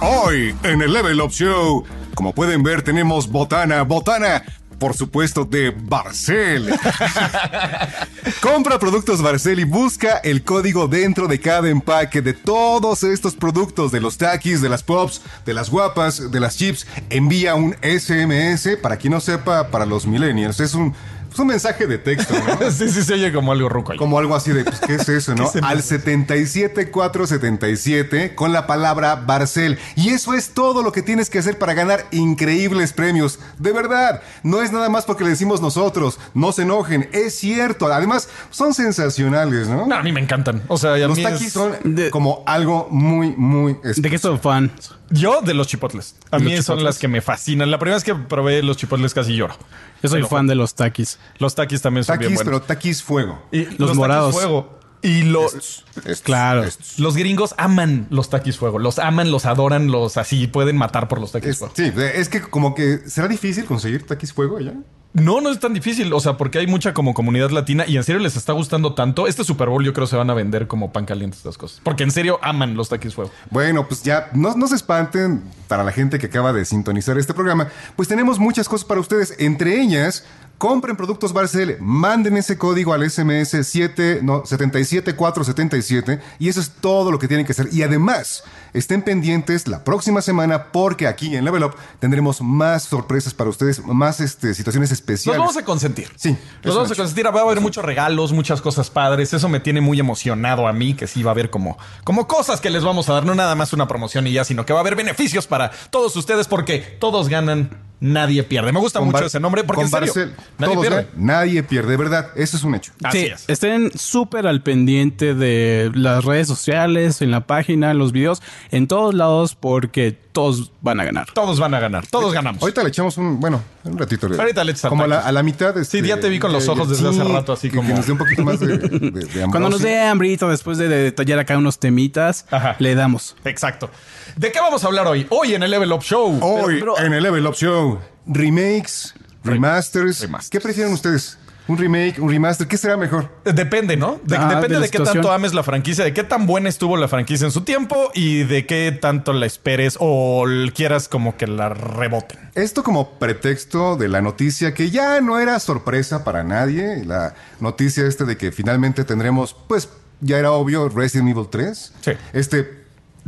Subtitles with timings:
[0.00, 4.44] Hoy en el Level Up Show, como pueden ver, tenemos botana, botana.
[4.78, 6.72] Por supuesto, de Barcel.
[8.40, 13.90] Compra productos Barcel y busca el código dentro de cada empaque de todos estos productos,
[13.90, 16.86] de los takis, de las pops, de las guapas, de las chips.
[17.10, 20.60] Envía un SMS, para quien no sepa, para los millennials.
[20.60, 20.94] Es un
[21.32, 22.70] es un mensaje de texto, ¿no?
[22.70, 23.98] sí, sí, se oye como algo ruco ahí.
[23.98, 25.50] Como algo así de, pues, ¿qué es eso, no?
[25.62, 29.78] Al 77477 con la palabra Barcel.
[29.96, 33.38] Y eso es todo lo que tienes que hacer para ganar increíbles premios.
[33.58, 36.18] De verdad, no es nada más porque le decimos nosotros.
[36.34, 37.86] No se enojen, es cierto.
[37.92, 39.86] Además, son sensacionales, ¿no?
[39.86, 40.62] No, a mí me encantan.
[40.68, 43.76] O sea, Los mí taquis es- son de- como algo muy, muy...
[43.96, 44.70] ¿De qué son fan?
[45.10, 46.16] Yo de los chipotles.
[46.30, 46.84] A mí son chipotles.
[46.84, 47.70] las que me fascinan.
[47.70, 49.56] La primera vez que probé los chipotles casi lloro.
[50.02, 51.18] Yo soy fan de los takis.
[51.38, 52.60] Los taquis también son bien Taquis, buenos.
[52.60, 53.42] pero taquis fuego.
[53.50, 54.34] Y Los taquis morados.
[54.34, 54.78] fuego.
[55.00, 56.64] Y los, Estos, Claro.
[56.64, 56.98] estos.
[56.98, 58.78] los gringos aman los taquis fuego.
[58.80, 61.74] Los aman, los adoran, los así pueden matar por los taquis Es- fuego.
[61.76, 64.74] sí, es que como que será difícil conseguir taquis fuego allá.
[65.20, 66.12] No, no es tan difícil.
[66.12, 69.26] O sea, porque hay mucha como comunidad latina y en serio les está gustando tanto.
[69.26, 71.80] Este Super Bowl yo creo se van a vender como pan caliente estas cosas.
[71.82, 73.30] Porque en serio aman los taquis fuego.
[73.50, 77.68] Bueno, pues ya no, se espanten para la gente que acaba de sintonizar este programa,
[77.96, 80.24] pues tenemos muchas cosas para ustedes, entre ellas
[80.58, 87.12] compren productos Barcel, manden ese código al SMS 7, no, 77477 y eso es todo
[87.12, 87.68] lo que tienen que hacer.
[87.72, 93.34] Y además, estén pendientes la próxima semana porque aquí en Level Up tendremos más sorpresas
[93.34, 95.38] para ustedes, más este, situaciones Los especiales.
[95.38, 96.08] vamos a consentir.
[96.16, 96.30] Sí,
[96.62, 97.26] Los es vamos a consentir.
[97.26, 99.32] Va a haber muchos regalos, muchas cosas padres.
[99.32, 102.60] Eso me tiene muy emocionado a mí, que sí va a haber como, como cosas
[102.60, 103.24] que les vamos a dar.
[103.24, 106.14] No nada más una promoción y ya, sino que va a haber beneficios para todos
[106.16, 108.72] ustedes porque todos ganan, nadie pierde.
[108.72, 111.02] Me gusta Con mucho ese nombre porque en serio, Barcel, nadie todos pierde.
[111.10, 112.92] ganan, nadie pierde, de verdad, eso es un hecho.
[113.02, 113.44] Así Sí, es.
[113.48, 118.86] estén súper al pendiente de las redes sociales, en la página, en los videos, en
[118.86, 121.26] todos lados, porque todos van a ganar.
[121.34, 122.06] Todos van a ganar.
[122.06, 122.62] Todos ganamos.
[122.62, 124.28] Ahorita le echamos un, bueno, un ratito.
[124.28, 125.76] Ahorita le echas al Como a la, a la mitad.
[125.76, 127.94] este, Sí, ya te vi con los ojos desde hace rato, así que- como- Que
[127.94, 131.40] nos dé un poquito más de, de, de Cuando nos dé hambrito, después de detallar
[131.40, 132.76] acá unos temitas, Ajá.
[132.78, 133.34] le damos.
[133.44, 133.90] Exacto.
[134.36, 135.26] ¿De qué vamos a hablar hoy?
[135.30, 136.38] Hoy en el Level Up Show.
[136.40, 137.87] Hoy Pero- pero- en el Level Up Show,
[138.28, 140.20] remakes, remasters.
[140.20, 140.50] remasters.
[140.50, 141.38] ¿Qué prefieren ustedes?
[141.66, 142.66] ¿Un remake, un remaster?
[142.66, 143.28] ¿Qué será mejor?
[143.44, 144.18] Depende, ¿no?
[144.24, 146.96] De- Ah, depende de de, qué tanto ames la franquicia, de qué tan buena estuvo
[146.96, 151.46] la franquicia en su tiempo y de qué tanto la esperes o quieras como que
[151.46, 152.38] la reboten.
[152.54, 157.04] Esto como pretexto de la noticia que ya no era sorpresa para nadie.
[157.04, 159.90] La noticia este de que finalmente tendremos, pues
[160.22, 161.92] ya era obvio, Resident Evil 3.
[162.00, 162.12] Sí.
[162.32, 162.77] Este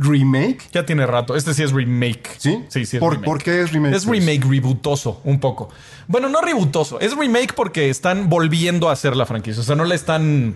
[0.01, 0.69] remake.
[0.71, 1.35] Ya tiene rato.
[1.35, 2.29] Este sí es remake.
[2.37, 2.63] ¿Sí?
[2.67, 3.25] Sí, sí es ¿Por, remake.
[3.25, 3.95] ¿por qué es remake?
[3.95, 5.69] Es remake rebootoso, un poco.
[6.07, 9.61] Bueno, no rebootoso, es remake porque están volviendo a hacer la franquicia.
[9.61, 10.55] O sea, no la están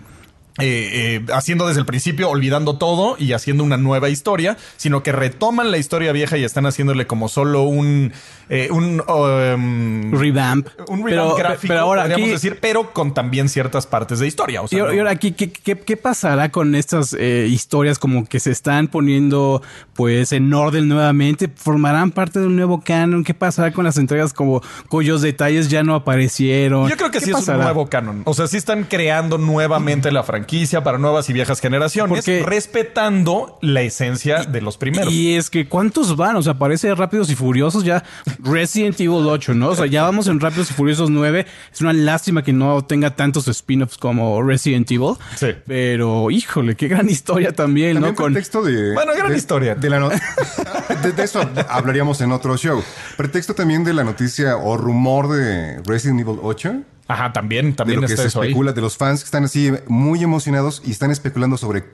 [0.59, 5.11] eh, eh, haciendo desde el principio, olvidando todo y haciendo una nueva historia, sino que
[5.11, 8.13] retoman la historia vieja y están haciéndole como solo un.
[8.47, 10.67] eh, un um, Revamp.
[10.87, 14.27] un revamp pero, gráfico, pero ahora podríamos aquí, decir, pero con también ciertas partes de
[14.27, 14.61] historia.
[14.61, 18.25] O sea, y, no- y ahora aquí, ¿qué, qué, qué pasará con estas historias como
[18.25, 19.61] que se están poniendo
[19.93, 21.49] pues en orden nuevamente?
[21.53, 23.23] ¿Formarán parte de un nuevo canon?
[23.25, 26.87] ¿Qué pasará con las entregas como cuyos detalles ya no aparecieron?
[26.89, 28.21] Yo creo que ¿Qué sí es un nuevo canon.
[28.25, 30.44] O sea, sí están creando nuevamente la franquicia
[30.83, 35.11] para nuevas y viejas generaciones, Porque- respetando la esencia de los primeros.
[35.13, 36.35] Y es que ¿cuántos van?
[36.35, 38.03] O sea, parece Rápidos y Furiosos ya
[38.43, 39.69] Resident Evil 8, ¿no?
[39.69, 41.45] O sea, ya vamos en Rápidos y Furiosos 9.
[41.73, 45.13] Es una lástima que no tenga tantos spin-offs como Resident Evil.
[45.35, 45.47] Sí.
[45.65, 48.15] Pero, híjole, qué gran historia también, También ¿no?
[48.17, 48.93] Con, pretexto de...
[48.93, 49.75] Bueno, gran de- historia.
[49.75, 50.09] De, la no-
[51.03, 52.83] de, de eso hablaríamos en otro show.
[53.17, 56.75] Pretexto también de la noticia o rumor de Resident Evil 8.
[57.07, 58.47] Ajá, también, De también lo que se eso ahí.
[58.49, 61.85] especula, de los fans que están así muy emocionados y están especulando sobre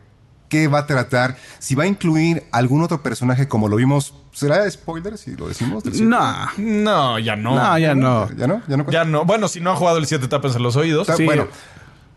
[0.47, 4.13] qué va a tratar, si va a incluir algún otro personaje como lo vimos.
[4.33, 5.83] ¿Será spoiler si lo decimos?
[5.85, 7.55] No, No, ya no.
[7.55, 8.29] no, ya no.
[8.35, 8.61] ¿Ya no?
[8.67, 8.91] ¿Ya no?
[8.91, 9.25] Ya no.
[9.25, 11.01] Bueno, si no ha jugado el 7 tapas en los oídos.
[11.07, 11.25] Está- sí.
[11.25, 11.47] Bueno,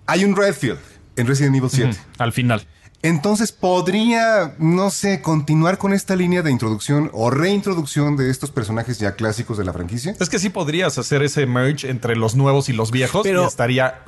[0.06, 0.78] hay un Redfield
[1.16, 1.96] en Resident Evil 7.
[2.18, 2.66] Al final.
[3.04, 8.98] Entonces podría, no sé, continuar con esta línea de introducción o reintroducción de estos personajes
[8.98, 10.16] ya clásicos de la franquicia.
[10.18, 13.46] Es que sí podrías hacer ese merge entre los nuevos y los viejos Pero- y
[13.46, 14.00] estaría.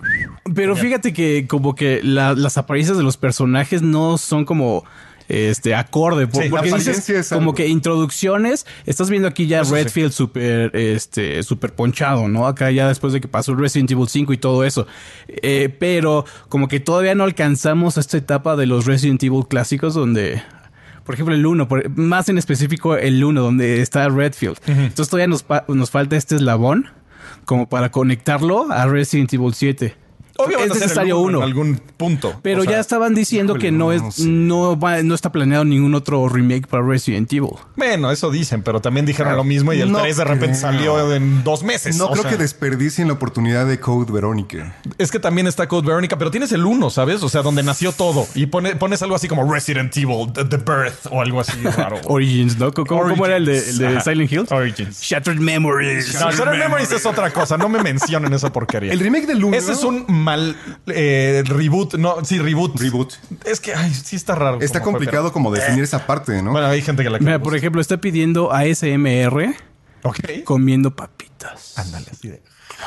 [0.54, 4.82] Pero fíjate que como que la- las apariencias de los personajes no son como
[5.28, 9.46] este acorde por- Sí, porque la dices apariencia es como que introducciones estás viendo aquí
[9.46, 9.74] ya Eso.
[9.74, 14.32] Redfield super este super ponchado no acá ya después de que pasó Resident Evil 5
[14.32, 14.86] y todo eso
[15.28, 19.94] Eh, pero como que todavía no alcanzamos a esta etapa de los Resident Evil clásicos
[19.94, 20.42] donde
[21.04, 24.56] por ejemplo, el 1, por- más en específico el 1, donde está Redfield.
[24.66, 26.88] Entonces todavía nos, nos falta este eslabón
[27.44, 29.94] como para conectarlo a Resident Evil 7.
[30.38, 31.38] Obvio es necesario uno uno.
[31.38, 32.34] en algún punto.
[32.42, 34.24] Pero O sea, ya estaban diciendo híjole, que no no, es no sé.
[34.26, 37.50] no va, no está planeado ningún otro remake para Resident Evil.
[37.76, 40.60] Bueno, eso dicen, pero también dijeron lo mismo y el No 3 de repente creo.
[40.60, 41.96] salió en dos meses.
[41.96, 44.76] No O creo sea, que desperdicien la oportunidad de Code Verónica.
[44.98, 47.22] Es que también está Code Veronica, pero tienes el 1, ¿sabes?
[47.22, 48.26] O sea, donde nació todo.
[48.34, 51.98] Y pone- pones algo así como Resident Evil, The, The Birth o algo así raro.
[52.06, 52.72] Origins, ¿no?
[52.72, 54.00] ¿Cómo, cómo era el de, el de Ajá.
[54.02, 54.46] Silent Hill?
[54.50, 55.00] Origins.
[55.00, 56.14] Shattered Memories.
[56.14, 57.56] No, Shattered Memories es otra cosa.
[57.56, 58.92] No me mencionen esa porquería.
[58.92, 60.56] El remake del 1 Ese es un mal
[60.88, 61.94] eh, reboot.
[61.94, 62.78] No, sí, reboot.
[62.78, 63.14] Reboot.
[63.44, 64.58] Es que, ay, sí está raro.
[64.60, 66.50] Está fue, complicado como definir esa parte, ¿no?
[66.50, 69.54] Bueno, hay gente que la Mira, por ejemplo, está pidiendo ASMR
[70.02, 70.18] Ok.
[70.44, 71.78] comiendo papitas.
[71.78, 72.42] Ándale, así de.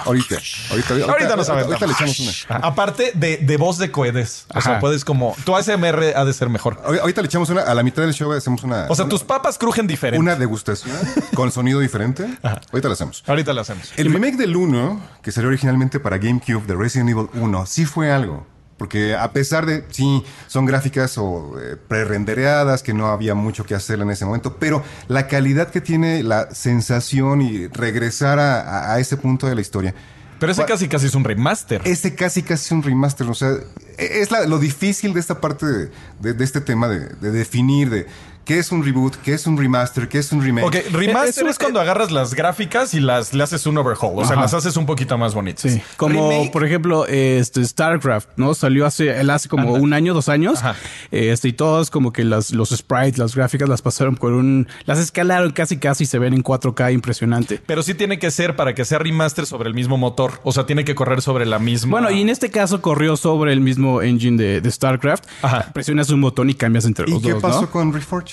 [0.06, 0.36] Ahorita,
[0.72, 1.68] ahorita, ahorita, Ahorita no sabemos.
[1.74, 2.32] Ahorita le echamos una.
[2.58, 2.68] Ajá.
[2.68, 4.46] Aparte de, de voz de coedes.
[4.50, 4.80] O sea, Ajá.
[4.80, 5.36] puedes como.
[5.46, 6.82] Tu ASMR ha de ser mejor.
[6.84, 7.62] Ahor- Ahorita le echamos una.
[7.62, 8.86] A la mitad del show hacemos una.
[8.90, 10.20] O sea, una, tus papas crujen diferente.
[10.20, 10.98] una degustación
[11.36, 12.24] con sonido diferente.
[12.72, 13.24] Ahorita la hacemos.
[13.28, 13.92] Ahorita la hacemos.
[13.98, 18.12] El remake del 1, que salió originalmente para GameCube de Resident Evil 1, sí fue
[18.12, 18.46] algo.
[18.80, 23.76] Porque a pesar de, sí, son gráficas o eh, pre-rendereadas, que no había mucho que
[23.76, 29.18] hacer en ese momento, pero la calidad que tiene la sensación y regresar a, ese
[29.18, 29.94] punto de la historia.
[30.40, 31.82] Pero ese casi casi es un remaster.
[31.84, 33.50] Este casi casi es un remaster, o sea,
[33.98, 35.92] e- es la- lo difícil de esta parte de,
[36.22, 38.08] de- de este tema de, de definir de
[38.46, 40.66] qué es un reboot, qué es un remaster, qué es un remake.
[40.66, 44.14] Ok, remaster Eso- es cuando agarras las gráficas y las le haces un overhaul.
[44.18, 44.42] O sea, Ajá.
[44.42, 45.72] las haces un poquito más bonitas.
[45.72, 48.54] Sí, como Remake, por ejemplo este StarCraft, ¿no?
[48.54, 49.80] Salió hace, él hace como Anda.
[49.80, 50.76] un año, dos años, Ajá.
[51.12, 55.00] este y todos como que las, los sprites, las gráficas las pasaron por un, las
[55.00, 57.62] escalaron casi casi se ven en 4K impresionante.
[57.66, 60.40] Pero sí tiene que ser para que sea remaster sobre el mismo motor.
[60.44, 61.92] O sea, tiene que correr sobre la misma.
[61.92, 65.26] Bueno, y en este caso corrió sobre el mismo engine de, de StarCraft.
[65.42, 65.72] Ajá.
[65.74, 67.70] Presionas un botón y cambias entre ¿Y los qué dos, pasó ¿no?
[67.72, 68.29] con Reforged?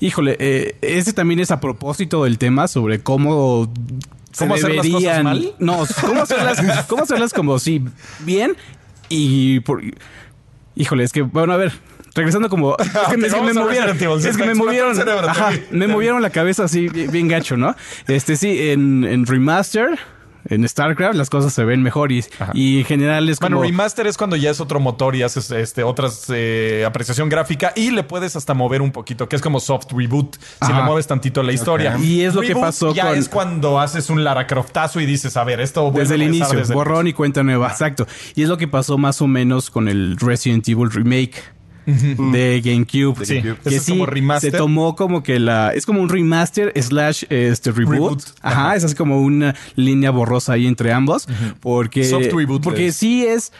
[0.00, 3.72] Híjole, eh, ese también es a propósito del tema sobre cómo
[4.32, 5.54] se ¿Cómo hacer las cosas mal?
[5.58, 7.82] No, cómo hacerlas, cómo hacerlas como sí
[8.20, 8.56] bien
[9.08, 9.82] y por,
[10.74, 11.72] híjole, es que bueno, a ver,
[12.14, 16.30] regresando como es que me, movieron, es que me movieron, cerebro, ajá, me movieron la
[16.30, 17.74] cabeza así bien, bien gacho, ¿no?
[18.08, 19.98] Este sí, en, en remaster
[20.48, 24.06] en StarCraft las cosas se ven mejor y, y en general es Bueno, como remaster
[24.06, 28.02] es cuando ya es otro motor y haces este, otras eh, apreciación gráfica y le
[28.02, 30.36] puedes hasta mover un poquito, que es como soft reboot.
[30.66, 31.96] Si le mueves tantito la historia.
[31.98, 35.36] Y es lo que pasó ya con- es cuando haces un Lara Croftazo y dices,
[35.36, 38.06] a ver, esto Desde a el inicio, desde el borrón y cuenta nueva, exacto.
[38.34, 41.34] Y es lo que pasó más o menos con el Resident Evil Remake
[41.86, 43.24] de GameCube.
[43.24, 43.70] Sí, GameCube.
[43.70, 44.50] Que es sí, como remaster.
[44.50, 45.72] se tomó como que la...
[45.72, 47.94] Es como un remaster slash este, reboot.
[47.94, 48.22] Reboot.
[48.42, 51.28] Ajá, es así como una línea borrosa ahí entre ambos.
[51.60, 52.04] Porque...
[52.04, 52.96] Soft reboot, Porque es.
[52.96, 53.52] sí es...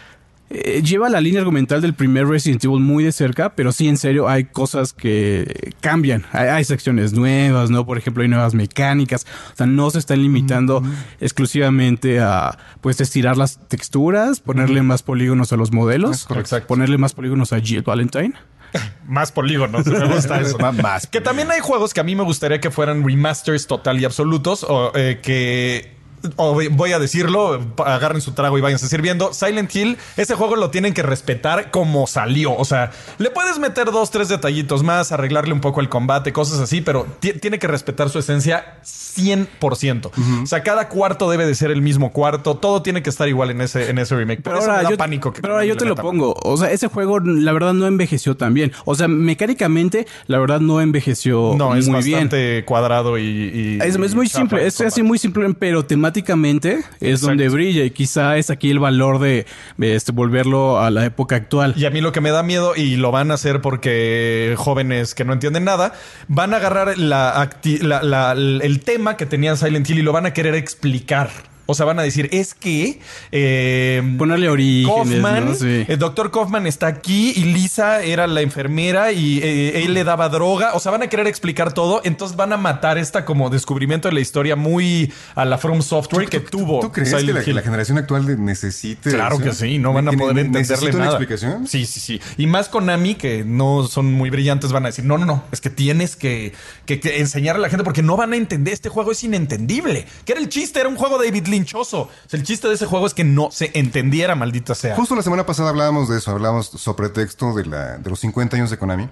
[0.48, 3.96] eh, lleva la línea argumental del primer Resident Evil muy de cerca, pero sí, en
[3.96, 6.24] serio, hay cosas que cambian.
[6.32, 7.84] Hay, hay secciones nuevas, ¿no?
[7.84, 9.26] Por ejemplo, hay nuevas mecánicas.
[9.52, 10.82] O sea, no se están limitando
[11.20, 16.46] exclusivamente a, pues, estirar las texturas, ponerle más polígonos a los modelos, correcto.
[16.46, 16.68] Exacto.
[16.68, 18.34] ponerle más polígonos a Jill Valentine.
[19.06, 19.86] Más polígonos.
[19.86, 20.58] Me gusta eso.
[20.58, 21.06] Más-.
[21.06, 24.64] Que también hay juegos que a mí me gustaría que fueran remasters total y absolutos
[24.68, 25.95] o eh, que
[26.36, 29.32] voy a decirlo, agarren su trago y váyanse sirviendo.
[29.32, 32.54] Silent Hill, ese juego lo tienen que respetar como salió.
[32.56, 36.58] O sea, le puedes meter dos, tres detallitos más, arreglarle un poco el combate, cosas
[36.60, 40.10] así, pero ti- tiene que respetar su esencia 100%.
[40.42, 42.56] O sea, cada cuarto debe de ser el mismo cuarto.
[42.56, 44.42] Todo tiene que estar igual en ese, en ese remake.
[44.42, 45.32] Por Pero eso ahora, me da yo, pánico.
[45.32, 46.34] que pero ahora yo te lo pongo.
[46.42, 48.72] O sea, ese juego, la verdad, no envejeció tan bien.
[48.84, 52.14] O sea, mecánicamente, la verdad, no envejeció No, es muy bien.
[52.28, 53.22] bastante cuadrado y...
[53.22, 57.26] y- Es, es muy simple, es así muy simple, pero temáticamente es Exacto.
[57.28, 59.46] donde brilla y quizá es aquí el valor de,
[59.76, 61.74] de, este, volverlo a la época actual.
[61.76, 65.14] Y a mí lo que me da miedo, y lo van a hacer porque jóvenes
[65.14, 65.92] que no entienden nada,
[66.28, 70.12] van a agarrar la acti- la- la- el tema que tenía Silent Hill y lo
[70.12, 71.30] van a querer explicar.
[71.66, 73.00] O sea, van a decir, es que
[73.32, 75.54] eh, Ponerle orígenes, Kaufman, ¿no?
[75.54, 75.84] Sí.
[75.88, 80.28] el doctor Kaufman está aquí y Lisa era la enfermera y eh, él le daba
[80.28, 80.74] droga.
[80.74, 82.00] O sea, van a querer explicar todo.
[82.04, 86.28] Entonces van a matar esta como descubrimiento de la historia muy a la From Software
[86.28, 86.80] que tuvo.
[86.80, 90.08] ¿Tú crees que Silent la, que generación actual de- necesite Claro que sí, no van
[90.08, 91.16] a ¿Ne- poder entenderle ¿necesita una nada.
[91.18, 91.66] explicación?
[91.66, 92.20] Sí, sí, sí.
[92.36, 95.60] Y más Konami, que no son muy brillantes, van a decir, no, no, no, es
[95.60, 96.52] que tienes que,
[96.84, 98.72] que, que enseñar a la gente porque no van a entender.
[98.72, 100.06] Este juego es inentendible.
[100.24, 100.80] ¿Qué era el chiste?
[100.80, 102.02] Era un juego David Lynchoso.
[102.02, 104.94] O sea, el chiste de ese juego es que no se entendiera, maldita sea.
[104.96, 108.56] Justo la semana pasada hablábamos de eso, hablábamos sobre texto de, la, de los 50
[108.56, 109.08] años de Konami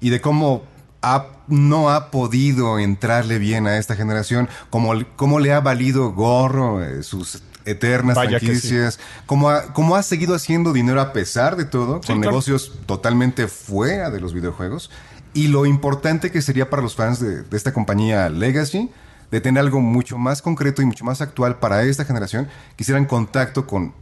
[0.00, 0.62] y de cómo
[1.02, 6.82] ha- no ha podido entrarle bien a esta generación, cómo, cómo le ha valido gorro
[6.82, 11.66] eh, sus eternas Vaya franquicias, cómo, ha, cómo ha seguido haciendo dinero a pesar de
[11.66, 12.20] todo, con claro.
[12.20, 14.90] negocios totalmente fuera de los videojuegos
[15.34, 18.90] y lo importante que sería para los fans de, de esta compañía Legacy
[19.30, 23.04] de tener algo mucho más concreto y mucho más actual para esta generación, que hicieran
[23.04, 23.92] contacto con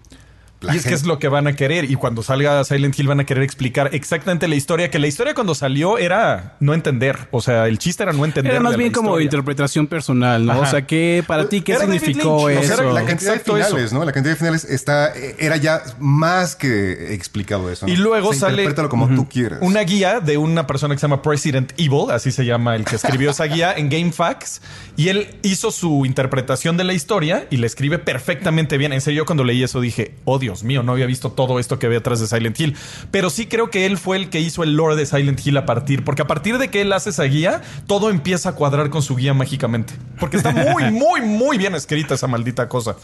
[0.66, 1.90] la y es que es lo que van a querer.
[1.90, 4.90] Y cuando salga Silent Hill van a querer explicar exactamente la historia.
[4.90, 7.28] Que la historia cuando salió era no entender.
[7.30, 8.52] O sea, el chiste era no entender.
[8.52, 9.24] Era más la bien como historia.
[9.24, 10.52] interpretación personal, ¿no?
[10.52, 10.60] Ajá.
[10.60, 12.82] O sea, ¿qué para ti qué Era significó Lynch, o sea, eso?
[12.82, 13.70] era La cantidad Exacto de eso.
[13.70, 14.04] finales, ¿no?
[14.04, 17.86] La cantidad de finales está, era ya más que explicado eso.
[17.86, 17.92] ¿no?
[17.92, 19.60] Y luego O sea, sale Interprétalo como tú quieras.
[19.62, 22.96] Una guía de una persona que se llama President Evil, así se llama el que
[22.96, 24.60] escribió esa guía en GameFAQs.
[24.96, 28.92] Y él hizo su interpretación de la historia y la escribe perfectamente bien.
[28.92, 31.78] En serio, yo cuando leí eso dije, oh Dios mío, no había visto todo esto
[31.78, 32.76] que ve atrás de Silent Hill.
[33.10, 35.66] Pero sí creo que él fue el que hizo el lore de Silent Hill a
[35.66, 39.02] partir, porque a partir de que él hace esa guía, todo empieza a cuadrar con
[39.02, 39.92] su guía mágicamente.
[40.18, 42.96] Porque está muy, muy, muy bien escrita esa maldita cosa.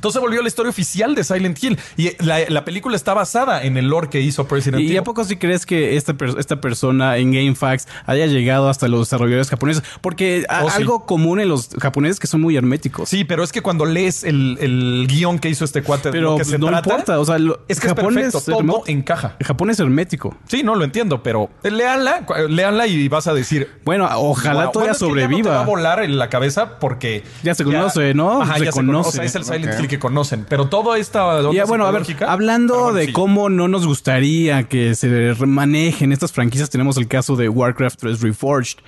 [0.00, 1.78] Entonces se volvió la historia oficial de Silent Hill.
[1.98, 4.98] Y la, la película está basada en el lore que hizo President ¿Y Evil.
[5.00, 9.50] a poco si crees que esta, esta persona en GameFAQs haya llegado hasta los desarrolladores
[9.50, 9.82] japoneses?
[10.00, 10.76] Porque a- Oh, sí.
[10.78, 13.08] algo común en los japoneses que son muy herméticos.
[13.10, 16.36] Sí, pero es que cuando lees el, el guion que hizo este cuate pero lo
[16.38, 17.20] que se no trata, importa.
[17.20, 19.36] O sea, lo- es que Japón es perfecto, es todo encaja.
[19.44, 20.36] Japón es hermético.
[20.48, 23.68] Sí, no lo entiendo, pero léanla, cu- léanla y vas a decir.
[23.84, 24.72] Bueno, ojalá "Wow".
[24.72, 25.60] todavía Bueno, es que ya no te va sobreviva.
[25.60, 28.42] a volar en la cabeza porque Ya se conoce, ¿no?
[28.42, 28.80] Ajá, Se ya conoce.
[28.80, 29.08] Se conoce.
[29.08, 29.80] O sea, es el Silent.
[29.80, 30.46] Hill que conocen.
[30.48, 33.12] Pero toda esta Ya, bueno, a ver, hablando bueno, de sí.
[33.12, 38.20] cómo no nos gustaría que se manejen estas franquicias, tenemos el caso de Warcraft 3
[38.22, 38.78] Reforged.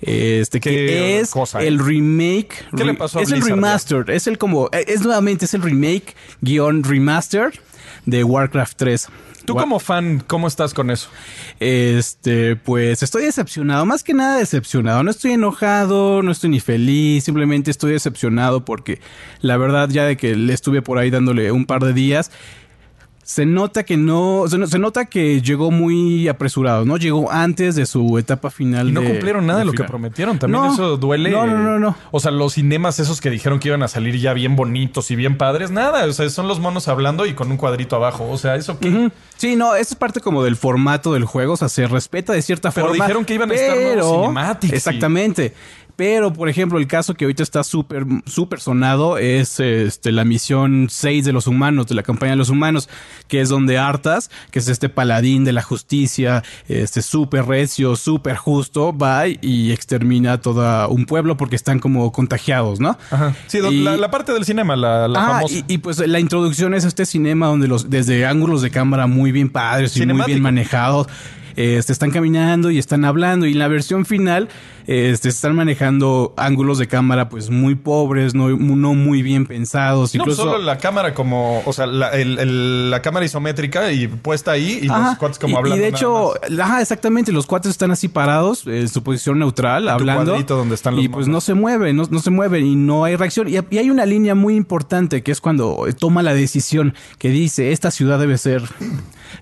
[0.00, 1.68] Este que es cosa, ¿eh?
[1.68, 2.66] el remake.
[2.76, 3.54] ¿Qué le pasó a Es el Blizzard ya?
[3.56, 4.10] remaster.
[4.10, 4.68] Es el como.
[4.72, 7.52] Es nuevamente, es el remake guion remaster
[8.04, 9.08] de Warcraft 3.
[9.44, 11.10] Tú como fan, ¿cómo estás con eso?
[11.60, 15.02] Este, pues estoy decepcionado, más que nada decepcionado.
[15.02, 19.00] No estoy enojado, no estoy ni feliz, simplemente estoy decepcionado porque
[19.40, 22.30] la verdad ya de que le estuve por ahí dándole un par de días,
[23.24, 26.96] se nota que no, se, no- se nota que llegó muy apresurado, ¿no?
[26.98, 28.90] Llegó antes de su etapa final.
[28.90, 30.38] Y no de- cumplieron nada de lo que prometieron.
[30.38, 31.30] También No, eso duele.
[31.30, 31.96] No, no, no, no.
[32.10, 35.16] O sea, los cinemas esos que dijeron que iban a salir ya bien bonitos y
[35.16, 36.04] bien padres, nada.
[36.04, 38.28] O sea, son los monos hablando y con un cuadrito abajo.
[38.30, 39.10] O sea, eso que.
[39.36, 42.42] Sí, no, eso es parte como del formato del juego, o sea, se respeta de
[42.42, 43.04] cierta Pero forma.
[43.04, 45.54] dijeron que iban a estar nuevos pero- cinematics y- Exactamente.
[45.96, 50.88] Pero, por ejemplo, el caso que ahorita está súper, súper sonado es este, la misión
[50.90, 52.88] 6 de los humanos, de la campaña de los humanos,
[53.28, 58.36] que es donde Artas, que es este paladín de la justicia, este súper recio, súper
[58.36, 62.98] justo, va y extermina a todo un pueblo porque están como contagiados, ¿no?
[63.10, 63.34] Ajá.
[63.46, 65.54] Sí, Y- la, la parte del cinema, la, la Ah, famosa.
[65.54, 69.30] y, y, pues la introducción es este cinema donde los desde ángulos de cámara muy
[69.30, 71.06] bien padres y muy bien manejados.
[71.56, 74.48] Este, están caminando y están hablando y en la versión final
[74.86, 80.14] este, están manejando ángulos de cámara pues muy pobres, no, no muy bien pensados.
[80.14, 84.08] No, Incluso solo la cámara como, o sea, la, el- el- la cámara isométrica y
[84.08, 85.76] puesta ahí y Ajá, los cuates como y- hablando.
[85.76, 90.36] Y de hecho, ajá, exactamente, los cuates están así parados en su posición neutral, hablando.
[90.42, 93.16] donde están los y pues no se mueven, no, no se mueven y no hay
[93.16, 93.48] reacción.
[93.48, 97.72] Y, y hay una línea muy importante que es cuando toma la decisión que dice,
[97.72, 98.62] esta ciudad debe ser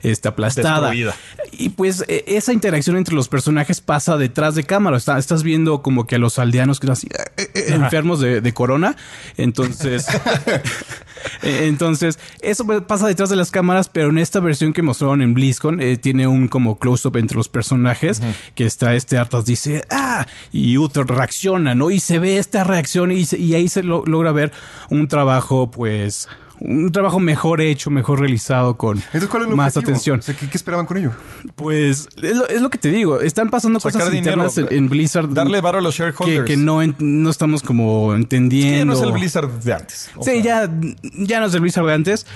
[0.02, 0.88] este, aplastada.
[0.90, 1.14] Destruida.
[1.52, 4.96] Y pues e- esa interacción entre los personajes pasa detrás de cámara.
[4.96, 8.40] Está- estás viendo como que a los aldeanos que están así, eh, eh, enfermos de,
[8.40, 8.96] de corona.
[9.36, 10.06] Entonces,
[11.42, 15.22] eh, entonces, eso pues, pasa detrás de las cámaras, pero en esta versión que mostraron
[15.22, 18.20] en BlizzCon, eh, tiene un como close-up entre los personajes,
[18.54, 21.90] que está este Arthas dice, ah, y Uther reacciona, ¿no?
[21.90, 24.52] Y se ve esta reacción y, se- y ahí se lo- logra ver
[24.90, 26.28] un trabajo, pues,
[26.64, 29.90] un trabajo mejor hecho, mejor realizado con Entonces, ¿cuál es el más objetivo?
[29.92, 30.18] atención.
[30.20, 31.10] O sea, ¿qué, qué esperaban con ello?
[31.56, 34.68] Pues es lo, es lo que te digo, están pasando Sacar cosas dinero, internas en,
[34.76, 36.46] en Blizzard Darle varo a los que, shareholders.
[36.46, 38.84] que no, en- no estamos como Que ya entendiendo.
[38.86, 40.10] no es el Blizzard de antes.
[40.16, 40.72] O Sí, sea, ya,
[41.18, 42.26] ya no es el Blizzard de antes,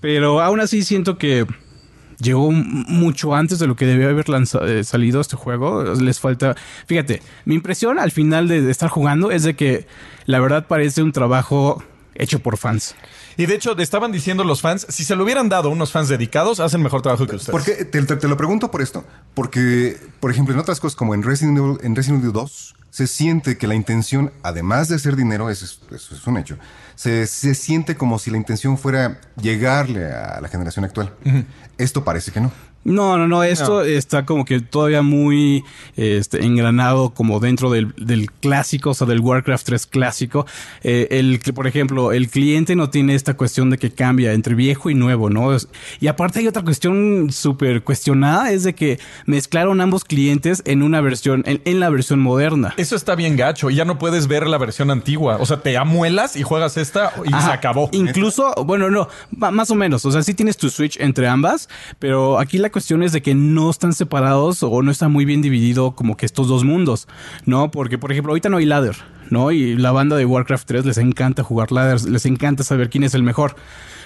[0.00, 1.46] pero aún así siento que
[2.20, 5.82] llegó mucho antes de lo que debió haber lanza- eh, salido este juego.
[5.94, 6.54] Les falta.
[6.86, 9.86] Fíjate, mi impresión al final de, de estar jugando es de que
[10.26, 11.82] la verdad parece un trabajo
[12.14, 12.94] hecho por fans.
[13.36, 16.08] Y de hecho, estaban diciendo los fans, si se lo hubieran dado a unos fans
[16.08, 17.50] dedicados, hacen mejor trabajo que ustedes.
[17.52, 17.84] ¿Por qué?
[17.84, 19.04] Te, te- te lo pregunto por esto.
[19.34, 23.06] Porque, por ejemplo, en otras cosas como en Resident Evil, en Resident Evil 2, se
[23.08, 26.56] siente que la intención, además de hacer dinero, eso es, eso es un hecho,
[26.94, 31.12] se, se siente como si la intención fuera llegarle a la generación actual.
[31.76, 32.52] Esto parece que no.
[32.84, 35.64] No, no, no, esto está como que todavía muy
[35.96, 40.46] este, engranado como dentro del, del clásico, o sea, del Warcraft 3 clásico.
[40.82, 44.90] Eh, el, por ejemplo, el cliente no tiene esta cuestión de que cambia entre viejo
[44.90, 45.54] y nuevo, ¿no?
[45.54, 45.68] Es-
[46.00, 51.00] y aparte hay otra cuestión súper cuestionada, es de que mezclaron ambos clientes en una
[51.00, 52.74] versión, en, en la versión moderna.
[52.76, 55.38] Eso está bien gacho y ya no puedes ver la versión antigua.
[55.40, 57.88] O sea, te amuelas y juegas esta y se acabó.
[57.92, 60.04] Incluso, bueno, no, más o menos.
[60.04, 63.70] O sea, sí tienes tu switch entre ambas, pero aquí la cuestiones de que no
[63.70, 67.06] están separados o no está muy bien dividido como que estos dos mundos,
[67.46, 67.70] ¿no?
[67.70, 68.96] Porque, por ejemplo, ahorita no hay ladder,
[69.30, 69.52] ¿no?
[69.52, 73.14] Y la banda de Warcraft 3 les encanta jugar ladders, les encanta saber quién es
[73.14, 73.54] el mejor.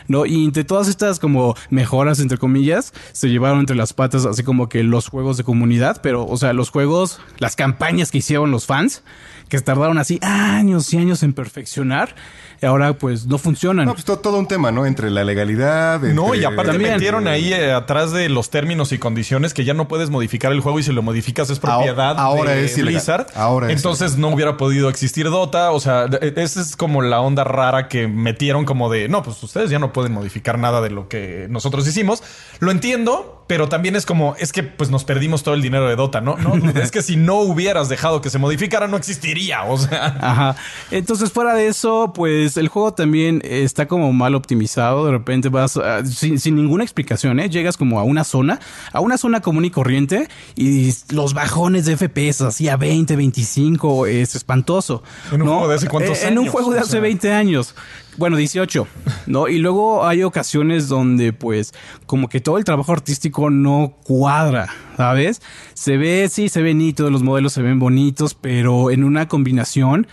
[0.09, 0.27] ¿No?
[0.27, 4.69] Y entre todas estas como mejoras, entre comillas, se llevaron entre las patas así como
[4.69, 8.67] que los juegos de comunidad, pero, o sea, los juegos, las campañas que hicieron los
[8.67, 9.03] fans,
[9.49, 12.15] que tardaron así años y años en perfeccionar,
[12.61, 13.87] y ahora pues no funcionan.
[13.87, 14.85] No, pues todo, todo un tema, ¿no?
[14.85, 16.01] Entre la legalidad.
[16.01, 16.95] No, y aparte También.
[16.95, 20.61] metieron ahí eh, atrás de los términos y condiciones que ya no puedes modificar el
[20.61, 22.95] juego y si lo modificas es propiedad ahora de es ilegal.
[22.95, 23.27] Blizzard.
[23.37, 25.71] Ahora es Entonces no hubiera podido existir Dota.
[25.71, 29.41] O sea, de- esa es como la onda rara que metieron como de, no, pues
[29.43, 32.23] ustedes ya no pueden modificar nada de lo que nosotros hicimos.
[32.61, 35.97] Lo entiendo, pero también es como, es que pues nos perdimos todo el dinero de
[35.97, 36.37] Dota, ¿no?
[36.37, 39.65] No, es que si no hubieras dejado que se modificara no existiría.
[39.65, 40.19] O sea...
[40.21, 40.57] Ajá.
[40.91, 45.07] Entonces, fuera de eso, pues el juego también está como mal optimizado.
[45.07, 47.49] De repente vas ah, sin, sin ninguna explicación, ¿eh?
[47.49, 48.61] Llegas como a una zona,
[48.93, 54.07] a una zona común y corriente, y los bajones de FPS así a 20, 25
[54.07, 55.03] es espantoso.
[55.33, 55.53] En un ¿no?
[55.55, 57.01] juego de hace cuántos Eh, En un años, juego de o hace sea.
[57.01, 57.75] 20 años.
[58.19, 58.89] Bueno, 18,
[59.29, 59.47] ¿no?
[59.47, 61.73] Y luego hay ocasiones donde, pues,
[62.07, 65.41] como que todo el trabajo artístico no cuadra, ¿sabes?
[65.75, 70.07] Se ve, sí, se ve nítido, los modelos se ven bonitos, pero en una combinación,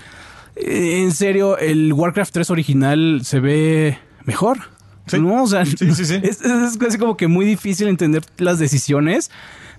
[0.56, 4.58] eh, en serio, el Warcraft 3 original se ve mejor.
[5.08, 5.20] Sí.
[5.20, 5.44] ¿No?
[5.44, 6.20] O sea, Sí, sí, sí.
[6.24, 9.30] Es, es casi como que muy difícil entender las decisiones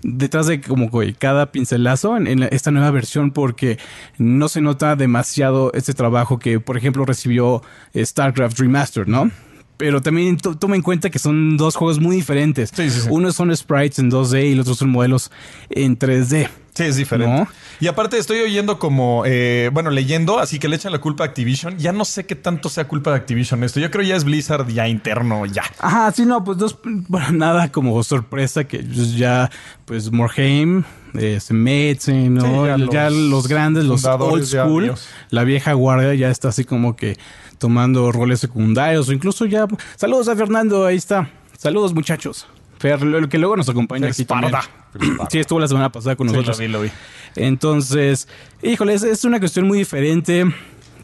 [0.02, 3.78] detrás de como que cada pincelazo en, en la- esta nueva versión porque
[4.18, 7.62] no se nota demasiado este trabajo que, por ejemplo, recibió
[7.92, 9.30] eh, StarCraft Remastered, ¿no?
[9.76, 12.71] Pero también to- toma en cuenta que son dos juegos muy diferentes.
[12.75, 13.09] Sí, sí, sí.
[13.11, 15.30] Uno son sprites en 2D y el otro son modelos
[15.71, 16.49] en 3D.
[16.76, 17.35] Sí, es diferente.
[17.35, 17.49] ¿No?
[17.80, 21.26] Y aparte estoy oyendo como, eh, bueno, leyendo, así que le echan la culpa a
[21.28, 21.78] Activision.
[21.78, 23.80] Ya no sé qué tanto sea culpa de Activision esto.
[23.80, 25.62] Yo creo ya es Blizzard ya interno, ya.
[25.78, 29.50] Ajá, sí, no, pues dos, bueno, nada como sorpresa que pues, ya,
[29.87, 32.42] pues Morheim, eh, Metzen, ¿no?
[32.42, 34.92] Sí, ya ya, los los, grandes, los old school,
[35.30, 37.16] la vieja guardia ya está así como que
[37.58, 42.46] tomando roles secundarios o incluso ya, saludos a Fernando, ahí está, saludos muchachos.
[42.78, 44.26] Fer, lo- que luego nos acompaña aquí.
[45.31, 46.59] Sí, estuvo la semana pasada con Sí, nosotros.
[46.59, 46.90] lo vi, lo vi.
[47.37, 48.28] Entonces,
[48.62, 50.44] híjole, es, es una cuestión muy diferente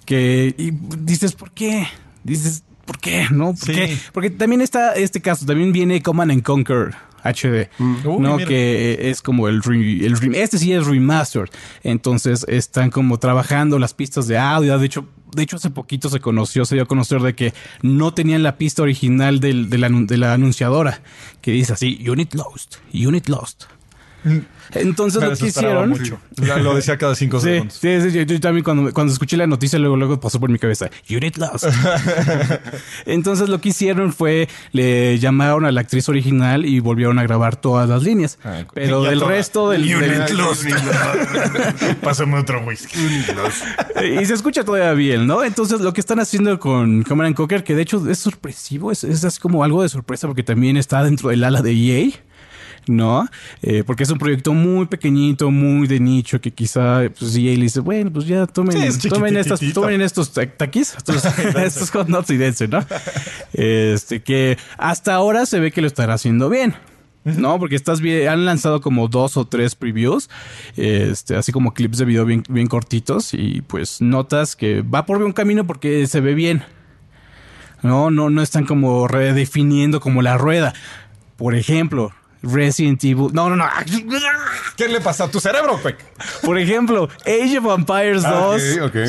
[0.04, 1.86] que y dices, ¿por qué?
[2.24, 3.26] Dices, ¿por qué?
[3.30, 3.54] ¿No?
[3.54, 3.72] ¿Por Sí.
[3.72, 3.96] qué?
[4.12, 8.36] Porque también está este caso, también viene Command and Conquer HD, Uy, ¿no?
[8.36, 11.48] Que es como el, re- el re- este sí es remastered.
[11.84, 14.76] Entonces están como trabajando las pistas de audio.
[14.78, 18.12] De hecho, de hecho hace poquito se conoció, se dio a conocer de que no
[18.14, 21.02] tenían la pista original del- de, la, de la anunciadora,
[21.40, 23.64] que dice así, Unit Lost, Unit Lost.
[24.74, 25.88] Entonces Me lo que hicieron...
[25.90, 26.18] mucho.
[26.36, 27.74] Lo decía cada cinco Sí, segundos.
[27.74, 30.58] sí, sí, yo, yo también cuando, cuando escuché la noticia luego luego pasó por mi
[30.58, 31.64] cabeza Unit Lost.
[33.06, 37.56] Entonces lo que hicieron fue le llamaron a la actriz original y volvieron a grabar
[37.56, 38.38] todas las líneas.
[38.44, 40.64] Ah, Pero del resto del, Unit del- Lost.
[42.02, 42.98] Pásame otro whisky.
[44.20, 45.44] y se escucha todavía bien, ¿no?
[45.44, 49.24] Entonces lo que están haciendo con and Conquer, que de hecho es sorpresivo, es, es
[49.24, 52.10] así como algo de sorpresa porque también está dentro del ala de EA.
[52.86, 53.28] ¿No?
[53.62, 57.62] Eh, porque es un proyecto muy pequeñito, muy de nicho, que quizá pues, EA le
[57.62, 59.80] dice, bueno, pues ya tomen, Sí, es tomen, estas, chiquititito.
[59.82, 61.24] tomen estos ta- taquis, estos,
[61.56, 62.84] estos hot nuts y dense, ¿no?
[63.52, 66.74] Este, que hasta ahora se ve que lo estará haciendo bien.
[67.24, 70.28] No, porque estás bien, han lanzado como dos o tres previews,
[70.76, 75.20] este, así como clips de video bien, bien cortitos y pues notas que va por
[75.20, 76.64] buen camino porque se ve bien.
[77.82, 80.72] No, no, no están como redefiniendo como la rueda.
[81.36, 83.28] Por ejemplo, Resident Evil.
[83.32, 83.64] No, no, no.
[84.76, 85.94] ¿Qué le pasa a tu cerebro, güey?
[86.42, 88.62] Por ejemplo, Age of Empires 2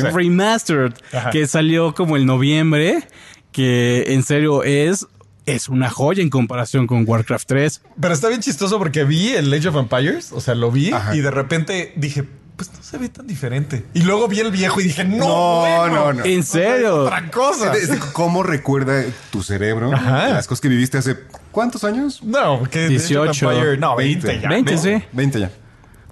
[0.04, 0.10] Ah.
[0.12, 1.30] Remastered, Ajá.
[1.30, 3.06] que salió como el noviembre,
[3.52, 5.06] que en serio es,
[5.46, 7.82] es una joya en comparación con Warcraft 3.
[8.00, 11.14] Pero está bien chistoso porque vi el Age of Empires, o sea, lo vi Ajá.
[11.14, 12.24] y de repente dije,
[12.56, 13.84] pues no se ve tan diferente.
[13.94, 16.24] Y luego vi el viejo y dije, no, No, bueno, no, no.
[16.24, 17.02] En serio.
[17.02, 17.72] otra cosa.
[18.12, 20.28] ¿Cómo recuerda tu cerebro Ajá.
[20.28, 21.16] las cosas que viviste hace
[21.54, 22.22] cuántos años?
[22.22, 23.50] No, que Age of 18.
[23.50, 24.48] Empires- no, 20, 20, ya.
[24.50, 24.78] 20, ¿no?
[24.78, 25.04] sí.
[25.12, 25.50] 20 ya.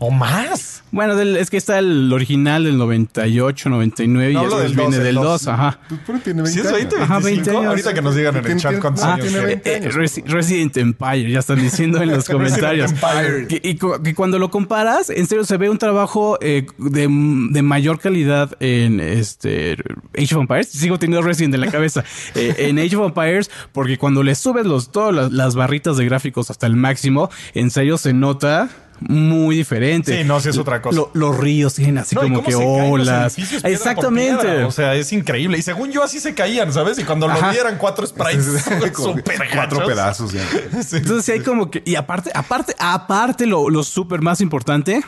[0.05, 0.83] O más.
[0.91, 4.95] Bueno, del- es que está el original del 98, 99 No, y después viene 2,
[4.97, 5.25] el del 2.
[5.25, 5.79] 2, ajá.
[5.89, 7.05] Pues, pero tiene 20 Si es 20, años.
[7.11, 7.25] Ajá, 25.
[7.45, 7.67] 20 años.
[7.71, 9.27] Ahorita que nos digan en el chat cuántos ah, años.
[9.29, 9.47] tiene tiene.
[9.47, 9.95] 20 Eh, años.
[9.95, 12.91] Resi- Resident Empire, ya están diciendo en los comentarios.
[12.93, 13.47] Empire.
[13.63, 17.03] Y cu- que cuando lo comparas, en serio se ve un trabajo eh, de,
[17.51, 19.77] de mayor calidad en este
[20.19, 20.69] Age of Empires.
[20.69, 22.03] Sigo teniendo Resident en la cabeza.
[22.35, 26.05] Eh, en Age of Empires, porque cuando le subes los, todas las, las barritas de
[26.07, 28.69] gráficos hasta el máximo, en serio se nota
[29.09, 30.19] muy diferente.
[30.19, 30.97] Sí, no, sí es otra cosa.
[30.97, 33.37] Lo- los ríos tienen así No, ¿y como que olas.
[33.65, 34.43] Exactamente.
[34.43, 34.67] piedra?
[34.67, 35.59] O sea, es increíble.
[35.59, 36.99] Y según yo, así se caían, ¿sabes?
[36.99, 37.51] Y cuando lo Ajá.
[37.53, 40.33] vieran cuatro sprites súper cuatro pedazos.
[40.33, 40.43] ya.
[40.73, 41.83] Entonces sí hay como que...
[41.85, 45.03] Y aparte, aparte, aparte lo, lo súper más importante,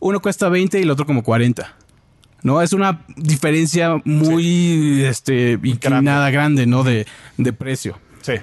[0.00, 1.74] uno cuesta 20 y el otro como 40.
[2.42, 2.62] ¿No?
[2.62, 6.84] Es una diferencia muy este, inclinada, grande, ¿no?
[6.84, 7.06] De,
[7.38, 7.98] de precio.
[8.22, 8.34] Sí.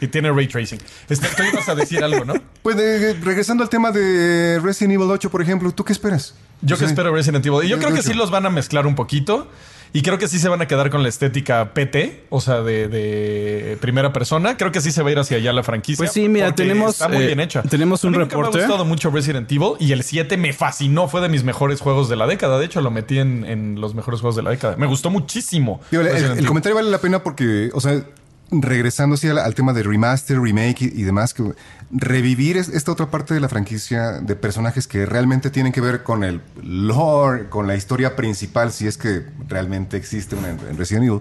[0.00, 0.78] Y tiene ray tracing.
[1.08, 2.34] Este, tú ibas a decir algo, ¿no?
[2.62, 6.34] Pues eh, regresando al tema de Resident Evil 8, por ejemplo, ¿tú qué esperas?
[6.60, 6.90] Yo que Sí.
[6.90, 7.64] espero Resident Evil.
[7.64, 9.48] Y yo creo que sí los van a mezclar un poquito.
[9.94, 12.88] Y creo que sí se van a quedar con la estética PT, o sea, de,
[12.88, 14.58] de primera persona.
[14.58, 15.96] Creo que sí se va a ir hacia allá la franquicia.
[15.96, 17.62] Pues sí, mira, tenemos, Está muy eh, bien hecha.
[17.62, 18.58] tenemos un A mí nunca reporte.
[18.58, 21.08] Me ha gustado mucho Resident Evil y el 7 me fascinó.
[21.08, 22.58] Fue de mis mejores juegos de la década.
[22.58, 24.76] De hecho, lo metí en, en los mejores juegos de la década.
[24.76, 25.80] Me gustó muchísimo.
[25.90, 26.08] Digo, el-
[26.38, 28.02] el, comentario vale la pena porque, o sea,
[28.50, 31.52] regresando así al, tema de remaster, remake y, demás, que
[31.90, 36.02] revivir es- esta otra parte de la franquicia de personajes que realmente tienen que ver
[36.02, 40.78] con el lore, con la historia principal, si es que realmente existe una en, en
[40.78, 41.20] Resident Evil,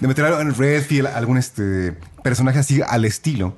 [0.00, 3.56] de meter en Redfield algún este personaje así al estilo.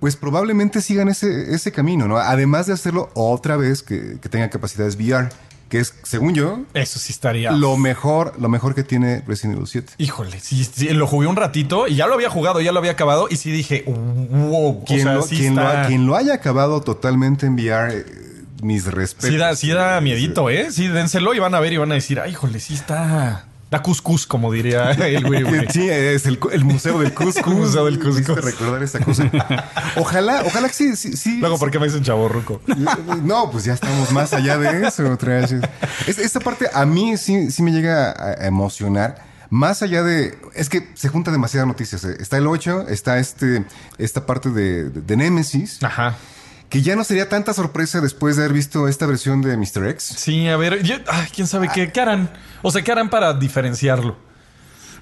[0.00, 2.18] Pues probablemente sigan ese, camino, ¿no?
[2.18, 5.30] Además de hacerlo otra vez que, que capacidades VR,
[5.68, 7.50] que es, según yo, Eso sí estaría.
[7.52, 9.92] lo mejor, lo mejor que tiene Resident Evil 7.
[9.98, 12.92] Híjole, sí, sí, lo jugué un ratito y ya lo había jugado, ya lo había
[12.92, 16.16] acabado y sí dije, wow, o Quien, sea, lo, sí quien, está- lo, quien lo
[16.16, 18.04] haya acabado totalmente en VR, eh,
[18.62, 19.30] mis respetos.
[19.30, 20.70] Sí da, sí da miedito, ¿eh?
[20.70, 23.46] Sí, dénselo y van a ver y van a decir, ay, híjole, sí está...
[23.74, 25.66] Da cuscús, como diría el Wiri Wiri.
[25.68, 27.50] Sí, es el, el museo del Cusco.
[27.50, 29.28] El museo del recordar cosa.
[29.96, 31.38] Ojalá, ojalá que sí, sí, sí.
[31.40, 32.60] Luego, ¿por qué me dicen chaborruco?
[33.24, 35.16] No, pues ya estamos más allá de eso.
[35.16, 35.54] Trash.
[36.06, 39.24] Es- esta parte a mí sí, sí me llega a, emocionar.
[39.50, 40.38] Más allá de...
[40.54, 42.04] Es que se juntan demasiadas noticias.
[42.04, 43.64] Está el 8, está este,
[43.98, 46.14] esta parte de, de, de Nemesis, Ajá.
[46.74, 49.86] Que ya no sería tanta sorpresa después de haber visto esta versión de Mr.
[49.90, 50.02] X.
[50.18, 52.28] Sí, a ver, yo- ay, quién sabe qué, qué harán.
[52.62, 54.16] O sea, ¿qué harán para diferenciarlo?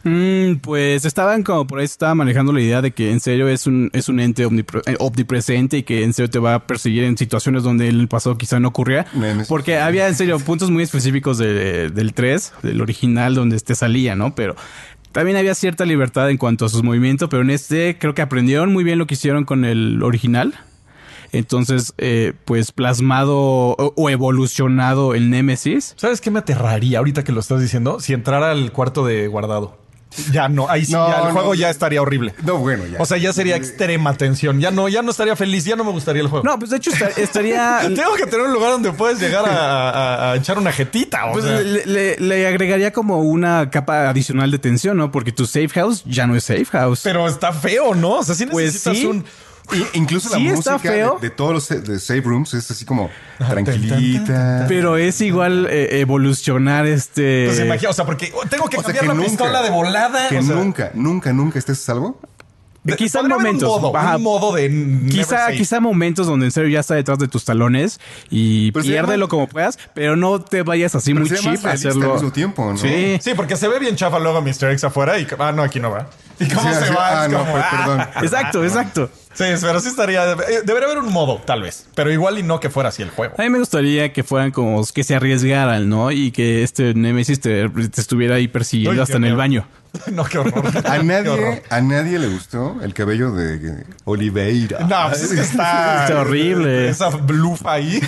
[0.04, 3.66] Mm, pues estaban como por ahí estaba manejando la idea de que en serio es
[3.66, 7.04] un, es un ente omnipre- eh, omnipresente y que en serio te va a perseguir
[7.04, 9.06] en situaciones donde en el pasado quizá no ocurría.
[9.48, 14.14] Porque había en serio puntos muy específicos de- del 3, del original, donde este salía,
[14.16, 14.34] ¿no?
[14.34, 14.56] Pero
[15.12, 18.72] también había cierta libertad en cuanto a sus movimientos, pero en este creo que aprendieron
[18.72, 20.52] muy bien lo que hicieron con el original.
[21.32, 25.94] Entonces, eh, pues plasmado o, o evolucionado el Nemesis.
[25.96, 28.00] ¿Sabes qué me aterraría ahorita que lo estás diciendo?
[28.00, 29.80] Si entrara al cuarto de guardado.
[30.30, 31.32] Ya no, ahí sí, No, ya el no.
[31.32, 32.34] juego ya estaría horrible.
[32.44, 33.00] No, bueno, ya.
[33.00, 34.60] O sea, ya sería extrema tensión.
[34.60, 36.44] Ya no, ya no estaría feliz, ya no me gustaría el juego.
[36.44, 37.78] No, pues de hecho esta- estaría...
[37.96, 41.24] Tengo que tener un lugar donde puedes llegar a, a- a echar una jetita.
[41.30, 41.60] O Pues sea.
[41.62, 45.10] le, le- le agregaría como una capa adicional de tensión, ¿no?
[45.10, 47.00] Porque tu safe house ya no es safe house.
[47.04, 48.18] Pero está feo, ¿no?
[48.18, 49.06] O sea, sí Pues necesitas sí.
[49.06, 49.24] un.
[49.74, 51.18] Y- incluso la Sí, música de, feo.
[51.20, 54.66] de todos los de save rooms es así como tranquilita.
[54.68, 57.50] Pero es igual eh, evolucionar este...
[57.64, 60.28] Imagina, o sea, porque tengo que O cambiar la pistola de volada.
[60.28, 62.20] Que o sea, nunca, nunca, nunca estés a salvo.
[62.84, 64.16] de- quizá momentos, Un modo, ajá.
[64.16, 64.68] un modo de.
[65.10, 69.12] Quizá, quizá momentos donde en serio ya está detrás de tus talones y Pero piérdelo
[69.26, 72.08] llama- como puedas, pero no te vayas así muy cheap a hacerlo.
[72.08, 72.76] al mismo tiempo, ¿no?
[72.76, 73.18] Sí.
[73.20, 74.70] Sí, porque se ve bien chafa luego Mr.
[74.72, 75.26] X afuera y.
[75.38, 76.08] Ah, no, aquí no va.
[76.40, 77.22] ¿Y cómo Sí, se sí, va?
[77.22, 77.76] ah, Es no, como, pues, ah.
[77.84, 78.24] perdón.
[78.24, 79.10] Exacto, exacto.
[79.34, 80.32] Sí, pero sí estaría.
[80.32, 81.86] eh, Debería haber un modo, tal vez.
[81.94, 83.34] Pero igual y no que fuera así el juego.
[83.38, 86.10] A mí me gustaría que fueran como que se arriesgaran, ¿no?
[86.10, 89.66] Y que este Nemesis te, te estuviera ahí persiguiendo hasta en el baño.
[90.10, 90.54] No, qué horror.
[90.86, 91.04] A horror.
[91.04, 94.80] nadie, a nadie le gustó el cabello de Oliveira.
[94.86, 96.04] No, pues es que está.
[96.06, 96.88] Está horrible.
[96.88, 98.00] Esa blufa ahí.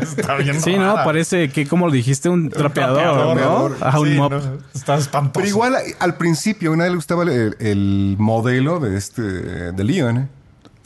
[0.00, 0.60] está bien.
[0.60, 0.94] Sí, ¿no?
[1.04, 3.74] Parece que, como lo dijiste, un trapeador, ¿no?
[3.84, 4.30] Ajá, un Sí, mop.
[4.32, 5.32] no, Está espantoso.
[5.34, 10.28] Pero igual al principio a nadie le gustaba el, el modelo de este de Leon,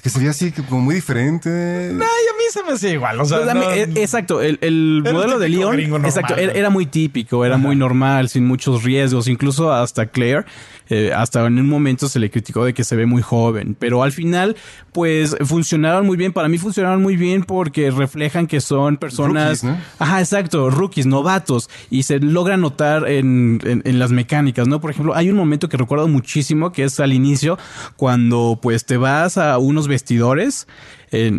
[0.07, 1.49] que sería así que como muy diferente.
[1.51, 3.21] Ay, a mí se me hace igual.
[3.21, 6.37] O sea, Pues a mí, no- eh, exacto, el, el modelo de Leon normal, exacto,
[6.37, 10.45] era muy típico, era muy normal, sin muchos riesgos, incluso hasta Claire,
[10.89, 14.03] eh, hasta en un momento se le criticó de que se ve muy joven, pero
[14.03, 14.57] al final,
[14.93, 19.65] pues funcionaron muy bien, para mí funcionaron muy bien porque reflejan que son personas, Rookies,
[19.65, 19.79] ¿no?
[19.99, 24.81] ajá, exacto, rookies, novatos, y se logra notar en, en- en las mecánicas, ¿no?
[24.81, 27.59] Por ejemplo, hay un momento que recuerdo muchísimo que es al inicio,
[27.97, 30.67] cuando pues te vas a unos vestidores,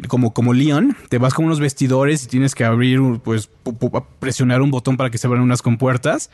[0.07, 4.03] como, como Leon, te vas con unos vestidores y tienes que abrir, pues, pu- pu-
[4.19, 6.31] presionar un botón para que se abran unas compuertas,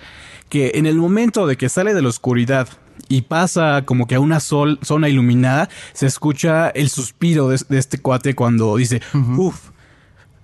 [0.50, 2.70] que en el momento de que sale de la oscuridad
[3.10, 7.78] y pasa como que a una sol- zona iluminada, se escucha el suspiro de, de
[7.80, 9.02] este cuate cuando dice,
[9.38, 9.70] uff,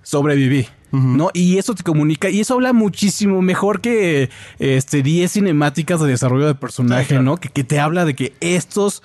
[0.03, 0.67] sobreviví.
[0.91, 1.29] ¿No?
[1.35, 6.47] Y eso te comunica, y eso habla muchísimo mejor que este 10 cinemáticas de desarrollo
[6.47, 7.23] de personaje, Sí, claro.
[7.23, 7.37] ¿no?
[7.37, 9.03] Que, que te habla de que estos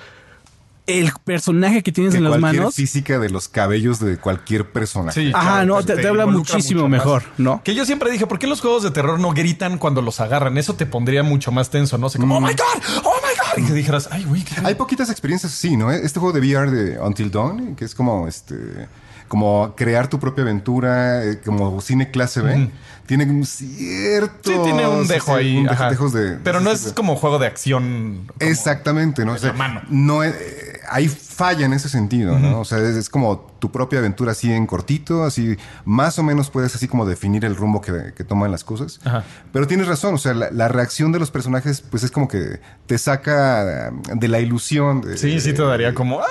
[0.86, 2.74] el personaje que tienes Que en las manos.
[2.74, 5.24] física de los cabellos de cualquier personaje.
[5.24, 6.90] Sí, Ajá, claro, no, te- te habla muchísimo más.
[6.90, 7.62] mejor, ¿no?
[7.64, 10.56] Que yo siempre dije, ¿por qué los juegos de terror no gritan cuando los agarran?
[10.58, 12.08] Eso te pondría mucho más tenso, ¿no?
[12.10, 15.52] sé como, oh my God, oh my que dijeras, ay, güey, ¿qué- Hay poquitas experiencias
[15.52, 15.90] así, ¿no?
[15.90, 18.88] Este juego de VR de Until Dawn, que es como este
[19.28, 22.70] como crear tu propia aventura, eh, como cine clase B,
[23.06, 24.50] tiene un cierto...
[24.50, 25.58] Sí, tiene un dejo ahí.
[25.58, 28.30] un dejo- dejos de- Pero no es como juego de acción.
[28.38, 29.32] Exactamente, ¿no?
[29.32, 29.82] O sea, mano.
[29.90, 32.60] no es- eh, hay falla en ese sentido, ¿no?
[32.60, 36.50] O sea, es, es como tu propia aventura así en cortito, así más o menos
[36.50, 39.00] puedes así como definir el rumbo que, que toman las cosas.
[39.04, 39.24] Ajá.
[39.52, 42.60] Pero tienes razón, o sea, la, la reacción de los personajes pues es como que
[42.86, 45.00] te saca de la ilusión.
[45.00, 46.20] de- Sí, sí te daría como.
[46.20, 46.26] "Ah".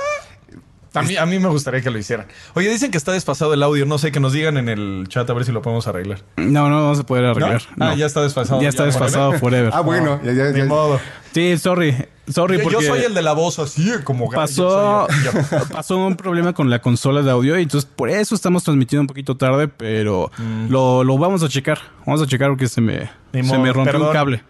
[0.96, 2.28] A mí, a mí me gustaría que lo hicieran.
[2.54, 3.86] Oye, dicen que está desfasado el audio.
[3.86, 6.20] No sé, que nos digan en el chat a ver si lo podemos arreglar.
[6.38, 7.64] No, no vamos a poder arreglar.
[7.76, 7.86] ¿No?
[7.86, 7.96] Ah, no.
[7.96, 8.62] ya está desfasado.
[8.62, 9.72] Ya está Ya, desfasado forever.
[9.74, 11.00] Ah, bueno, ya, ya, ya- modo.
[11.34, 11.96] Sí, sorry.
[12.32, 15.66] Sorry Yo, soy el de la voz así, como pasó, yo soy yo.
[15.74, 19.08] pasó un problema con la consola de audio y entonces por eso estamos transmitiendo un
[19.08, 20.32] poquito tarde, pero
[20.70, 21.80] lo, lo vamos a checar.
[22.06, 24.08] Vamos a checar porque se me, se modo, me rompió perdón.
[24.08, 24.44] un cable.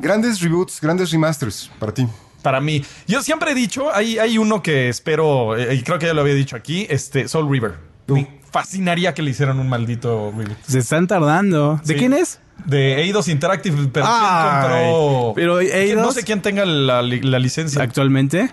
[0.00, 2.08] Grandes reboots, grandes remasters para ti.
[2.46, 2.80] Para mí.
[3.08, 6.20] Yo siempre he dicho, hay, hay uno que espero, eh, y creo que ya lo
[6.20, 7.74] había dicho aquí, este, Soul River.
[8.06, 10.32] Me fascinaría que le hicieran un maldito.
[10.64, 11.80] Se están tardando.
[11.84, 11.98] ¿De Sí.
[11.98, 12.38] quién es?
[12.64, 15.32] De Eidos Interactive, pero ¿quién compró?
[15.34, 17.82] pero ¿Quién- No Eidos- sé quién tenga la licencia.
[17.82, 18.48] Actualmente.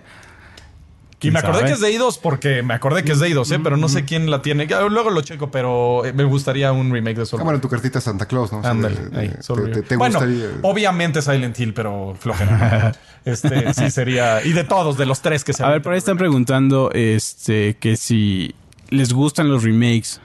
[1.27, 1.67] Y me ¿Quién acordé sabe?
[1.69, 3.59] que es de Eidos porque me acordé que es de Eidos, ¿eh?
[3.63, 4.67] pero no sé quién la tiene.
[4.89, 7.99] Luego lo checo, pero eh, me gustaría un remake de Soul Ah, bueno, tu cartita
[8.01, 8.59] Santa Claus, ¿no?
[8.59, 12.91] O sea, Ándale, ahí, Soul te- te- te bueno, gustaría- obviamente Silent Hill, pero flojera.
[13.25, 14.43] este sí sería.
[14.45, 17.77] Y de todos, de los tres que se A ver, por ahí están preguntando este
[17.79, 18.53] que si
[18.89, 20.19] les gustan los remakes.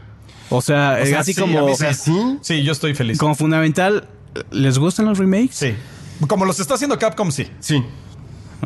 [0.51, 1.85] O sea, O sea, eh, así sí, como, sí.
[1.95, 2.39] ¿Sí?
[2.41, 3.19] Sí, yo estoy feliz.
[3.19, 4.09] como fundamental,
[4.51, 5.55] ¿les gustan los remakes?
[5.57, 5.75] Sí.
[6.27, 7.47] Como los está haciendo Capcom, sí.
[7.61, 7.85] Sí.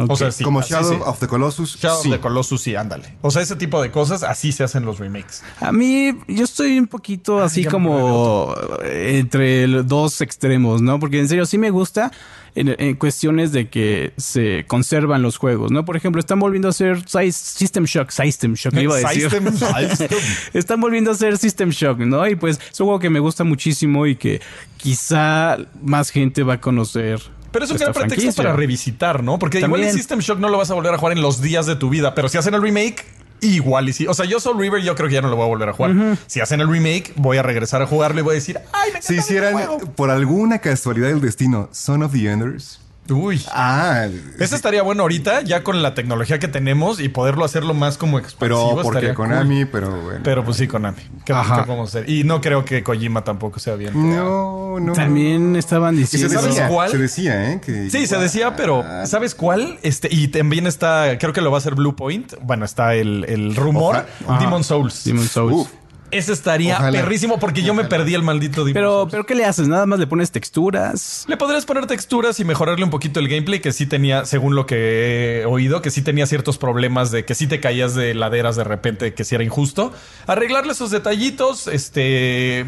[0.09, 0.43] O sea, sí.
[0.43, 1.01] Como así Shadow sí.
[1.05, 1.77] of the Colossus.
[1.79, 2.09] Shadow sí.
[2.09, 3.15] of the Colossus, sí, ándale.
[3.21, 5.43] O sea, ese tipo de cosas, así se hacen los remakes.
[5.61, 10.99] A mí, yo estoy un poquito así ya me como entre los dos extremos, ¿no?
[10.99, 12.11] Porque en serio, sí me gusta
[12.55, 15.85] en, en cuestiones de que se conservan los juegos, ¿no?
[15.85, 19.31] Por ejemplo, están volviendo a hacer Sy- System Shock, System Shock, iba a decir.
[19.31, 19.53] System-
[19.89, 20.19] System.
[20.55, 22.27] están volviendo a hacer System Shock, ¿no?
[22.27, 24.41] Y pues es un juego que me gusta muchísimo y que
[24.79, 27.21] quizá más gente va a conocer.
[27.53, 28.43] Pero es un gran pretexto franquicia.
[28.43, 29.39] para revisitar, ¿no?
[29.39, 29.93] Porque igual el.
[29.93, 32.15] System Shock no lo vas a volver a jugar en los días de tu vida,
[32.15, 33.05] pero si hacen el remake,
[33.41, 34.07] igual y sí.
[34.07, 35.73] O sea, yo Soul River yo creo que ya no lo voy a volver a
[35.73, 35.93] jugar.
[36.27, 39.03] Si hacen el remake, voy a regresar a jugarlo y voy a decir, ay, me
[39.03, 39.79] Si hicieran, juego".
[39.97, 42.81] por alguna casualidad del destino, Son of the Enders.
[43.11, 43.43] Uy.
[43.51, 44.07] Ah,
[44.39, 48.19] Ese estaría bueno ahorita, ya con la tecnología que tenemos y poderlo hacerlo más como
[48.19, 48.71] expansivo.
[48.71, 49.27] pero porque estaría cool.
[49.29, 50.21] Konami, pero bueno.
[50.23, 50.99] Pero pues sí, Konami.
[51.25, 51.57] ¿Qué, Ajá.
[51.57, 52.09] qué podemos hacer?
[52.09, 53.93] Y no creo que Kojima tampoco sea bien.
[53.95, 54.93] no, no.
[54.93, 56.35] También estaban Y se diciendo.
[56.41, 56.91] ¿Sabes decía, cuál?
[56.91, 57.61] se decía, ¿eh?
[57.61, 59.79] Que Sí, se decía, pero ¿sabes cuál?
[59.83, 62.35] Este, y también está, creo que lo va a hacer Blue Point.
[62.43, 64.07] Bueno, está el, el rumor.
[64.41, 65.05] Demon Souls.
[65.05, 65.55] Demon Souls.
[65.55, 65.69] Uf,
[66.13, 67.01] Ese estaría Ojalá.
[67.01, 69.11] perrísimo porque yo me perdí el maldito Demon Pero, Souls.
[69.11, 69.67] pero ¿qué le haces?
[69.67, 71.25] Nada más le pones texturas.
[71.27, 74.67] Le podrías poner texturas y mejorarle un poquito el gameplay, que sí tenía, según lo
[74.67, 78.57] que he oído, que sí tenía ciertos problemas de que sí te caías de laderas
[78.57, 79.93] de repente, que sí era injusto.
[80.27, 82.67] Arreglarle esos detallitos, este,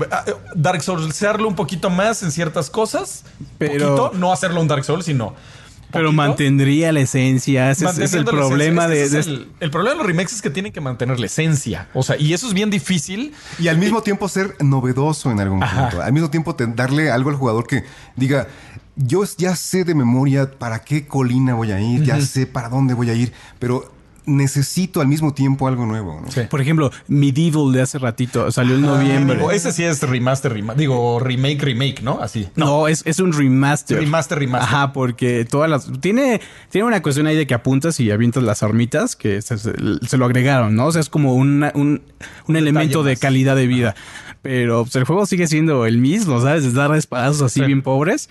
[0.54, 3.24] Dark Soulsarlo un poquito más en ciertas cosas.
[3.58, 5.34] Pero- Poquito, no hacerlo un Dark Souls, sino.
[5.94, 7.70] Pero mantendría la esencia.
[7.70, 10.34] Ese es, es el problema de, Ese de es el, el problema de los remakes
[10.34, 11.88] es que tienen que mantener la esencia.
[11.94, 13.32] O sea, y eso es bien difícil.
[13.58, 15.88] Y al mismo tiempo ser novedoso en algún Ajá.
[15.88, 16.02] punto.
[16.02, 17.84] Al mismo tiempo te- darle algo al jugador que
[18.16, 18.48] diga,
[18.96, 22.94] yo ya sé de memoria para qué colina voy a ir, ya sé para dónde
[22.94, 23.93] voy a ir, pero
[24.26, 26.20] necesito al mismo tiempo algo nuevo.
[26.20, 26.48] ¿no?
[26.48, 29.36] Por ejemplo, Medieval de hace ratito salió en noviembre.
[29.36, 32.20] Digo, ese sí es remaster, rema- digo, remake, remake, ¿no?
[32.20, 32.48] Así.
[32.56, 33.98] No, es, es un remaster.
[33.98, 34.68] Remaster, remaster.
[34.74, 35.90] Ajá, porque todas las.
[36.00, 39.74] Tiene, tiene una cuestión ahí de que apuntas y avientas las armitas que se, se-
[40.06, 40.86] se lo agregaron, ¿no?
[40.86, 42.02] O sea, es como una- un,
[42.48, 43.94] un elemento de calidad de vida.
[44.42, 46.64] Pero pues, el juego sigue siendo el mismo, ¿sabes?
[46.64, 47.66] De dar espadazos así Sí.
[47.66, 48.28] bien pobres.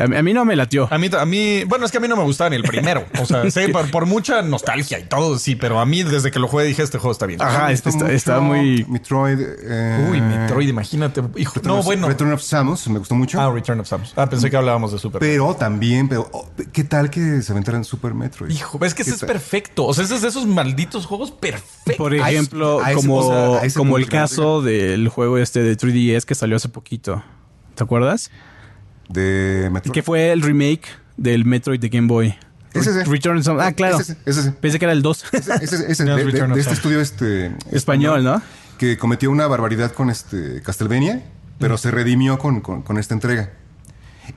[0.00, 0.88] A, mí- a mí no me latió.
[0.90, 3.04] A mí, a mí, bueno, es que a mí no me gustaba ni el primero.
[3.20, 6.38] O sea, sí, por, por mucha nostalgia y todo, sí, pero a mí desde que
[6.38, 7.40] lo jugué dije, este juego está bien.
[7.42, 8.84] Ajá, este está, muy.
[8.88, 9.38] Metroid.
[9.40, 11.22] eh, Uy, Metroid, imagínate.
[11.36, 12.08] Hijo, Return no, of- bueno.
[12.08, 13.40] Return of Samus, me gustó mucho.
[13.40, 14.12] Ah, Return of Samus.
[14.16, 15.20] Ah, pensé que hablábamos de Super.
[15.20, 18.50] Pero también, pero oh, ¿qué tal que se aventaran Super Metroid?
[18.50, 19.86] Hijo, es que ese ¿Qué es perfecto.
[19.86, 21.96] O sea, ese es de esos malditos juegos perfectos.
[21.96, 25.08] Por A ese- ejemplo, a ese- como, o sea, a ese como el caso del
[25.08, 27.22] juego este de 3DS que salió hace poquito.
[27.74, 28.30] ¿Te acuerdas?
[29.12, 29.92] De Metroid.
[29.92, 30.82] Que fue el remake
[31.16, 32.34] del Metroid de Game Boy.
[32.72, 33.04] Ese, ese.
[33.04, 33.48] Return of.
[33.60, 33.98] Ah, claro.
[33.98, 34.52] Ese, ese, ese.
[34.52, 35.24] Pensé que era el 2.
[35.32, 38.40] Ese, ese, No, de, este estudio este Español, ¿no?
[38.78, 41.22] que cometió una barbaridad con este Castlevania,
[41.58, 43.50] pero se redimió con, con- con esta entrega.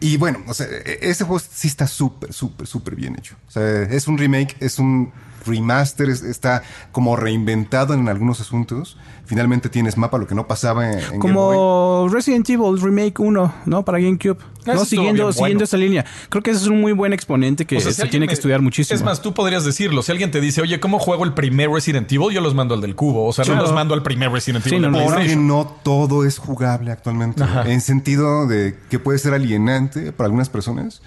[0.01, 3.35] Y bueno, o sea, e- ese juego sí está súper, súper, súper bien hecho.
[3.47, 5.13] O sea, es un remake, es un
[5.45, 8.97] remaster, es- está como reinventado en algunos asuntos.
[9.25, 11.55] Finalmente tienes mapa, lo que no pasaba en, en Game Boy.
[11.55, 13.85] Como Resident Evil Remake 1, ¿no?
[13.85, 14.37] Para GameCube.
[14.65, 14.85] ¿no?
[14.85, 15.33] Siguiendo, bueno.
[15.33, 16.05] siguiendo esa línea.
[16.29, 18.27] Creo que ese es un muy buen exponente que O sea, si se tiene me-
[18.29, 18.95] que estudiar muchísimo.
[18.95, 20.01] Es más, tú podrías decirlo.
[20.03, 22.31] Si alguien te dice, oye, ¿cómo juego el primer Resident Evil?
[22.33, 23.25] Yo los mando al del cubo.
[23.25, 23.57] O sea, Claro.
[23.61, 24.89] no los mando al primer Resident Sí, Evil.
[24.91, 27.43] no, de no, Porque no todo es jugable actualmente.
[27.65, 31.01] En sentido de que puede ser alienante para algunas personas.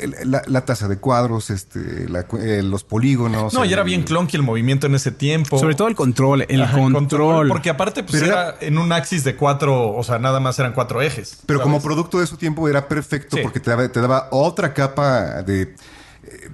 [0.00, 3.52] El- La, la tasa de cuadros, este, la eh, los polígonos.
[3.54, 5.58] No, y era el- bien clunky el movimiento en ese tiempo.
[5.58, 7.48] Sobre todo el control, el Ajá, control.
[7.48, 11.02] Porque aparte, pues era, en un axis de cuatro, o sea, nada más eran cuatro
[11.02, 11.38] ejes.
[11.46, 11.72] Pero ¿sabes?
[11.72, 13.42] como producto de su tiempo era perfecto Sí.
[13.42, 15.74] porque te daba, te daba otra capa de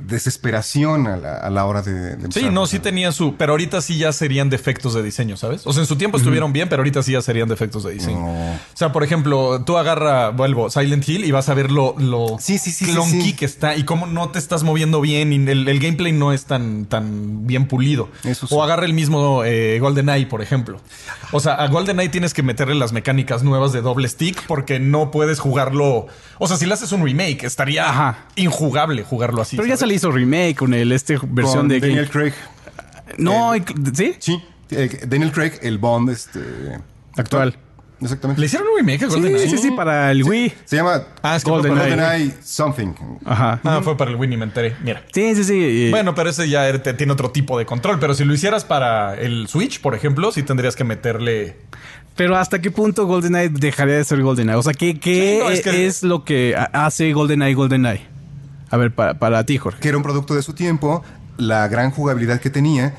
[0.06, 3.36] desesperación a la, a la hora de, de Sí, no, sí sea, tenía su.
[3.36, 5.66] Pero ahorita sí ya serían defectos de diseño, ¿sabes?
[5.66, 8.18] O sea, en su tiempo estuvieron bien, pero ahorita sí ya serían defectos de diseño.
[8.20, 8.52] No.
[8.52, 12.36] O sea, por ejemplo, tú agarra, vuelvo, Silent Hill y vas a ver lo, lo
[12.40, 13.32] Sí, sí, sí, sí, clunky sí.
[13.34, 16.44] que está y cómo no te estás moviendo bien y el, el gameplay no es
[16.44, 18.08] tan, tan bien pulido.
[18.24, 18.54] Eso sí.
[18.56, 20.80] O agarra el mismo eh, GoldenEye, por ejemplo.
[21.32, 25.10] O sea, a GoldenEye tienes que meterle las mecánicas nuevas de doble stick porque no
[25.10, 26.06] puedes jugarlo.
[26.38, 28.26] O sea, si le haces un remake, estaría Ajá.
[28.36, 29.56] injugable jugarlo así.
[29.56, 32.10] Pero ya hizo remake con el este versión con de Daniel Game.
[32.10, 32.32] Craig.
[33.18, 34.14] No, inc- ¿sí?
[34.18, 36.40] Sí, eh, Daniel Craig, el Bond este,
[37.16, 37.56] Actual.
[38.00, 38.44] ¿Le Exactamente.
[38.44, 39.48] hicieron un remake a Sí, GoldenEye?
[39.48, 40.52] sí, sí, para el Wii.
[40.64, 41.96] Se llama Ah, es que fue GoldenEye.
[41.96, 42.88] para Something.
[43.24, 43.60] Ajá.
[43.64, 44.74] Ah, fue para el Wii, ni me enteré.
[44.82, 45.04] Mira.
[45.14, 45.88] Sí, sí, sí.
[45.90, 47.98] Bueno, pero ese ya tiene otro tipo de control.
[48.00, 51.56] Pero si lo hicieras para el Switch, por ejemplo, sí tendrías que meterle.
[52.16, 54.56] Pero ¿hasta qué punto GoldenEye dejaría de ser GoldenEye?
[54.58, 57.54] O sea, ¿qué, qué Sí, no, es es, que- es lo que ha- hace GoldenEye
[57.54, 58.06] GoldenEye?
[58.74, 59.78] A ver, para, para ti, Jorge.
[59.78, 61.04] que era un producto de su tiempo,
[61.36, 62.92] la gran jugabilidad que tenía,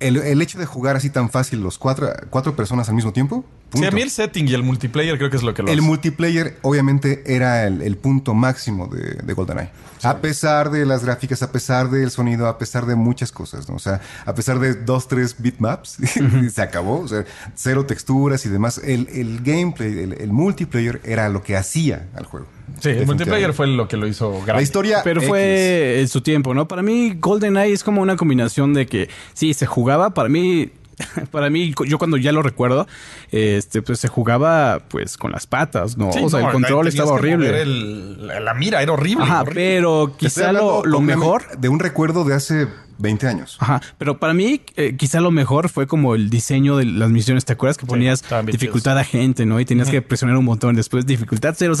[0.00, 3.44] el, el hecho de jugar así tan fácil los cuatro, cuatro personas al mismo tiempo.
[3.74, 3.96] Sí, a punto.
[3.96, 5.86] mí el setting y el multiplayer creo que es lo que lo El hace.
[5.86, 9.70] multiplayer obviamente era el, el punto máximo de, de GoldenEye.
[10.04, 13.76] A pesar de las gráficas, a pesar del sonido, a pesar de muchas cosas, ¿no?
[13.76, 15.96] O sea, a pesar de dos, tres bitmaps,
[16.52, 17.00] se acabó.
[17.00, 18.78] O sea, cero texturas y demás.
[18.84, 22.46] El, el gameplay, el, el multiplayer era lo que hacía al juego.
[22.80, 24.54] Sí, el multiplayer fue lo que lo hizo grande.
[24.54, 25.00] La historia.
[25.04, 25.28] Pero X.
[25.28, 26.66] fue en su tiempo, ¿no?
[26.66, 30.14] Para mí, GoldenEye es como una combinación de que sí, se jugaba.
[30.14, 30.72] Para mí,
[31.30, 32.86] para mí, yo cuando ya lo recuerdo,
[33.30, 36.12] este, pues se jugaba pues con las patas, ¿no?
[36.12, 37.62] Sí, o sea, no, el control estaba que mover horrible.
[37.62, 39.24] el- la, mira era horrible.
[39.24, 39.54] Ajá, horrible.
[39.54, 41.58] pero quizá lo, mejor.
[41.58, 42.68] De un recuerdo de hace
[43.02, 43.56] 20 años.
[43.60, 47.44] Ajá, pero para mí eh, quizá lo mejor fue como el diseño de las misiones,
[47.44, 47.76] ¿te acuerdas?
[47.76, 49.60] Que ponías dificultad a gente, ¿no?
[49.60, 51.74] Y tenías que presionar un botón, después dificultad 000,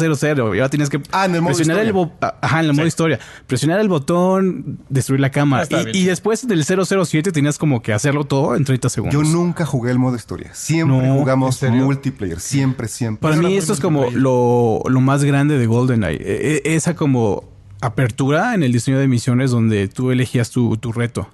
[0.54, 1.92] y ahora tienes que Ah, en el modo presionar el historia.
[2.20, 6.04] bo- ajá, en el modo historia, presionar el botón, destruir la Ah, cámara está y,
[6.04, 9.14] después del 007 tenías como que hacerlo todo en 30 segundos.
[9.14, 10.50] Yo nunca jugué el modo historia.
[10.52, 12.40] Siempre No, jugamos multiplayer.
[12.40, 13.20] Siempre, siempre.
[13.22, 16.18] Para mí esto es como lo, lo más grande de GoldenEye.
[16.20, 17.44] E- e- esa como
[17.82, 21.28] apertura en el diseño de misiones donde tú elegías tu, tu reto.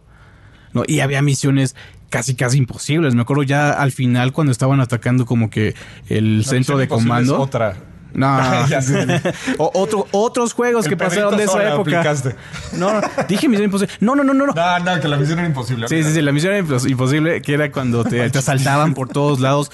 [0.73, 0.83] ¿no?
[0.87, 1.77] Y había misiones
[2.11, 3.15] casi casi imposibles.
[3.15, 5.75] Me acuerdo ya al final cuando estaban atacando como que
[6.09, 7.35] el La centro de comando.
[7.37, 7.77] es otra.
[8.15, 9.21] No, sé.
[9.59, 12.01] O- otro, otros juegos El que pasaron de esa época.
[12.01, 12.35] aplicaste.
[12.73, 13.93] No, no, dije misión imposible.
[14.01, 14.47] No, no, no, no.
[14.47, 14.53] no.
[14.55, 15.87] No, no, que la misión era imposible.
[15.89, 19.09] Sí, sí, sí, la misión era impos- imposible, que era cuando te, te asaltaban por
[19.11, 19.71] todos lados.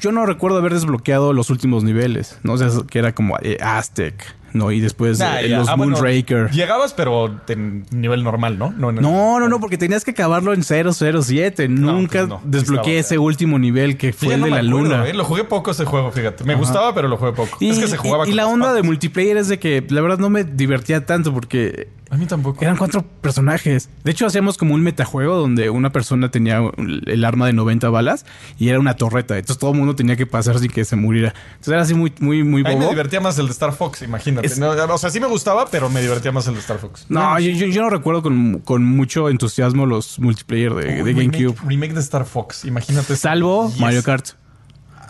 [0.00, 2.52] Yo no recuerdo haber desbloqueado los últimos niveles, ¿no?
[2.52, 4.14] O sea, que era como eh, Aztec,
[4.52, 4.70] ¿no?
[4.72, 6.50] Y después Nah, eh, los Ah, bueno, Moonraker.
[6.50, 8.70] Llegabas, pero en nivel normal, ¿no?
[8.76, 11.68] No, No, no, no, porque tenías que acabarlo en 007.
[11.68, 15.08] Nunca pues no, desbloqueé ese último nivel que fue el no de la acuerdo, luna.
[15.08, 15.14] ¿eh?
[15.14, 16.44] Lo jugué poco ese juego, fíjate.
[16.44, 17.56] Me gustaba, pero lo jugué poco.
[17.60, 20.00] Y, es que se jugaba y- y la onda de multiplayer es de que la
[20.00, 22.62] verdad no me divertía tanto porque A mí tampoco.
[22.62, 23.90] Eran cuatro personajes.
[24.02, 26.60] De hecho, hacíamos como un metajuego donde una persona tenía
[27.06, 28.24] el arma de 90 balas
[28.58, 29.36] y era una torreta.
[29.36, 31.34] Entonces todo el mundo tenía que pasar sin que se muriera.
[31.50, 32.90] Entonces era así muy, muy, muy A mí me bobo.
[32.90, 34.46] divertía más el de Star Fox, imagínate.
[34.46, 37.04] Es- No, o sea, sí me gustaba, pero me divertía más el de Star Fox.
[37.10, 41.30] No, yo, yo- yo no recuerdo con, con mucho entusiasmo los multiplayer de, de Remake-
[41.32, 41.68] GameCube.
[41.68, 43.16] Remake de Star Fox, imagínate.
[43.16, 43.80] Salvo Yes.
[43.80, 44.28] Mario Kart.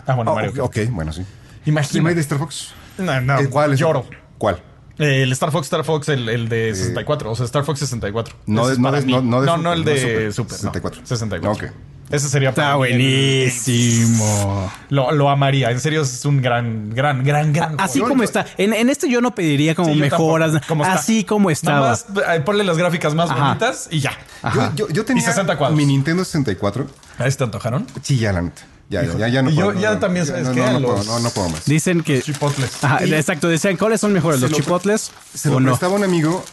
[0.05, 0.87] Ah, bueno, Ah, Mario ok, Kart.
[0.89, 1.23] ok, bueno, sí.
[1.65, 1.97] Imagínate.
[1.99, 2.73] ¿Remake de Star Fox?
[2.97, 3.79] No, no, Eh, ¿Cuál es?
[3.79, 4.05] lloro.
[4.37, 4.61] ¿Cuál?
[4.99, 7.31] Eh, el Star Fox, Star Fox, el, el de 64.
[7.31, 8.35] O sea, Star Fox 64.
[8.45, 10.33] No es no no- no de no, Super, no el de Super.
[10.33, 10.51] Super.
[10.53, 10.57] no.
[10.73, 11.01] 64.
[11.05, 11.51] 64.
[11.67, 11.73] Ok.
[12.11, 14.71] Ese sería Está para mí el- buenísimo.
[14.89, 15.69] Lo, lo amaría.
[15.71, 17.79] En serio, es un gran, gran, gran, gran.
[17.79, 18.09] Así juego.
[18.13, 18.45] como está.
[18.57, 20.51] En, en este yo no pediría como Sí, mejoras.
[20.53, 20.67] tampoco.
[20.69, 20.95] Como está.
[20.95, 21.79] así como estaba.
[21.79, 23.47] Nada más eh, ponle las gráficas más Ajá.
[23.49, 24.11] bonitas y ya.
[24.41, 24.71] Ajá.
[24.75, 25.77] Yo, yo, yo tenía Y 60 cuadros.
[25.77, 26.87] mi Nintendo 64.
[27.19, 27.85] ¿A este te antojaron?
[28.01, 28.63] Sí, ya la neta.
[28.89, 29.79] Ya, ya, ya, ya no Y yo puedo.
[29.79, 30.53] ya no, también, ya, ¿sabes no?
[30.71, 31.65] No, Los- puedo, no, no puedo más.
[31.65, 32.21] Dicen que.
[32.23, 32.83] Chipotles.
[32.83, 33.47] Ajá, Y- exacto.
[33.47, 34.39] Decían, ¿cuáles son mejores?
[34.39, 35.69] Se ¿Los lo- chipotles Se o lo no?
[35.71, 36.43] prestaba un amigo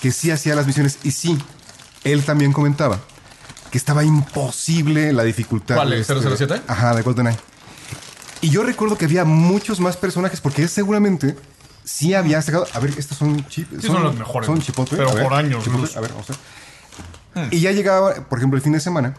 [0.00, 1.38] que sí hacía las misiones y sí,
[2.04, 3.00] él también comentaba
[3.70, 5.74] que estaba imposible la dificultad.
[5.76, 6.62] ¿Cuál, el 007?
[6.68, 7.38] Ajá, de GoldenEye.
[8.40, 11.36] Y yo recuerdo que había muchos más personajes porque él seguramente
[11.84, 12.66] sí había sacado.
[12.72, 13.68] A ver, estos son chip.
[13.80, 14.46] Sí, son los mejores.
[14.46, 14.96] Son chipotle.
[14.98, 15.90] Pero ver, por años, chipotle.
[15.96, 17.52] A ver, vamos a ver.
[17.54, 19.14] Y ya llegaba, por ejemplo, el fin de semana,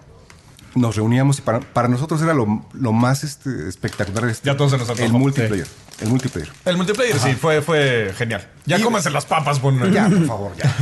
[0.76, 4.72] nos reuníamos y para, para nosotros era lo, lo más este, espectacular este, Ya todos
[4.72, 5.18] se nos el antojó.
[5.20, 5.68] multiplayer.
[6.02, 6.50] El multiplayer.
[6.66, 8.46] El multiplayer sí, fue, fue genial.
[8.66, 9.88] Ya Y- cómense las papas, bueno.
[9.88, 10.76] Ya, por favor, ya.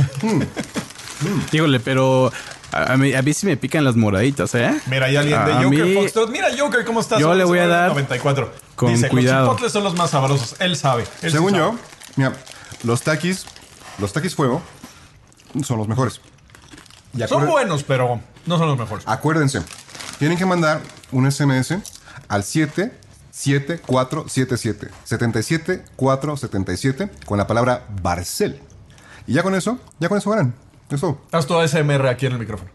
[1.52, 2.32] Híjole, pero
[2.72, 4.74] a, mí, a mí sí me pican las moraditas, ¿eh?
[4.86, 6.30] Mira, hay alguien de A Joker mí- Foxtrot.
[6.30, 7.20] Mira, Joker, ¿cómo estás?
[7.20, 8.52] Yo le voy a dar 94.
[8.74, 9.46] con Dice, cuidado.
[9.46, 10.56] los chipotles son los más sabrosos.
[10.58, 11.02] Él sabe.
[11.22, 11.62] Él sí Según sabe.
[11.62, 11.78] yo,
[12.16, 12.32] mira,
[12.82, 13.46] los taquis,
[13.98, 14.60] los taquis fuego
[15.62, 16.20] son los mejores.
[17.28, 19.04] Son buenos, pero no son los mejores.
[19.08, 19.62] Acuérdense,
[20.18, 20.80] tienen que mandar
[21.12, 21.74] un SMS
[22.28, 28.60] al 77477 77477 con la palabra Barcel.
[29.26, 30.54] Y ya con eso, ya con eso ganan.
[30.90, 31.20] Eso.
[31.32, 32.70] Haz tu ASMR aquí en el micrófono.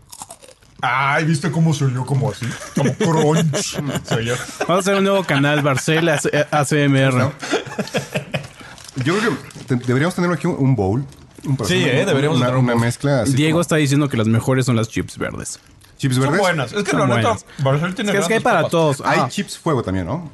[0.81, 2.05] Ay, ¿viste cómo soy yo?
[2.05, 2.47] Como así.
[2.75, 3.75] Como crunch.
[4.23, 4.35] yo.
[4.61, 7.31] Vamos a hacer un nuevo canal, Barcel AC- ACMR.
[9.03, 11.05] Yo creo que te- deberíamos tener aquí un, un bowl.
[11.65, 14.75] Sí, eh, deberíamos una, una mezcla así Diego como está diciendo que las mejores son
[14.75, 15.59] las chips verdes.
[15.97, 16.39] chips Son verdes.
[16.39, 16.73] buenas.
[16.73, 17.37] Es que Son la.
[17.59, 18.71] Barcel tiene Es que, es que hay para papas.
[18.71, 19.01] todos.
[19.05, 19.29] Hay Ah.
[19.29, 20.29] chips fuego también, ¿no?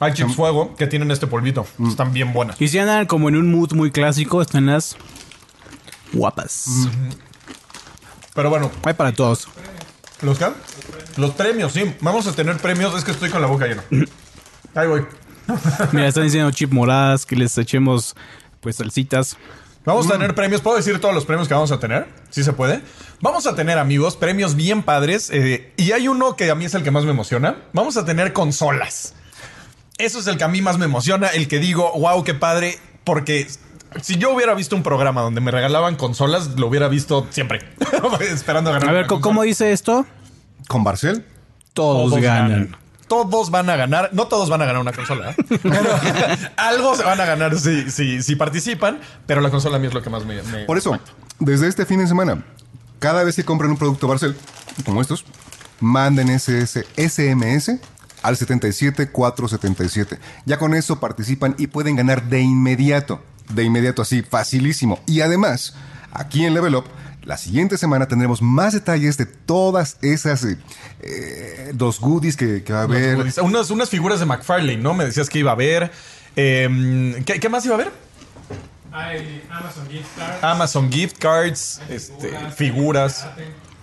[0.00, 1.64] Hay chips fuego que tienen este polvito.
[1.78, 1.88] Mm.
[1.90, 2.60] Están bien buenas.
[2.60, 4.96] Y si andan como en un mood muy clásico, están las
[6.12, 6.64] guapas.
[8.34, 9.46] Pero bueno, Hay para todos.
[10.22, 10.46] ¿los qué?
[11.16, 11.94] Los premios, sí.
[12.00, 12.94] Vamos a tener premios.
[12.96, 13.82] Es que estoy con la boca llena.
[14.74, 15.04] Ahí voy.
[15.92, 18.14] Mira, están diciendo chip moradas, que les echemos
[18.60, 19.36] pues salsitas.
[19.84, 20.10] Vamos Mm.
[20.10, 20.60] a tener premios.
[20.60, 22.06] ¿Puedo decir todos los premios que vamos a tener?
[22.30, 22.82] ¿Sí se puede?
[23.20, 25.28] Vamos a tener, amigos, premios bien padres.
[25.32, 27.56] eh, y hay uno que a mí es el que más me emociona.
[27.72, 29.14] Vamos a tener consolas.
[29.98, 31.28] Eso es el que a mí más me emociona.
[31.28, 32.78] El que digo, wow, qué padre.
[33.04, 33.46] Porque
[34.00, 37.60] si yo hubiera visto un programa donde me regalaban consolas, lo hubiera visto siempre.
[38.20, 38.88] Esperando a ganar.
[38.88, 39.42] A ver, ¿cómo consola.
[39.46, 40.06] dice esto?
[40.68, 41.24] Con Barcel.
[41.74, 42.76] Todos, ganan.
[43.12, 44.08] Todos van a ganar.
[44.12, 45.32] No todos van a ganar una consola.
[45.32, 45.36] ¿eh?
[45.62, 45.90] Pero
[46.56, 49.00] algo se van a ganar si, si, si participan.
[49.26, 50.42] Pero la consola a mí es lo que más me.
[50.44, 50.98] me- Por eso,
[51.38, 52.42] desde este fin de semana,
[53.00, 54.34] cada vez que compren un producto Barcel,
[54.86, 55.26] como estos,
[55.78, 57.80] manden ese ese SMS
[58.22, 60.18] al 77477.
[60.46, 63.20] Ya con eso participan y pueden ganar de inmediato.
[63.50, 65.00] De inmediato, así, facilísimo.
[65.06, 65.74] Y además,
[66.12, 66.84] aquí en Level Up,
[67.24, 70.58] la siguiente semana tendremos más detalles de todas esas eh,
[71.00, 73.16] eh, los goodies que, que va a haber.
[73.42, 74.94] Unas, unas figuras de McFarlane, ¿no?
[74.94, 75.92] Me decías que iba a haber.
[76.36, 77.92] Eh, ¿qué, qué más iba a haber?
[78.92, 80.44] Hay Amazon Gift Card.
[80.44, 83.26] Amazon gift cards, este, figuras,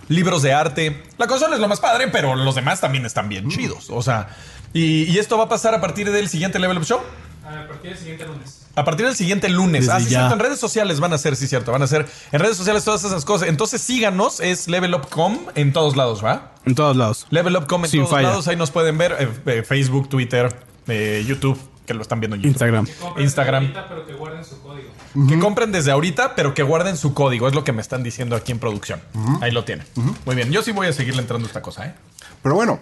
[0.08, 1.02] libros de arte.
[1.18, 3.90] La consola es lo más padre, pero los demás también están bien chidos.
[3.90, 4.28] O sea,
[4.72, 7.00] y, y esto va a pasar a partir del siguiente Level Up Show.
[7.44, 8.66] A partir del siguiente lunes.
[8.80, 9.82] A partir del siguiente lunes.
[9.86, 10.18] Desde ah, sí, ya.
[10.20, 10.34] cierto.
[10.34, 11.70] En redes sociales van a ser, sí, cierto.
[11.72, 13.48] Van a ser en redes sociales todas esas cosas.
[13.48, 14.40] Entonces síganos.
[14.40, 16.52] Es levelupcom en todos lados, ¿va?
[16.64, 17.26] En todos lados.
[17.30, 18.28] Levelupcom en Sin todos falla.
[18.28, 18.48] lados.
[18.48, 19.16] Ahí nos pueden ver.
[19.18, 20.54] eh, eh, Facebook, Twitter,
[20.88, 22.52] eh, YouTube, que lo están viendo en YouTube.
[22.52, 22.86] Instagram.
[22.86, 23.62] Que compren Instagram.
[23.64, 24.90] ahorita, pero que guarden su código.
[25.28, 27.48] Que compren desde ahorita, pero que guarden su código.
[27.48, 29.00] Es lo que me están diciendo aquí en producción.
[29.40, 29.86] Ahí lo tienen.
[30.24, 30.50] Muy bien.
[30.50, 31.94] Yo sí voy a seguirle entrando a esta cosa, ¿eh?
[32.42, 32.80] Pero bueno.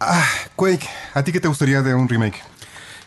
[0.00, 2.42] Ah, Quake, ¿a ti qué te gustaría de un remake?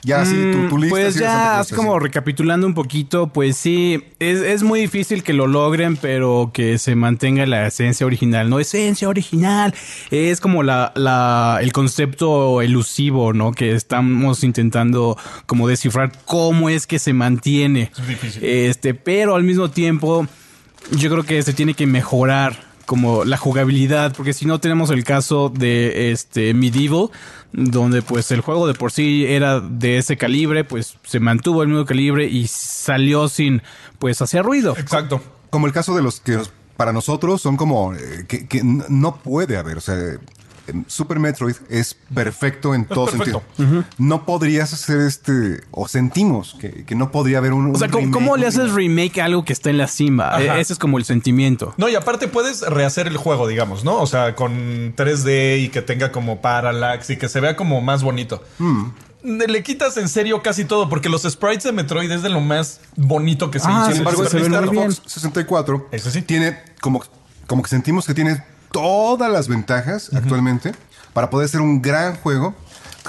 [0.03, 0.89] Ya, así, tu, tu lista.
[0.89, 2.03] Pues ya, así como así.
[2.03, 6.95] recapitulando un poquito, pues sí, es, es muy difícil que lo logren, pero que se
[6.95, 8.49] mantenga la esencia original.
[8.49, 9.73] No, esencia original.
[10.11, 13.51] Es como la, la, el concepto elusivo, ¿no?
[13.51, 17.91] Que estamos intentando como descifrar cómo es que se mantiene.
[17.97, 18.43] Es difícil.
[18.43, 20.27] Este, pero al mismo tiempo,
[20.91, 25.03] yo creo que se tiene que mejorar como la jugabilidad, porque si no tenemos el
[25.03, 27.09] caso de este Medieval,
[27.51, 31.69] donde pues el juego de por sí era de ese calibre, pues se mantuvo el
[31.69, 33.61] mismo calibre y salió sin
[33.99, 34.75] pues hacer ruido.
[34.77, 35.21] Exacto.
[35.49, 36.39] Como el caso de los que
[36.77, 39.77] para nosotros son como eh, que, que no puede haber.
[39.77, 39.95] O sea,
[40.87, 43.43] Super Metroid es perfecto en todo perfecto.
[43.57, 43.83] sentido.
[43.97, 47.75] No podrías hacer este, o sentimos que, que no podría haber un.
[47.75, 49.87] O sea, un ¿cómo, remake, cómo le haces remake a algo que está en la
[49.87, 50.31] cima?
[50.41, 51.73] E- Ese es como el sentimiento.
[51.77, 53.99] No, y aparte puedes rehacer el juego, digamos, ¿no?
[54.01, 58.03] O sea, con 3D y que tenga como parallax y que se vea como más
[58.03, 58.41] bonito.
[59.23, 62.81] Le quitas en serio casi todo, porque los sprites de Metroid es de lo más
[62.97, 63.91] bonito que se Ah, hizo.
[63.91, 64.91] Sin embargo, el.
[64.93, 66.21] Fox 64 Ese sí.
[66.23, 67.01] tiene como,
[67.47, 68.43] como que sentimos que tiene
[68.73, 70.73] todas las ventajas actualmente
[71.13, 72.53] para poder ser un gran juego.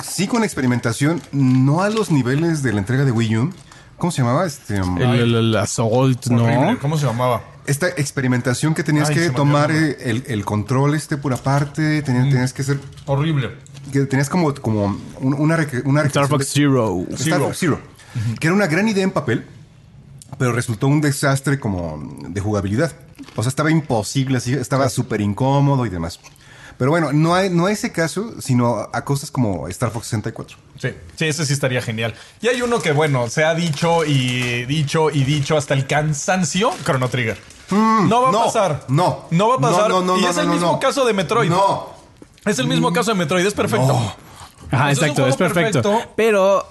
[0.04, 3.50] Sí, con experimentación, no a los niveles de la entrega de Wii U.
[3.98, 4.44] ¿Cómo se llamaba?
[4.44, 6.72] Este, um, El, el- el Assault, Horrible.
[6.72, 6.78] ¿no?
[6.78, 7.42] ¿Cómo se llamaba?
[7.66, 12.52] esta experimentación que tenías Ay, que tomar el, el control este por aparte, tenías, tenías
[12.52, 13.52] que hacer, Horrible.
[13.90, 14.84] que tenías como, como
[15.20, 17.06] un- una, una Star Fox de- Zero.
[17.12, 17.80] Star Fox Zero,
[18.38, 19.46] que era una gran idea en papel,
[20.38, 22.92] pero resultó un desastre como de jugabilidad.
[23.36, 26.18] O sea, estaba imposible, así, estaba súper incómodo y demás.
[26.76, 30.56] Pero bueno, no hay, no a ese caso, sino a cosas como Star Fox 64.
[30.80, 32.14] Sí, sí, ese sí estaría genial.
[32.40, 36.72] Y hay uno que, bueno, se ha dicho y dicho y dicho hasta el cansancio,
[36.84, 37.38] Chrono Trigger.
[37.70, 38.84] no va a Mm, no, pasar.
[38.88, 39.26] no.
[39.30, 39.88] No va a pasar.
[39.88, 40.80] No, no, no, y no, es el no, mismo no.
[40.80, 41.48] caso de Metroid.
[41.48, 41.90] No.
[42.44, 43.46] Es el mismo caso de Metroid.
[43.46, 44.14] Es perfecto.
[44.70, 45.80] Ajá, Eso exacto, es perfecto.
[45.82, 46.12] perfecto.
[46.16, 46.66] Pero,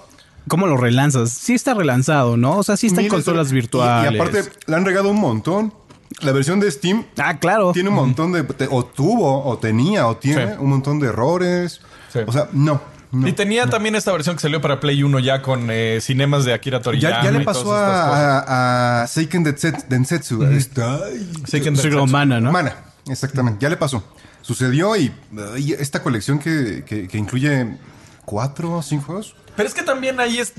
[0.48, 1.30] ¿cómo lo relanzas?
[1.30, 2.58] Sí está relanzado, ¿no?
[2.58, 4.12] O sea, sí está en de- consolas y- virtuales.
[4.12, 5.72] Y, aparte, le han regado un montón.
[6.20, 7.72] La versión de Steam Ah, claro.
[7.72, 8.44] tiene un montón de.
[8.44, 10.52] te- o tuvo, o tenía, o tiene Sí.
[10.60, 11.80] un montón de errores.
[12.12, 12.20] Sí.
[12.26, 12.80] O sea, no.
[13.10, 13.26] no.
[13.28, 16.52] Y tenía también esta versión que salió para Play 1 ya con eh, cinemas de
[16.54, 17.16] Akira Toriyama.
[17.16, 20.44] Ya, ya le pasó a, a, a Seiken Densetsu.
[20.44, 22.00] Está- ay, Seiken Densetsu.
[22.02, 22.52] humana, ¿no?
[22.52, 22.76] Mana,
[23.08, 23.58] exactamente.
[23.60, 24.04] Ya le pasó.
[24.42, 25.10] Sucedió y,
[25.56, 27.76] y esta colección que, que- que incluye
[28.24, 29.34] cuatro o cinco juegos.
[29.56, 30.50] Pero es que también ahí es.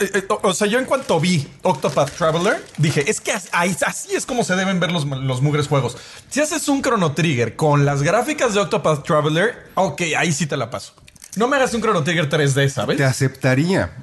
[0.00, 3.48] eh, eh, o, o sea, yo en cuanto vi Octopath Traveler, dije, es que as-
[3.52, 5.96] ahí- así es como se deben ver los, los mugres juegos.
[6.28, 10.56] Si haces un Chrono Trigger con las gráficas de Octopath Traveler, ok, ahí sí te
[10.56, 10.92] la paso.
[11.36, 12.98] No me hagas un Chrono Trigger 3D, ¿sabes?
[12.98, 13.96] Te aceptaría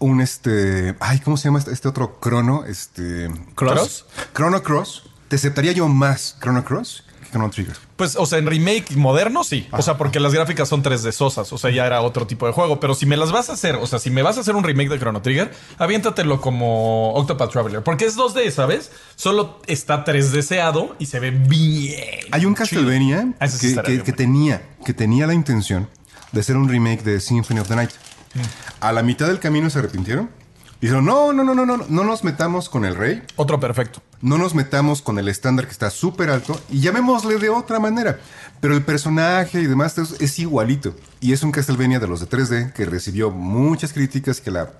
[0.00, 0.96] un este.
[0.98, 2.64] Ay, ¿cómo se llama este, este otro crono?
[2.64, 3.30] Este.
[3.54, 4.06] ¿Cross?
[4.34, 5.04] Chrono Cross.
[5.28, 7.76] Te aceptaría yo más Chrono Cross Chrono Trigger.
[7.96, 9.66] Pues, o sea, en remake moderno sí.
[9.72, 11.52] O sea, porque las gráficas son 3D sosas.
[11.52, 12.78] O sea, ya era otro tipo de juego.
[12.78, 14.62] Pero si me las vas a hacer, o sea, si me vas a hacer un
[14.62, 17.82] remake de Chrono Trigger, aviéntatelo como Octopath Traveler.
[17.82, 18.92] Porque es 2D, ¿sabes?
[19.16, 21.98] Solo está 3Dseado y se ve bien.
[22.30, 24.14] Hay un Castlevania Ah, que, que- bien que bueno.
[24.16, 25.88] tenía, que tenía la intención
[26.32, 27.90] de hacer un remake de Symphony of the Night.
[28.34, 28.40] Mm.
[28.80, 30.30] A la mitad del camino se arrepintieron.
[30.82, 33.22] Dijeron, no, no, no, no, no, no nos metamos con el rey.
[33.36, 34.02] Otro perfecto.
[34.20, 38.18] No nos metamos con el estándar que está súper alto y llamémosle de otra manera.
[38.60, 40.94] Pero el personaje y demás es, es igualito.
[41.20, 44.70] Y es un Castlevania de los de 3D que recibió muchas críticas que la...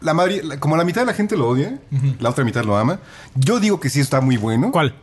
[0.00, 1.78] La mayoría- como la mitad de la gente lo odia,
[2.18, 2.98] la otra mitad lo ama.
[3.36, 4.70] Yo digo que sí está muy bueno.
[4.72, 4.94] ¿Cuál?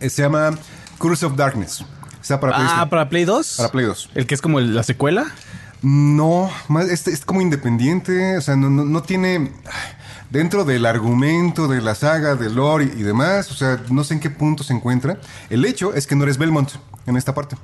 [0.00, 0.50] Eh, Se llama
[0.98, 1.84] Curse of Darkness.
[2.20, 2.88] Está para Ah.
[2.90, 3.54] ¿para Play 2?
[3.56, 4.10] Para Play 2.
[4.14, 5.26] El que es como la secuela.
[5.82, 9.52] No, más, es, es como independiente, o sea, no, no, no tiene
[10.30, 14.14] dentro del argumento de la saga, del lore y, y demás, o sea, no sé
[14.14, 15.18] en qué punto se encuentra.
[15.48, 16.70] El hecho es que no eres Belmont
[17.06, 17.56] en esta parte.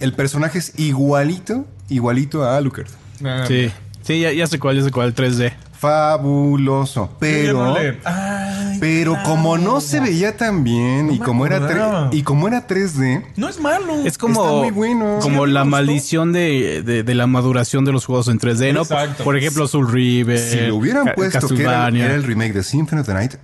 [0.00, 2.88] El personaje es igualito, igualito a Alucard.
[3.24, 3.70] Ah, Sí.
[4.02, 5.52] Sí, ya, ya sé cuál, ya sé cuál, 3D.
[5.82, 7.54] Fabuloso, pero...
[7.66, 9.28] no le- Ay, Pero claro.
[9.28, 13.48] como no se veía tan bien No y como era y como era 3D, No
[13.48, 13.94] es malo.
[14.04, 15.18] Es como, Está muy bueno.
[15.20, 18.82] como Sí, la maldición de, de- de la maduración de los juegos en 3D, ¿no?
[18.82, 19.24] Exacto.
[19.24, 20.38] Por ejemplo, Soul River.
[20.38, 23.34] si le hubieran Ca- puesto que era, el remake de Symphony of the Night,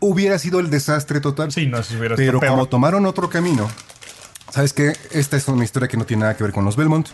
[0.00, 1.52] hubiera sido el desastre total.
[1.52, 3.68] Sí, no, si hubiera Pero como tomaron otro camino,
[4.50, 4.94] ¿sabes qué?
[5.10, 7.08] Esta es una historia que no tiene nada que ver con los Belmont.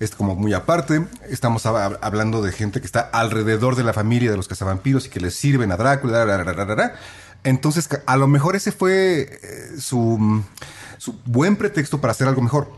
[0.00, 1.06] Es como muy aparte.
[1.28, 5.08] Estamos hab- hablando de gente que está alrededor de la familia de los cazavampiros y
[5.08, 6.24] que les sirven a Drácula.
[6.24, 6.94] ra, ra, ra, ra, ra.
[7.44, 10.42] Entonces, a lo mejor ese fue eh, su,
[10.98, 12.70] su buen pretexto para hacer algo mejor.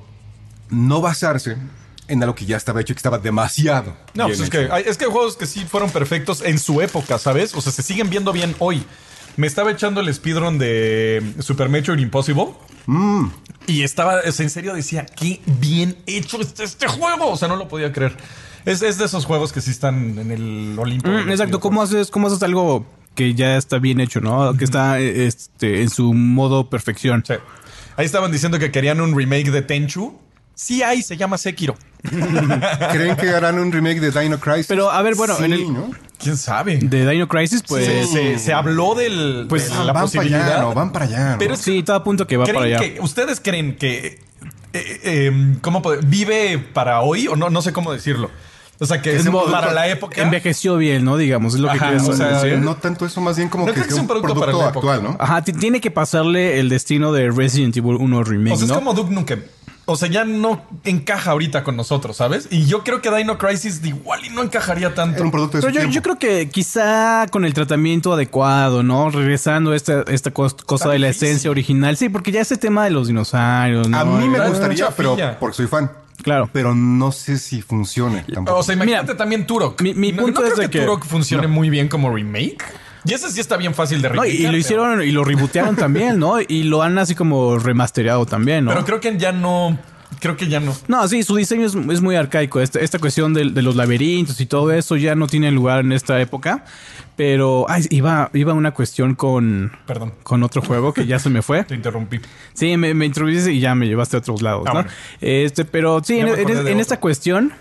[0.71, 1.57] No basarse
[2.07, 3.97] en algo que ya estaba hecho y que estaba demasiado.
[4.15, 7.19] No, pues es que, es que hay juegos que sí fueron perfectos en su época,
[7.19, 7.55] ¿sabes?
[7.55, 8.85] O sea, se siguen viendo bien hoy.
[9.39, 12.49] Me estaba echando el speedrun de Super Metroid Impossible.
[13.69, 17.29] Y estaba, en serio decía, qué bien hecho está este juego.
[17.31, 18.17] O sea, no lo podía creer.
[18.65, 21.09] Es, es de esos juegos que sí están en el Olimpo.
[21.09, 21.61] Mm, exacto.
[21.61, 22.85] ¿cómo haces, ¿cómo haces algo
[23.15, 24.57] que ya está bien hecho, no?
[24.57, 27.23] Que está eh, este, en su modo perfección.
[27.25, 27.35] Sí.
[27.97, 30.19] Ahí estaban diciendo que querían un remake de Tenchu.
[30.57, 31.77] Sí hay, se llama Sekiro.
[32.03, 34.67] ¿Creen que harán un remake de Dino Crisis?
[34.67, 35.91] Pero, a ver, bueno, Sí, en el- ¿no?
[36.19, 36.79] ¿Quién sabe?
[36.79, 37.85] De Dino Crisis, pues...
[37.87, 40.41] se, se- se habló del, Pues, de la van posibilidad.
[40.41, 41.31] para allá, no, van para allá.
[41.33, 41.39] ¿no?
[41.39, 42.79] Pero es Sí, todo apunto que va ¿Creen para allá.
[42.95, 44.19] que- ¿Ustedes creen que eh,
[44.73, 47.29] eh, eh, ¿cómo puede- vive para hoy?
[47.29, 48.31] O no, no sé cómo decirlo.
[48.81, 50.23] O sea, que Es es para la época.
[50.23, 51.17] Envejeció bien, ¿no?
[51.17, 52.59] Digamos, es lo que Ajá, o sea, decir.
[52.59, 54.95] no tanto eso, más bien como No que, sea un producto producto, para la época.
[54.95, 55.17] actual, ¿no?
[55.19, 58.69] Ajá, ti- tiene que pasarle el destino de Resident Evil 1 Remake, o sea, es
[58.71, 58.75] ¿no?
[58.77, 59.43] como Duke Nukem.
[59.91, 62.47] O sea, ya no encaja ahorita con nosotros, ¿sabes?
[62.51, 65.17] Y yo creo que Dino Crisis igual y no encajaría tanto.
[65.17, 65.95] Era un producto de Pero su yo, tiempo.
[65.95, 69.09] yo creo que quizá con el tratamiento adecuado, ¿no?
[69.11, 71.29] Regresando a esta, esta cos- cosa Está de la difícil.
[71.29, 71.97] esencia original.
[71.97, 73.99] Sí, porque ya ese tema de los dinosaurios, ¿no?
[73.99, 75.91] A mí me gustaría, pero porque soy fan.
[76.23, 76.51] Claro.
[76.53, 78.59] Pero no sé si funcione tampoco.
[78.59, 79.81] O sea, imagínate Mira, también Turok.
[79.81, 81.55] mi- mi No- punto no es creo de que, que- Turok funcione no.
[81.55, 82.59] muy bien como remake.
[83.05, 84.35] Y ese sí está bien fácil de No, remake.
[84.41, 86.41] y, lo hicieron y lo rebootearon también, ¿no?
[86.41, 88.73] Y lo han así como remastereado también, ¿no?
[88.73, 89.79] Pero creo que ya no.
[90.21, 90.75] Creo que ya no.
[90.89, 92.61] No, sí, su diseño es, es muy arcaico.
[92.61, 95.93] Esta, esta cuestión de, de los laberintos y todo eso ya no tiene lugar en
[95.93, 96.65] esta época.
[97.15, 100.15] Pero ay, iba, iba una cuestión con, Perdón.
[100.23, 101.63] con otro juego que ya se me fue.
[101.69, 102.21] Te interrumpí.
[102.55, 104.75] Sí, me, me introdujiste y ya me llevaste a otros lados, Ah, ¿no?
[104.83, 104.91] bueno.
[105.21, 107.53] Este, pero sí, en, esta cuestión.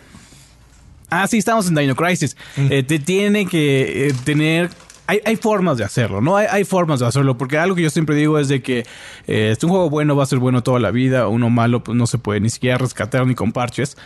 [1.09, 2.35] Ah, sí, estamos en Dino Crisis.
[2.55, 2.67] Mm.
[2.71, 4.69] Eh, te tiene que eh, tener.
[5.07, 6.35] Hay, hay formas de hacerlo, ¿no?
[6.35, 7.37] Hay, hay formas de hacerlo.
[7.37, 8.79] Porque algo que yo siempre digo es de que
[9.25, 11.27] eh, este, un juego bueno va a ser bueno toda la vida.
[11.27, 13.97] Uno malo, pues no se puede ni siquiera rescatar ni con parches.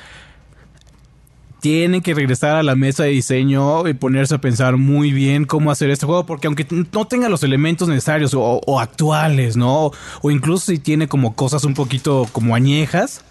[1.60, 5.70] tienen que regresar a la mesa de diseño y ponerse a pensar muy bien cómo
[5.72, 9.92] hacer este juego, porque aunque no tenga los elementos necesarios o, actuales, ¿no?
[10.22, 13.24] O incluso si tiene como cosas un poquito como añejas,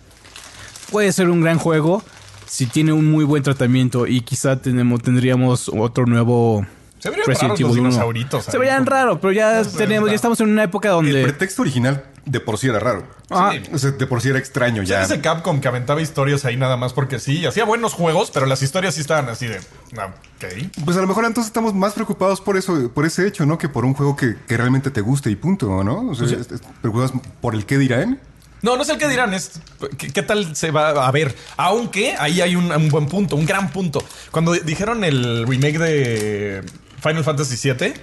[0.90, 2.02] puede ser un gran juego
[2.46, 6.66] si tiene un muy buen tratamiento y quizá tenemos, tendríamos otro nuevo
[7.00, 7.88] Se verían Resident raros los Evil 1.
[7.90, 8.44] dinosauritos.
[8.44, 11.62] Se verían como- raro, pero ya tenemos, ya estamos en una época El donde pretexto
[11.62, 13.04] original de por sí era raro.
[13.30, 13.52] Ah.
[13.72, 14.96] O sea, de por sí era extraño ya.
[14.96, 17.44] ¿Sabes ese Capcom que aventaba historias ahí nada más porque sí?
[17.46, 19.58] Hacía buenos juegos, pero las historias sí estaban así de...
[19.98, 20.68] ah, Ok.
[20.84, 23.56] Pues a lo mejor entonces estamos más preocupados por eso, por ese hecho, ¿no?
[23.58, 26.08] Que por un juego que, que realmente te guste y punto, ¿no?
[26.10, 28.20] O sea, Pues es- es- preocupados por el qué dirán.
[28.62, 29.52] No, no sé el que dirán, es
[29.96, 31.34] ¿qué, qué tal se va a ver.
[31.56, 34.04] Aunque ahí hay un, un buen punto, un gran punto.
[34.30, 36.62] Cuando dijeron el remake de
[37.02, 37.94] Final Fantasy VII,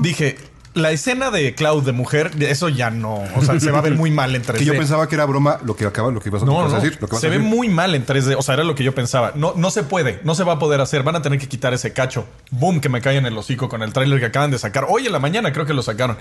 [0.00, 0.36] dije,
[0.74, 3.94] la escena de Cloud de mujer, eso ya no, o sea, se va a ver
[3.94, 4.54] muy mal en 3D.
[4.58, 6.68] Que yo pensaba que era broma lo que acaba, lo que ibas a, No, a
[6.68, 6.98] no, decir.
[7.00, 8.36] Lo que vas se a ve muy mal en 3D.
[8.38, 9.32] O sea, era lo que yo pensaba.
[9.34, 11.02] No, no se puede, no se va a poder hacer.
[11.02, 12.26] Van a tener que quitar ese cacho.
[12.50, 14.86] Boom, que me cae en el hocico con el tráiler que acaban de sacar.
[14.88, 16.18] Hoy en la mañana creo que lo sacaron.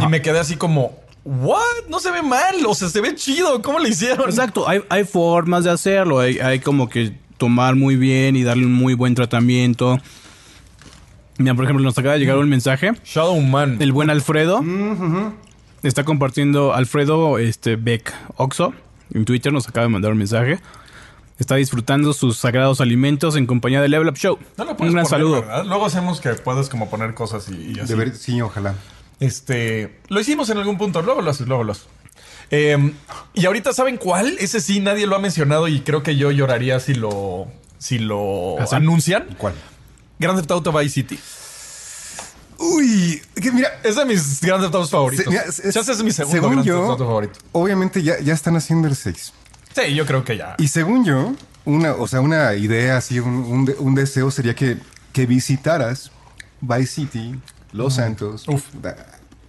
[0.00, 1.60] Y me quedé así como, ¿what?
[1.88, 2.56] No se ve mal.
[2.66, 3.62] O sea, se ve chido.
[3.62, 4.28] ¿Cómo le hicieron?
[4.28, 8.66] Exacto, hay, hay formas de hacerlo, hay, hay como que tomar muy bien y darle
[8.66, 9.98] un muy buen tratamiento.
[11.40, 12.92] Mira, por ejemplo, nos acaba de llegar un mensaje.
[13.04, 13.78] Shadow Man.
[13.80, 14.62] El buen Alfredo
[15.82, 18.74] está compartiendo Alfredo este, Beck Oxo
[19.14, 20.58] en Twitter, nos acaba de mandar un mensaje.
[21.38, 24.38] Está disfrutando sus sagrados alimentos en compañía de Level Up Show.
[24.58, 25.40] No lo un gran poner, saludo.
[25.40, 25.64] ¿verdad?
[25.64, 27.94] Luego hacemos que puedas como poner cosas y, y así.
[27.94, 28.74] Deber- sí, ojalá.
[29.20, 31.86] Este, lo hicimos en algún punto, luego lo haces, luego lo haces.
[32.50, 32.92] Eh,
[33.32, 34.36] y ahorita, ¿saben cuál?
[34.40, 37.46] Ese sí, nadie lo ha mencionado y creo que yo lloraría si lo,
[37.78, 39.24] si lo ¿Ah, anuncian.
[39.38, 39.54] ¿Cuál?
[40.20, 41.18] Grand Theft Auto Vice City.
[42.58, 45.24] Uy, que mira, Es de mis Grand Theft Autos favoritos.
[45.24, 47.38] se- mira, es- Chance es mi segundo según Grand yo, Theft Auto favorito.
[47.52, 49.32] obviamente ya, ya están haciendo el 6.
[49.74, 50.56] Sí, yo creo que ya.
[50.58, 51.32] Y según yo,
[51.64, 54.76] una, o sea, una idea así, un, un un deseo sería que,
[55.12, 56.10] que visitaras
[56.60, 57.40] Vice City,
[57.72, 58.46] Los Santos.
[58.48, 58.64] Uf.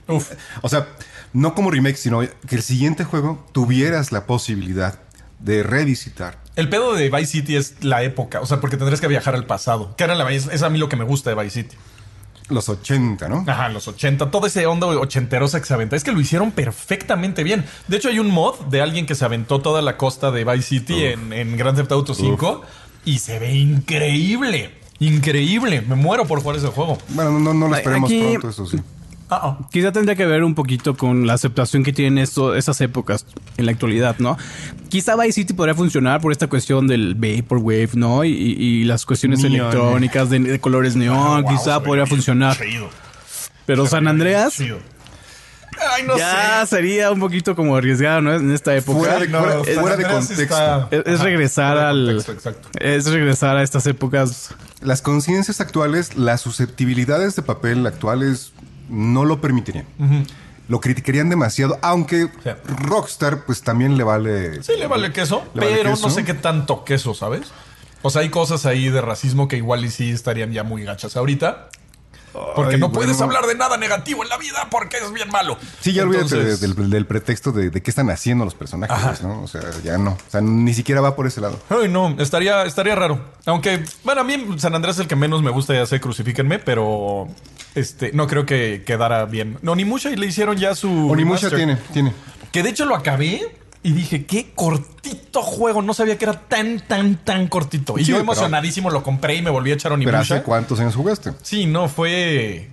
[0.07, 0.31] Uf.
[0.61, 0.87] O sea,
[1.33, 4.99] no como remake, sino que el siguiente juego tuvieras la posibilidad
[5.39, 6.39] de revisitar.
[6.61, 9.45] El pedo de Vice City es la época, o sea, porque tendrías que viajar al
[9.45, 9.95] pasado.
[9.97, 11.75] Que era la es, es a mí lo que me gusta de Vice City.
[12.49, 13.45] Los 80, ¿no?
[13.47, 15.95] Ajá, los 80, todo ese onda ochenterosa que se aventa.
[15.95, 17.65] Es que lo hicieron perfectamente bien.
[17.87, 20.61] De hecho, hay un mod de alguien que se aventó toda la costa de Vice
[20.67, 22.61] City en, en Grand Theft Auto 5
[23.05, 24.71] y se ve increíble.
[24.99, 25.81] Increíble.
[25.81, 26.97] Me muero por jugar ese juego.
[27.09, 28.77] Bueno, no, no lo esperemos aquí- pronto, eso sí.
[29.33, 29.57] Ah.
[29.71, 33.25] Quizá tendría que ver un poquito con la aceptación que tienen esto, esas épocas
[33.55, 34.37] en la actualidad, ¿no?
[34.89, 38.25] Quizá Vice City podría funcionar por esta cuestión del Vaporwave, ¿no?
[38.25, 38.51] Y, y-
[38.81, 42.57] y las cuestiones Neon, electrónicas de, de colores neón, Ah, wow, quizá podría funcionar.
[42.57, 42.89] Chido.
[43.65, 44.79] Pero San Andreas Chido.
[45.95, 46.75] Ay, no ya sé.
[46.75, 48.35] sería un poquito como arriesgado, ¿no?
[48.35, 48.99] En esta época.
[48.99, 50.41] Fuera de- No, fuera- de contexto.
[50.43, 52.69] está- Es- regresar fuera de al- contexto, exacto.
[52.79, 54.53] Es regresar a estas épocas.
[54.81, 58.51] Las conciencias actuales, las susceptibilidades de papel actuales
[58.91, 59.85] no lo permitirían.
[60.67, 62.49] Lo criticarían demasiado, aunque Sí.
[62.83, 64.61] Rockstar pues también le vale...
[64.63, 66.07] Sí, le vale queso, Le vale pero queso.
[66.07, 67.51] no sé qué tanto queso, ¿sabes?
[68.03, 71.17] O sea, hay cosas ahí de racismo que igual y sí estarían ya muy gachas
[71.17, 71.69] ahorita.
[72.55, 73.25] Porque Ay, no puedes bueno.
[73.35, 75.57] hablar de nada negativo en la vida porque es bien malo.
[75.81, 79.41] Sí, ya olvídate Entonces- del, del pretexto de, de qué están haciendo los personajes, ¿no?
[79.43, 80.11] O sea, ya no.
[80.11, 81.59] O sea, ni siquiera va por ese lado.
[81.69, 83.19] Ay, no, estaría, estaría raro.
[83.45, 86.59] Aunque, bueno, a mí San Andrés es el que menos me gusta, ya sé, crucifíquenme,
[86.59, 87.27] pero
[87.75, 89.57] este, no creo que quedara bien.
[89.61, 91.09] No, ni mucha y le hicieron ya su.
[91.11, 92.13] Onimusha tiene, tiene.
[92.51, 95.81] Que de hecho lo acabé y dije, qué cortito juego.
[95.81, 97.97] No sabía que era tan, tan, tan cortito.
[97.97, 100.79] Y Sí, yo pero- emocionadísimo lo compré y me volví a echar Pero ¿hace cuántos
[100.79, 101.31] años jugaste?
[101.41, 102.69] Sí, no, fue.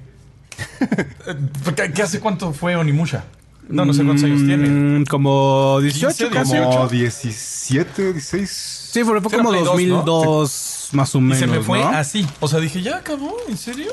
[1.77, 3.25] ¿Qué, qué hace cuánto fue Onimusha?
[3.69, 4.69] No, no sé cuántos años tiene.
[4.69, 6.53] Mm, como 18, 15, casi.
[6.53, 6.71] 18.
[6.71, 8.51] Como 17, 16.
[8.93, 10.05] Sí, fue, fue como era Play 2, ¿no?
[10.05, 11.39] 2002, más o Y menos.
[11.39, 11.89] se me fue ¿no?
[11.89, 12.27] así.
[12.41, 13.37] O sea, dije, ¿ya acabó?
[13.49, 13.93] ¿En serio?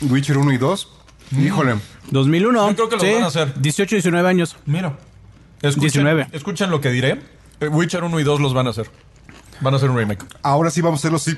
[0.00, 0.88] Witcher 1 y 2.
[1.32, 1.76] Híjole.
[2.10, 2.68] 2001.
[2.70, 3.60] Yo creo que lo sí, van a hacer.
[3.60, 4.56] 18, 19 años.
[4.66, 4.96] Mira.
[5.62, 6.28] Escuchen, 19.
[6.32, 7.20] Escuchen lo que diré.
[7.60, 8.90] Eh, Witcher 1 y 2 los van a hacer.
[9.60, 10.24] Van a hacer un remake.
[10.42, 11.36] Ahora sí vamos a hacerlo así.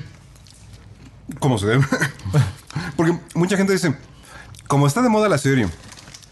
[1.39, 1.85] Como se debe.
[2.95, 3.95] Porque mucha gente dice,
[4.67, 5.67] como está de moda la serie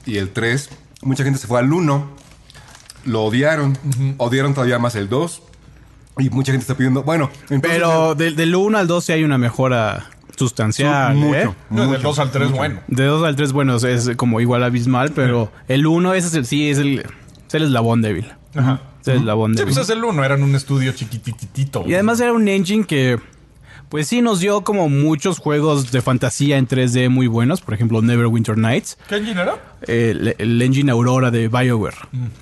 [0.06, 0.70] y el 3,
[1.02, 2.10] mucha gente se fue al 1,
[3.06, 3.78] lo odiaron,
[4.18, 5.42] odiaron todavía más el 2
[6.20, 9.24] y mucha gente está pidiendo, bueno, entonces, Pero del, del 1 al 2 sí hay
[9.24, 11.16] una mejora sustancial.
[11.16, 11.36] Mucho.
[11.38, 11.50] ¿eh?
[11.70, 12.58] No, Mucho, 2 al 3, mucho.
[12.58, 12.80] bueno.
[12.88, 16.46] De 2 al 3, bueno, es como igual abismal, pero el 1, ese es el,
[16.46, 17.00] sí, es el,
[17.48, 18.32] es el eslabón débil.
[18.56, 18.82] Ajá.
[19.02, 19.74] Es el eslabón Sí, débil.
[19.74, 20.24] pues es el 1.
[20.24, 21.84] Eran un estudio chiquititito.
[21.88, 23.20] Y además era un engine que
[23.90, 27.62] Pues sí, nos dio como muchos juegos de fantasía en 3D muy buenos.
[27.62, 28.98] Por ejemplo, Neverwinter Nights.
[29.08, 29.56] ¿Qué engine era?
[29.82, 31.96] El, el engine Aurora de BioWare.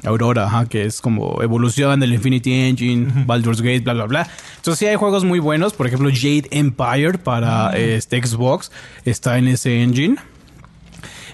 [0.05, 4.29] Aurora, ajá, que es como evolución del Infinity Engine, Baldur's Gate, bla, bla, bla.
[4.55, 5.73] Entonces sí hay juegos muy buenos.
[5.73, 8.71] Por ejemplo, Jade Empire para este Xbox
[9.03, 10.15] está en ese engine.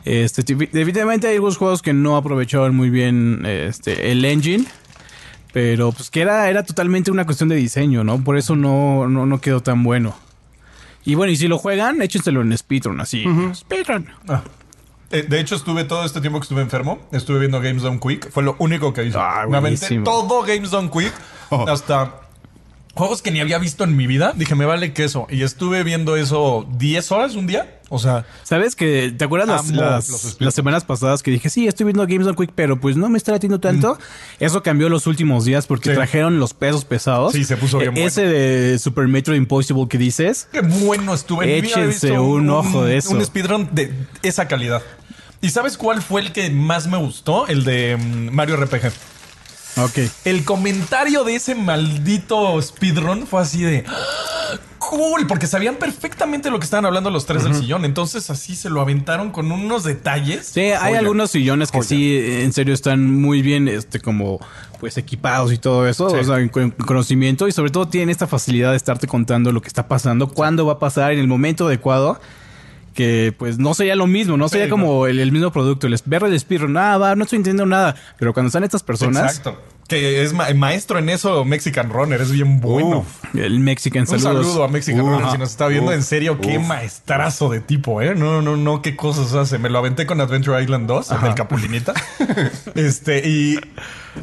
[0.03, 4.65] Este, definitivamente hay algunos juegos que no aprovechaban muy bien este, el engine.
[5.53, 8.23] Pero pues que era, era totalmente una cuestión de diseño, ¿no?
[8.23, 10.15] Por eso no, no, no quedó tan bueno.
[11.03, 13.25] Y bueno, y si lo juegan, échenselo en speedrun, así.
[13.55, 14.07] Speedrun.
[14.27, 14.43] Ah.
[15.11, 18.31] Eh, de hecho, estuve todo este tiempo que estuve enfermo, estuve viendo Games Done Quick.
[18.31, 19.17] Fue lo único que hice.
[19.19, 21.13] Ah, Me aventé todo Games Done Quick.
[21.67, 22.21] Hasta
[22.95, 24.33] juegos que ni había visto en mi vida.
[24.35, 25.27] Dije, me vale queso.
[25.29, 27.80] Y estuve viendo eso 10 horas un día.
[27.93, 32.07] O sea, ¿Sabes que te acuerdas las, las- semanas pasadas que dije, sí, estoy viendo
[32.07, 33.99] Games on Quick, pero pues no me está latiendo tanto?
[34.39, 35.95] Eso cambió los últimos días porque Sí.
[35.95, 37.33] trajeron los pesos pesados.
[37.33, 38.07] Sí, se puso bien E- bueno.
[38.07, 40.47] Ese de Super Metro Impossible que dices.
[40.53, 41.57] qué bueno estuve.
[41.57, 43.11] Échense visto un ojo de eso.
[43.11, 44.81] Un speedrun de esa calidad.
[45.41, 47.47] ¿Y sabes cuál fue el que más me gustó?
[47.47, 48.91] El de mm, Mario RPG.
[49.77, 49.97] Ok.
[50.23, 54.57] El comentario de ese maldito speedrun fue así de "Ah,
[54.89, 57.85] cool, porque sabían perfectamente lo que estaban hablando los tres del sillón.
[57.85, 60.47] Entonces así se lo aventaron con unos detalles.
[60.47, 60.99] Sí, hay Joya.
[60.99, 61.87] algunos sillones que Joya.
[61.87, 64.39] sí, en serio, están muy bien, este, como,
[64.79, 66.17] pues, equipados y todo eso, Sí.
[66.17, 69.67] o sea, con conocimiento y sobre todo tienen esta facilidad de estarte contando lo que
[69.67, 72.19] está pasando, cuándo va a pasar en el momento adecuado,
[72.95, 75.97] que, pues, no sería lo mismo, no Sí, sería como el, el mismo producto, el
[76.05, 79.61] ver el speedrun, nada, no estoy entendiendo nada, pero cuando están estas personas, Exacto.
[79.91, 83.05] Que es ma- maestro en eso, Mexican Runner, es bien bueno.
[83.33, 84.45] el Mexican, Un saludos.
[84.47, 85.89] saludo a Mexican Uf, Runner si nos está viendo.
[85.91, 88.15] uf, en serio, qué maestrazo de tipo, ¿eh?
[88.15, 89.57] No, no, no, qué cosas hace.
[89.57, 91.93] Me lo aventé con Adventure Island 2, el del Capulinita.
[92.75, 93.59] este, y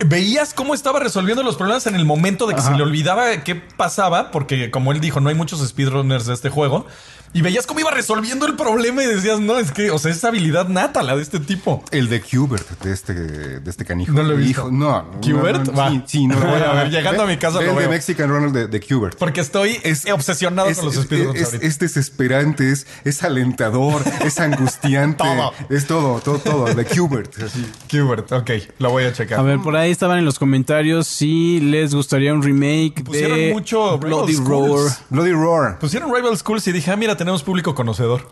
[0.06, 3.54] veías cómo estaba resolviendo los problemas en el momento de que se le olvidaba qué
[3.54, 6.86] pasaba, porque como él dijo, no hay muchos speedrunners de este juego.
[7.32, 10.24] Y veías cómo iba resolviendo el problema y decías, no, es que, o sea, es
[10.24, 11.84] habilidad nata la de este tipo.
[11.90, 13.14] El de Qbert, de este,
[13.60, 14.12] de este canijo.
[14.12, 14.50] No lo he visto.
[14.62, 15.02] Hijo, no.
[15.02, 15.66] no, ¿Qbert?
[15.66, 15.90] no, no, Va.
[15.90, 16.38] Sí, sí, no.
[16.40, 16.90] Lo voy a ver.
[16.90, 17.88] Llegando a mi casa Ve lo el de.
[17.88, 19.18] Mexican Runner de, de Qbert.
[19.18, 19.78] Porque estoy
[20.12, 25.22] obsesionado con los es, speedruns es- es desesperante, es, es alentador, es angustiante.
[25.24, 25.52] Todo.
[25.68, 26.74] Es todo, todo, todo.
[26.74, 27.42] De Qbert.
[27.42, 27.66] Así.
[27.88, 29.38] Qbert, ok, lo voy a checar.
[29.38, 33.52] A ver, por ahí estaban en los comentarios si les gustaría un remake Pusieron de
[33.52, 34.68] mucho Bloody Rival Roar.
[34.68, 35.00] Schools.
[35.10, 35.78] Bloody Roar.
[35.78, 38.26] Pusieron Rival Schools y dije, ah, mira, tenemos público conocedor.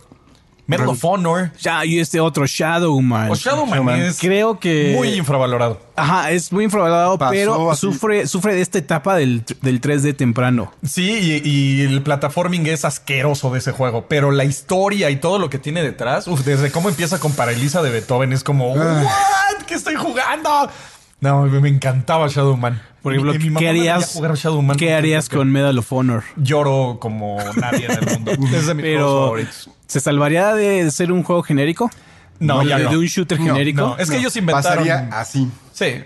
[0.69, 1.53] Medal of Honor.
[1.61, 3.31] Ya, y este otro Shadowman.
[3.31, 4.01] O Shadowman Shadowman.
[4.03, 5.81] es Creo que muy infravalorado.
[5.95, 7.83] Ajá, es muy infravalorado, Pasó pero así.
[7.83, 10.73] sufre, sufre de esta etapa del, del 3D temprano.
[10.85, 11.09] Sí,
[11.45, 15.51] y, y el plataforming es asqueroso de ese juego, pero la historia y todo lo
[15.51, 19.03] que tiene detrás, uf, desde cómo empieza con Paralisa de Beethoven, es como, Ah.
[19.05, 19.67] ¿what?
[19.67, 20.69] ¿Qué estoy jugando?
[21.21, 22.81] No, me me encantaba Shadowman.
[23.03, 26.25] Por ejemplo, Mi- mi ¿qué harías, jugar Shadowman ¿qué harías con Medal of Honor?
[26.37, 28.33] Lloro como nadie en el mundo.
[28.57, 29.71] Es de mis Pero, favoritos.
[29.87, 31.91] ¿se salvaría de ser un juego genérico?
[32.39, 32.91] No, de, ya no.
[32.91, 33.81] de un shooter No, genérico.
[33.81, 34.85] no, es que ellos inventaron.
[34.87, 35.49] Pasaría así.
[35.73, 36.03] Sí.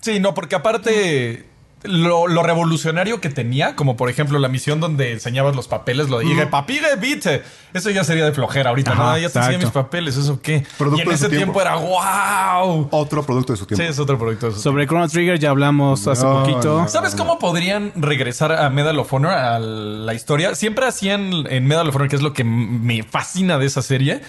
[0.00, 1.46] Sí, no, porque aparte
[1.86, 6.18] lo, lo revolucionario que tenía, como por ejemplo la misión donde enseñabas los papeles, lo
[6.18, 7.42] de "Ige, papige, vite.
[7.74, 8.92] Eso ya sería de flojera ahorita.
[8.92, 10.64] Ajá, Nada, ya te enseñé mis papeles, ¿eso qué?
[10.78, 11.60] Producto y en de su ese tiempo, tiempo.
[11.60, 12.88] era wow.
[12.90, 13.84] Otro producto de su Sí, tiempo.
[13.92, 14.46] es otro producto.
[14.46, 14.60] de eso.
[14.62, 16.82] Sobre Chrono Trigger ya hablamos hace No, poquito.
[16.82, 16.88] no.
[16.88, 20.54] ¿Sabes cómo podrían regresar a Medal of Honor, a la historia?
[20.54, 24.22] Siempre hacían en Medal of Honor, que es lo que me fascina de esa serie.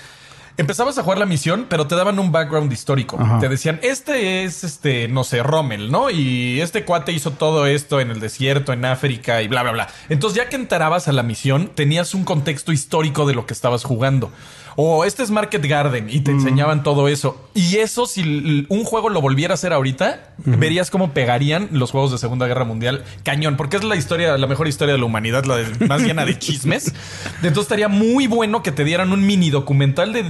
[0.58, 3.18] Empezabas a jugar la misión, pero te daban un background histórico.
[3.20, 3.39] Ajá.
[3.39, 6.10] Te decían, este es, este, no sé, Rommel, ¿no?
[6.10, 9.88] Y este cuate hizo todo esto en el desierto, en África y bla, bla, bla.
[10.10, 13.84] Entonces, ya que entrabas a la misión, tenías un contexto histórico de lo que estabas
[13.84, 14.32] jugando.
[14.80, 17.49] O este es Market Garden y te enseñaban todo eso.
[17.55, 22.11] Y eso, si un juego lo volviera a hacer ahorita, verías cómo pegarían los juegos
[22.11, 25.45] de Segunda Guerra Mundial cañón, porque es la historia, la mejor historia de la humanidad,
[25.45, 26.93] la de- más llena de chismes.
[27.38, 30.23] Entonces estaría muy bueno que te dieran un mini documental de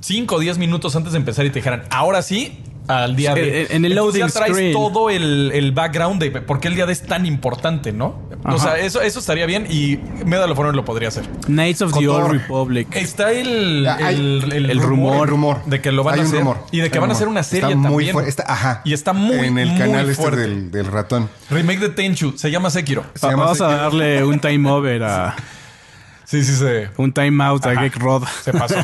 [0.00, 2.58] 5 o 10 minutos antes de empezar y te dijeran, ahora sí.
[2.88, 3.62] Al día de.
[3.62, 4.72] En- en el Entonces ya loading traes screen.
[4.72, 8.30] todo el, el background de por qué el día de es tan importante, ¿no?
[8.44, 11.24] O sea, eso, eso estaría bien y Medal of Honor lo podría hacer.
[11.46, 12.08] Knights of the.
[12.08, 12.88] Old Republic.
[12.96, 15.28] Está el, el, el rumor.
[15.28, 15.64] Rumor.
[15.66, 16.58] de que lo van Hay a hacer rumor.
[16.72, 18.12] y de que Hay van a hacer una serie está muy también.
[18.14, 18.30] fuerte.
[18.30, 18.82] Está, ajá.
[18.84, 20.40] Y está muy, En el muy canal este fuerte.
[20.40, 21.28] del, del ratón.
[21.50, 23.04] Remake de Tenchu, se llama Sekiro.
[23.14, 25.36] Se llama Vamos a darle un time over a,
[26.32, 27.74] Sí, sí, se, Un timeout a.
[27.74, 28.24] Geek Rod.
[28.42, 28.76] se pasó.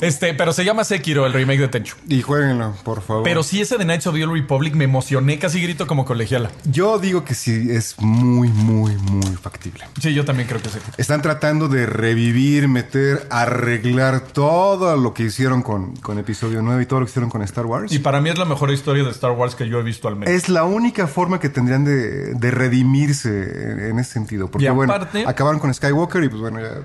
[0.00, 1.96] este, pero se llama Sekiro, el remake de Tenchu.
[2.08, 3.24] Y jueguenlo, por favor.
[3.24, 6.50] Pero sí, ese de Knights of the Old Republic me emocioné, casi grito como colegiala.
[6.64, 9.84] Yo digo que sí, es muy, muy, muy factible.
[10.00, 10.78] Sí, yo también creo que sí.
[10.96, 16.86] Están tratando de revivir, meter, arreglar todo lo que hicieron con, con episodio 9 y
[16.86, 17.92] todo lo que hicieron con Star Wars.
[17.92, 20.16] Y para mí es la mejor historia de Star Wars que yo he visto al
[20.16, 20.34] menos.
[20.34, 24.50] Es la única forma que tendrían de, de redimirse en, en ese sentido.
[24.50, 24.94] Porque Y bueno,
[25.26, 26.80] acabaron con Skywalker y pues bueno, ya.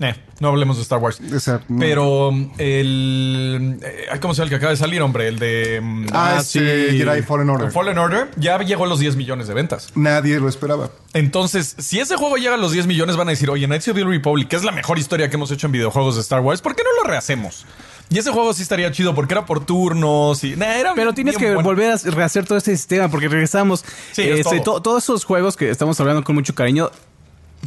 [0.00, 1.20] Eh, no hablemos de Star Wars.
[1.20, 1.78] o sea, no.
[1.78, 3.78] Pero el.
[3.80, 5.28] eh, ¿Cómo se llama el que acaba de salir, hombre?
[5.28, 5.80] El de.
[5.80, 6.58] mm, Ah, Ah, sí.
[6.58, 7.70] Jedi Fallen Order.
[7.70, 9.92] Fallen Order ya llegó a los 10 millones de ventas.
[9.94, 10.90] Nadie lo esperaba.
[11.12, 13.94] Entonces, si ese juego llega a los 10 millones, van a decir, oye, Knights of
[13.94, 16.60] the Republic, que es la mejor historia que hemos hecho en videojuegos de Star Wars,
[16.60, 17.64] ¿por qué no lo rehacemos?
[18.10, 20.56] Y ese juego sí estaría chido porque era por turnos y.
[20.56, 21.62] Nah, era Pero tienes que bueno.
[21.62, 23.84] volver a rehacer todo este sistema porque regresamos.
[24.12, 24.74] Sí, es Este, todo.
[24.74, 26.90] to- todos esos juegos que estamos hablando con mucho cariño,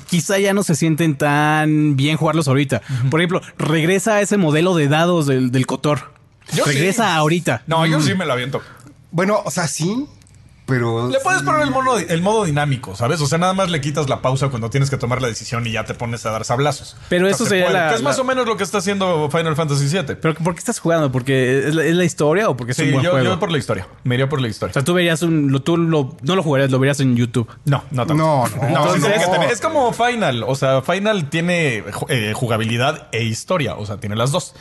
[0.09, 2.81] quizá ya no se sienten tan bien jugarlos ahorita.
[3.09, 6.11] Por ejemplo, regresa a ese modelo de dados del, del Cotor.
[6.53, 7.17] Yo regresa sí.
[7.17, 7.63] ahorita.
[7.67, 8.61] No, yo sí me la aviento.
[9.11, 10.05] Bueno, o sea, sí,
[10.67, 11.07] pero.
[11.09, 13.19] Le puedes poner el, mono- el modo dinámico, ¿sabes?
[13.21, 15.71] O sea, nada más le quitas la pausa cuando tienes que tomar la decisión y
[15.71, 16.95] ya te pones a dar sablazos.
[17.09, 18.63] Pero O sea, eso se sería puede, la- que es más o menos lo que
[18.63, 20.15] está haciendo Final Fantasy VII.
[20.21, 21.11] ¿Pero por qué estás jugando?
[21.11, 23.25] ¿Porque es la, es la historia o porque es Sí, un buen yo, juego?
[23.25, 23.87] yo por la historia.
[24.03, 24.71] Me iría por la historia.
[24.71, 25.51] O sea, tú verías un...
[25.51, 27.47] lo- tú lo- no lo jugarías, lo verías en YouTube.
[27.65, 28.13] No, no tanto.
[28.23, 30.43] No, sí Entonces- es como Final.
[30.43, 33.75] O sea, Final tiene eh, jugabilidad e historia.
[33.75, 34.53] O sea, tiene las dos.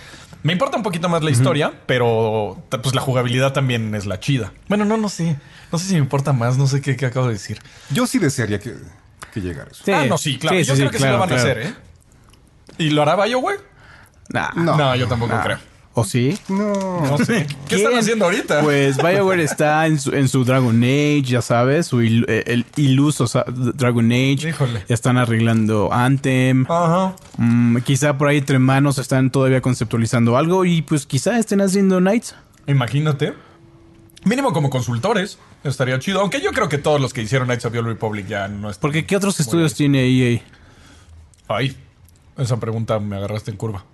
[0.42, 4.52] Me importa un poquito más la historia, pero pues la jugabilidad también es la chida.
[4.68, 5.36] Bueno, no, no sé.
[5.72, 6.56] No sé si me importa más.
[6.58, 7.58] No sé qué, qué acabo de decir.
[7.90, 8.74] Yo sí desearía que,
[9.32, 9.82] que llegara eso.
[9.84, 9.92] Sí.
[9.92, 10.56] ah, no, sí, claro.
[10.58, 11.42] Sí, Yo sí, creo sí, que sí claro, lo van claro.
[11.42, 11.74] a hacer, ¿eh?
[12.78, 13.60] ¿Y lo hará BioWare?
[14.28, 14.50] Nah.
[14.56, 14.76] No.
[14.76, 15.42] No, yo tampoco Nah.
[15.42, 15.58] creo.
[15.98, 16.38] ¿O sí?
[16.50, 17.00] No.
[17.06, 17.46] No sé.
[17.68, 18.60] ¿Qué están haciendo ahorita?
[18.60, 22.66] Pues BioWare está en su, en su Dragon Age, ya sabes, su il- eh, el
[22.76, 23.24] iluso
[23.74, 24.50] Dragon Age.
[24.50, 24.84] Híjole.
[24.86, 26.66] Ya están arreglando Anthem.
[26.68, 27.16] Ajá.
[27.38, 31.98] Mm, quizá por ahí entre manos están todavía conceptualizando algo y pues quizá estén haciendo
[31.98, 32.34] Knights.
[32.66, 33.32] Imagínate.
[34.24, 35.38] Mínimo como consultores.
[35.66, 36.20] Estaría chido.
[36.20, 38.70] Aunque yo creo que todos los que hicieron Knights of the Old Republic ya no
[38.70, 38.80] están.
[38.80, 40.40] Porque ¿qué otros estudios tiene E EA?
[41.48, 41.76] Ay,
[42.38, 43.84] esa pregunta me agarraste en curva.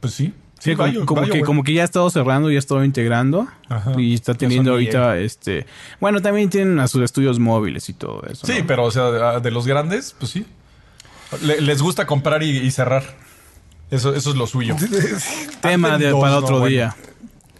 [0.00, 0.32] Pues sí.
[0.58, 3.46] Sí, como, Bio- como que, como que ya ha estado cerrando, ya ha estado integrando
[3.68, 3.92] Ajá.
[3.96, 5.66] y está teniendo son ahorita este...
[6.00, 8.44] Bueno, también tienen a sus estudios móviles y todo eso.
[8.44, 8.66] Sí, ¿no?
[8.66, 10.44] pero o sea, de los grandes, pues sí.
[11.42, 13.04] Le- les gusta comprar y, y cerrar.
[13.92, 14.74] Eso, eso es lo suyo.
[15.62, 16.92] Tema de- dos, para no, otro bueno.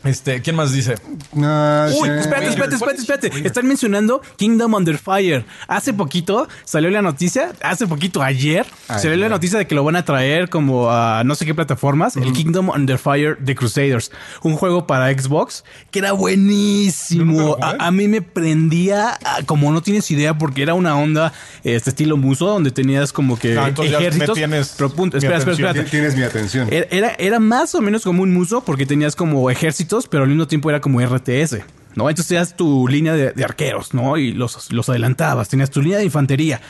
[0.08, 0.94] Este, ¿quién más dice?
[1.32, 3.32] No, Uy, espérate, espérate, ¿cuál espérate, es?
[3.34, 3.46] espérate.
[3.46, 5.44] Están mencionando Kingdom Under Fire.
[5.66, 9.96] Hace poquito salió la noticia, hace poquito ayer, salió la noticia de que lo van
[9.96, 14.10] a traer como a no sé qué plataformas, el Kingdom Under Fire de Crusaders,
[14.42, 17.56] un juego para Xbox que era buenísimo.
[17.60, 21.32] A, a mí me prendía como no tienes idea porque era una onda
[21.64, 24.36] este estilo muso donde tenías como que Ah, entonces ya me ejércitos.
[24.36, 25.74] tienes Pero punto, espera, espera.
[25.84, 26.68] Tienes mi atención.
[26.70, 30.28] Era, era, era más o menos como un muso porque tenías como ejércitos, pero al
[30.28, 31.58] mismo tiempo era como RTS.
[31.94, 32.08] ¿no?
[32.08, 34.16] Entonces tenías tu línea de, de arqueros, ¿no?
[34.18, 35.48] Y los, los adelantabas.
[35.48, 36.60] Tenías tu línea de infantería.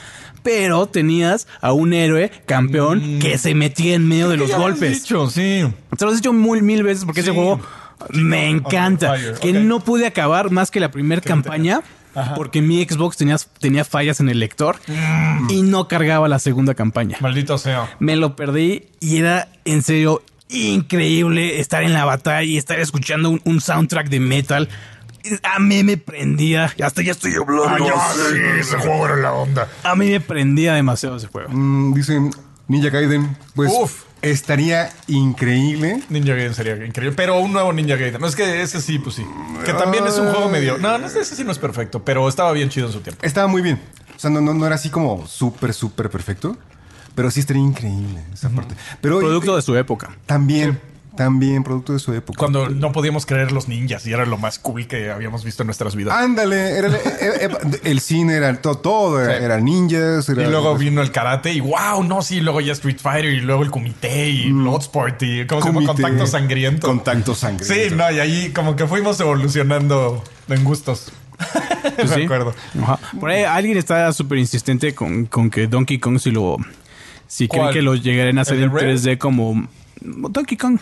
[0.43, 4.53] Pero tenías a un héroe campeón que se metía en medio de los Mm.
[4.55, 5.03] Has golpes.
[5.03, 5.64] dicho, sí.
[5.99, 7.37] Te lo he dicho muy, mil veces porque ese Sí.
[7.37, 7.61] juego
[8.12, 9.16] me encanta.
[9.41, 11.83] Que no pude acabar más que la primera campaña.
[12.35, 15.51] Porque mi Xbox tenía, tenía fallas en el lector Mm.
[15.51, 17.18] y no cargaba la segunda campaña.
[17.20, 17.95] Maldito sea.
[18.01, 23.30] Me lo perdí y era en serio increíble estar en la batalla y estar escuchando
[23.30, 24.68] un, un soundtrack de metal.
[25.42, 26.72] A mí me prendía.
[26.82, 27.92] Hasta ya estoy hablando.
[28.59, 29.68] ese juego era la onda.
[29.82, 31.51] A mí me prendía demasiado ese juego.
[31.51, 32.30] Mm, dicen
[32.66, 33.36] Ninja Gaiden.
[33.55, 34.05] Pues Uf.
[34.22, 36.03] estaría increíble.
[36.09, 37.14] Ninja Gaiden sería increíble.
[37.16, 38.20] Pero un nuevo Ninja Gaiden.
[38.20, 39.26] No es que ese sí, pues sí.
[39.66, 40.78] Que también es un juego medio.
[40.78, 43.24] No, no sé, ese sí no es perfecto, pero estaba bien chido en su tiempo.
[43.24, 43.80] Estaba muy bien.
[44.16, 46.57] O sea, no, no, no era así como súper, súper perfecto.
[47.19, 48.77] Pero sí estaría increíble esa parte.
[49.01, 50.11] Pero Producto de su época.
[50.25, 50.79] también,
[51.16, 52.39] también producto de su época.
[52.39, 55.66] Cuando no podíamos creer los ninjas y era lo más cool que habíamos visto en
[55.66, 56.16] nuestras vidas.
[56.16, 57.49] Ándale, era el, eh, eh,
[57.83, 59.45] el cine era todo, todo era, Sí.
[59.47, 60.29] era ninjas.
[60.29, 63.41] Era, Y luego vino el karate y wow, no, sí, luego ya Street Fighter y
[63.41, 65.81] luego el comité y Bloodsport y ¿cómo se llama?
[65.87, 66.03] Comité.
[66.03, 66.87] Contacto sangriento.
[66.87, 67.75] Contacto sangriento.
[67.75, 71.11] Sí, no, y ahí como que fuimos evolucionando en gustos.
[71.97, 72.23] Pues sí.
[72.23, 72.55] acuerdo.
[72.81, 72.99] Ajá.
[73.19, 76.57] Por ahí alguien está súper insistente con, con que Donkey Kong si lo...
[77.29, 78.95] Si creen que lo llegarán a hacer ¿El de en Rare?
[78.97, 79.68] 3D como...
[80.01, 80.79] Donkey Kong.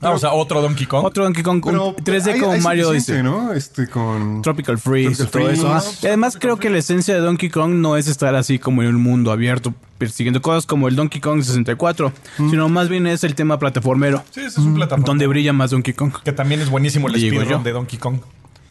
[0.00, 1.02] Ah, o sea, otro Donkey Kong.
[1.02, 3.22] Otro Donkey Kong Pero un 3D hay- como hay Mario Odyssey.
[3.22, 3.52] ¿no?
[3.54, 4.42] Este con...
[4.42, 5.86] Tropical Freeze Tropical y todo Freeze.
[5.88, 5.92] eso.
[6.02, 6.02] No.
[6.02, 8.88] Y además creo que la esencia de Donkey Kong no es estar así como en
[8.88, 13.34] un mundo abierto persiguiendo cosas como el Donkey Kong 64, sino más bien es el
[13.34, 15.06] tema plataformero, Sí, ese es un plataforma.
[15.06, 16.12] donde brilla más Donkey Kong.
[16.22, 17.64] Que también es buenísimo el Digo speedrun yo.
[17.64, 18.16] de Donkey Kong.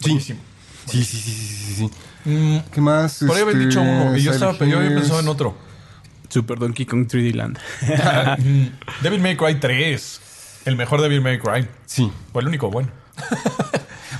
[0.00, 0.10] Sí.
[0.10, 0.38] Buenísimo.
[0.86, 2.30] Sí, sí, sí, sí, sí, sí.
[2.30, 3.24] Mm, ¿Qué más?
[3.26, 5.56] por ahí había Este, dicho uno y yo, estaba, yo había pensado en otro.
[6.34, 7.58] Super Donkey Kong 3D Land.
[9.02, 10.20] Devil May Cry 3.
[10.64, 11.68] El mejor Devil May Cry.
[11.86, 12.10] Sí.
[12.32, 12.88] Fue el único bueno.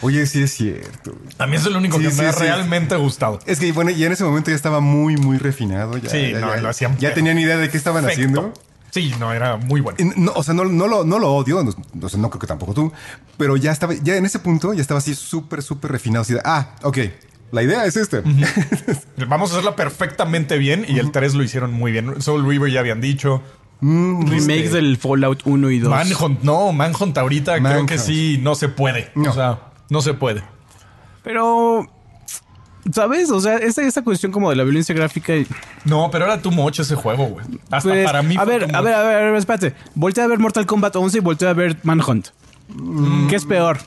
[0.01, 1.17] Oye, sí es cierto.
[1.39, 2.41] A mí es el único Sí, que sí, me ha sí.
[2.45, 3.41] realmente gustado.
[3.47, 5.97] Es que, bueno, ya en ese momento ya estaba muy, muy refinado.
[5.97, 8.41] Ya, Sí, ya, no, ya- lo hacían Ya tenían idea de qué estaban Perfecto.
[8.41, 8.55] haciendo.
[8.93, 9.99] Sí, no, era muy bueno.
[10.17, 12.93] No, o sea, no, no lo, no lo odio, no, o creo que tampoco tú,
[13.37, 16.23] pero ya estaba, ya en ese punto ya estaba así súper, súper refinado.
[16.23, 16.99] Así de, ah, ok,
[17.53, 18.23] la idea es esta.
[19.29, 22.21] Vamos a hacerla perfectamente bien y el 3 lo hicieron muy bien.
[22.21, 23.43] Soul River ya habían dicho.
[23.81, 25.91] Remakes del Fallout 1 y 2.
[25.91, 29.11] Manhunt, no, Manhunt ahorita creo que sí, no se puede.
[29.15, 29.31] No.
[29.31, 29.59] O sea,
[29.91, 30.43] no se puede.
[31.23, 31.87] Pero,
[32.93, 33.31] ¿sabes?
[33.31, 35.35] O sea, esta, esta cuestión como de la violencia gráfica.
[35.85, 37.47] No, pero era too much ese juego, güey.
[37.71, 38.37] Hasta pues, para mí.
[38.39, 39.75] a ver, a ver, a ver, a ver, espérate.
[39.95, 42.29] Voltea a ver Mortal Kombat 11 y voltea a ver Manhunt.
[43.29, 43.79] ¿Qué es peor?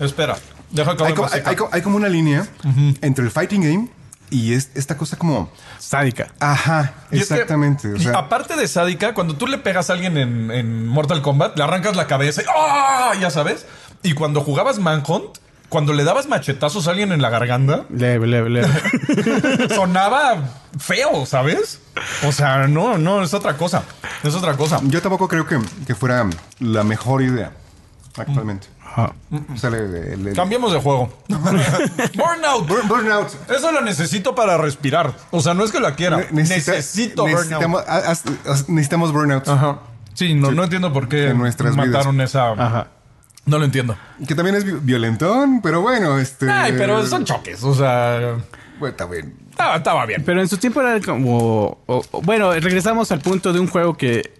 [0.00, 0.36] Espera,
[0.72, 2.46] deja hay, como, hay- hay como- hay como una línea
[3.00, 3.88] entre el fighting game
[4.30, 6.32] y es, esta cosa como, Sádica.
[6.40, 7.88] ajá, Y es que- exactamente.
[7.88, 11.20] o y sea, aparte de sádica, cuando tú le pegas a alguien en, en Mortal
[11.22, 13.12] Kombat, le arrancas la cabeza y ¡ah!
[13.20, 13.66] Ya sabes.
[14.02, 18.48] Y cuando jugabas Manhunt, cuando le dabas machetazos a alguien en la garganta, Leve, leve,
[18.50, 19.68] leve.
[19.74, 20.36] sonaba
[20.78, 21.80] feo, ¿sabes?
[22.26, 23.82] O sea, no, no, es otra cosa.
[24.22, 24.80] Es otra cosa.
[24.84, 26.26] yo tampoco creo que, que fuera
[26.58, 27.52] la mejor idea
[28.16, 28.66] actualmente.
[28.92, 29.14] Ajá.
[29.52, 31.12] O sea, le- le- le- Cambiemos de juego.
[31.28, 32.66] Burnout.
[32.68, 33.28] Burn- Burnout.
[33.50, 35.14] Eso lo necesito para respirar.
[35.30, 36.18] O sea, no es que la quiera.
[36.18, 38.68] Ne- necesita- necesito necesitamos, Burnout.
[38.68, 39.48] necesitamos Burnout.
[39.48, 39.78] Ajá.
[40.14, 42.50] Sí, no, no entiendo por qué En nuestras mataron esa.
[42.52, 42.88] Ajá.
[43.46, 43.96] No lo entiendo.
[44.28, 46.48] Que también es vi- violentón, pero bueno, este.
[46.50, 47.62] Ay, pero son choques.
[47.64, 48.36] O sea,
[48.78, 49.34] Bueno, está bien.
[49.50, 50.22] estaba, estaba bien.
[50.24, 51.78] Pero en su tiempo era como.
[51.86, 54.32] o- o- bueno, regresamos al punto de un juego que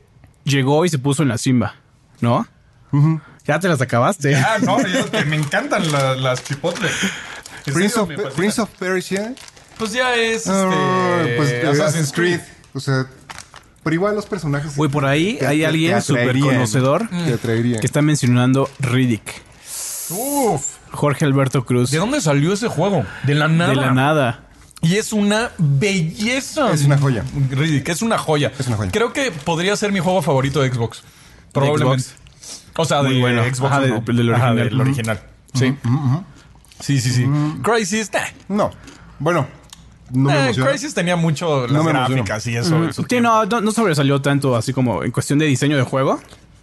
[0.44, 1.74] llegó y se puso en la Simba,
[2.20, 2.46] ¿no?
[3.46, 4.34] Ya te las acabaste.
[4.36, 6.88] Ah, no, yo- que me encantan la- las chipotle.
[7.66, 8.34] En Prince serio, of, me fascina.
[8.36, 9.34] Prince of Persia.
[9.78, 12.40] Pues ya es este, ah, pues eh, Assassin's Creed.
[12.74, 13.06] O sea,
[13.82, 14.76] pero igual los personajes.
[14.76, 18.70] Güey, por ahí te- hay te- alguien te súper atraerían, conocedor Te que está mencionando
[18.78, 19.42] Riddick.
[20.10, 20.66] Uf.
[20.92, 21.90] Jorge Alberto Cruz.
[21.90, 23.04] ¿De dónde salió ese juego?
[23.24, 23.70] De la nada.
[23.70, 24.40] De la nada.
[24.82, 26.72] Y es una belleza.
[26.72, 27.24] Es una joya.
[27.50, 28.52] Riddick, es una joya.
[28.58, 28.90] Es una joya.
[28.90, 31.02] Creo que podría ser mi juego favorito de Xbox.
[31.52, 32.04] Probablemente.
[32.76, 33.42] O sea, Muy de bueno.
[33.44, 33.72] Xbox.
[33.72, 34.00] Ajá, no.
[34.00, 35.20] del- Ajá, original.
[35.54, 35.74] Sí.
[36.80, 37.26] Sí, sí, sí.
[37.62, 38.10] Crisis.
[38.14, 38.18] eh.
[38.48, 38.70] No.
[39.18, 39.46] Bueno,
[40.10, 40.70] no me Eh, emociona.
[40.70, 42.90] Crisis tenía mucho las No me gráficas y eso.
[43.08, 46.20] Sí, no, no, no sobresalió tanto así como en cuestión de diseño de juego.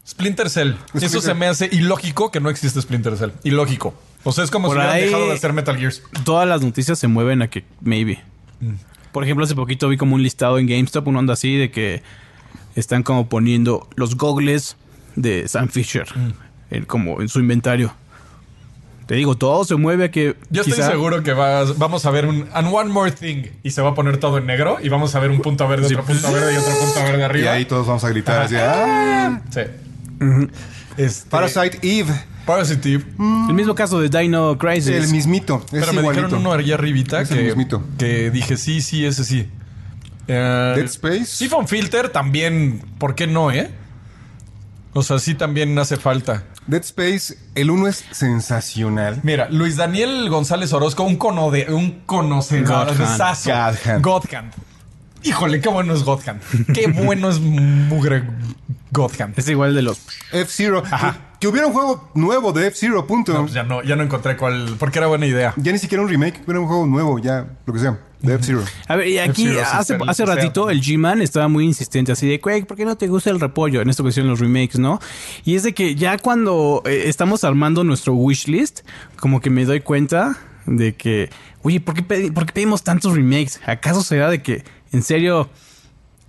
[0.07, 0.73] Splinter Cell.
[0.95, 3.29] Eso se me hace ilógico que no existe Splinter Cell.
[3.43, 3.93] Ilógico.
[4.23, 6.01] O sea, es como Por si hubieran ahí- dejado de hacer Metal Gears.
[6.25, 8.21] Todas las noticias se mueven a que maybe.
[9.11, 12.01] Por ejemplo, hace poquito vi como un listado en GameStop, un onda así de que
[12.75, 14.75] están como poniendo los gogles
[15.15, 16.05] de Sam Fisher
[16.71, 17.93] en, como en su inventario.
[19.07, 22.27] Te digo, todo se mueve a que Yo estoy seguro que vas- vamos a ver
[22.27, 25.15] un and one more thing y se va a poner todo en negro y vamos
[25.15, 27.51] a ver un punto verde, otro punto verde y otro punto verde Y arriba.
[27.53, 28.55] ahí todos vamos a gritar así.
[28.55, 29.41] ¡Ah!
[29.49, 29.61] Sí.
[30.97, 32.13] Este, Parasite Eve.
[32.45, 33.03] Parasite Eve.
[33.47, 34.89] El mismo caso de Dino Crisis.
[34.89, 35.63] El mismito.
[35.65, 36.25] Es Pero me igualito.
[36.27, 37.83] dijeron uno allá arribita Es el que, mismito.
[37.97, 39.47] que dije sí, sí, ese sí.
[40.27, 41.25] Eh, Dead Space.
[41.25, 43.71] Siphon Filter también, ¿por qué no, eh?
[44.93, 46.45] O sea, sí también hace falta.
[46.65, 49.19] Dead Space, el uno es sensacional.
[49.23, 52.97] Mira, Luis Daniel González Orozco, un, cono de, un conocedor.
[52.97, 53.17] Godhand.
[53.17, 53.51] sazo.
[54.01, 54.53] Godhand.
[55.23, 56.41] Híjole, qué bueno es Godhand.
[56.73, 58.23] Qué bueno es mugre
[58.91, 59.37] Godhand.
[59.37, 59.99] Es igual de los...
[60.31, 60.83] F-Zero.
[60.83, 60.89] Que,
[61.39, 63.33] que hubiera un juego nuevo de F-Zero, punto.
[63.33, 65.53] No, pues ya no, ya no encontré cuál, porque era buena idea.
[65.57, 68.61] Ya ni siquiera un remake, hubiera un juego nuevo, ya, lo que sea, de F-Zero.
[68.87, 72.65] A ver, y aquí hace, hace ratito el G-Man estaba muy insistente, así de, Quake,
[72.65, 73.81] ¿por qué no te gusta el repollo?
[73.81, 74.99] En esta ocasión los remakes, ¿no?
[75.45, 78.81] Y es de que ya cuando eh, estamos armando nuestro wishlist,
[79.17, 81.29] como que me doy cuenta de que,
[81.61, 83.61] oye, ¿por qué, pedi- por qué pedimos tantos remakes?
[83.65, 85.49] ¿Acaso será de que, en serio,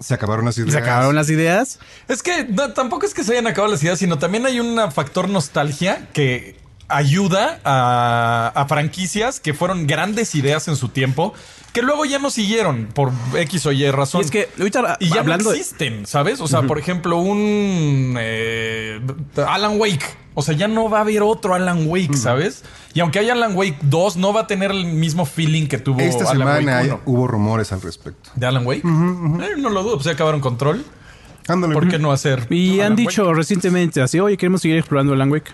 [0.01, 0.73] Se acabaron las ideas.
[0.73, 1.79] se acabaron las ideas?
[2.09, 4.79] Es que no, tampoco es que se hayan acabado las ideas, sino también hay un
[4.91, 6.57] factor nostalgia que
[6.91, 11.33] ayuda a, a franquicias que fueron grandes ideas en su tiempo,
[11.73, 14.23] que luego ya no siguieron por X o Y razón.
[14.23, 16.41] Y es que ahorita Y ya hablando no existen, ¿sabes?
[16.41, 19.01] O sea, por ejemplo, un eh,
[19.47, 20.05] Alan Wake.
[20.35, 22.63] O sea, ya no va a haber otro Alan Wake, ¿sabes?
[22.95, 26.01] Y aunque haya Alan Wake 2, no va a tener el mismo feeling que tuvo
[26.01, 27.01] Esta Alan semana Wake hay- 1.
[27.07, 28.31] hubo rumores al respecto.
[28.37, 28.83] ¿De Alan Wake?
[28.87, 30.85] Eh, no lo dudo, pues ya acabaron control.
[31.49, 31.75] Ándale.
[31.75, 32.47] ¿Por qué no hacer?
[32.49, 35.51] Y han Alan dicho recientemente así, oye, queremos seguir explorando el Wake.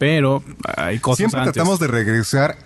[0.00, 0.42] Pero
[0.78, 1.52] hay cosas Siempre antes.
[1.52, 2.56] tratamos de regresar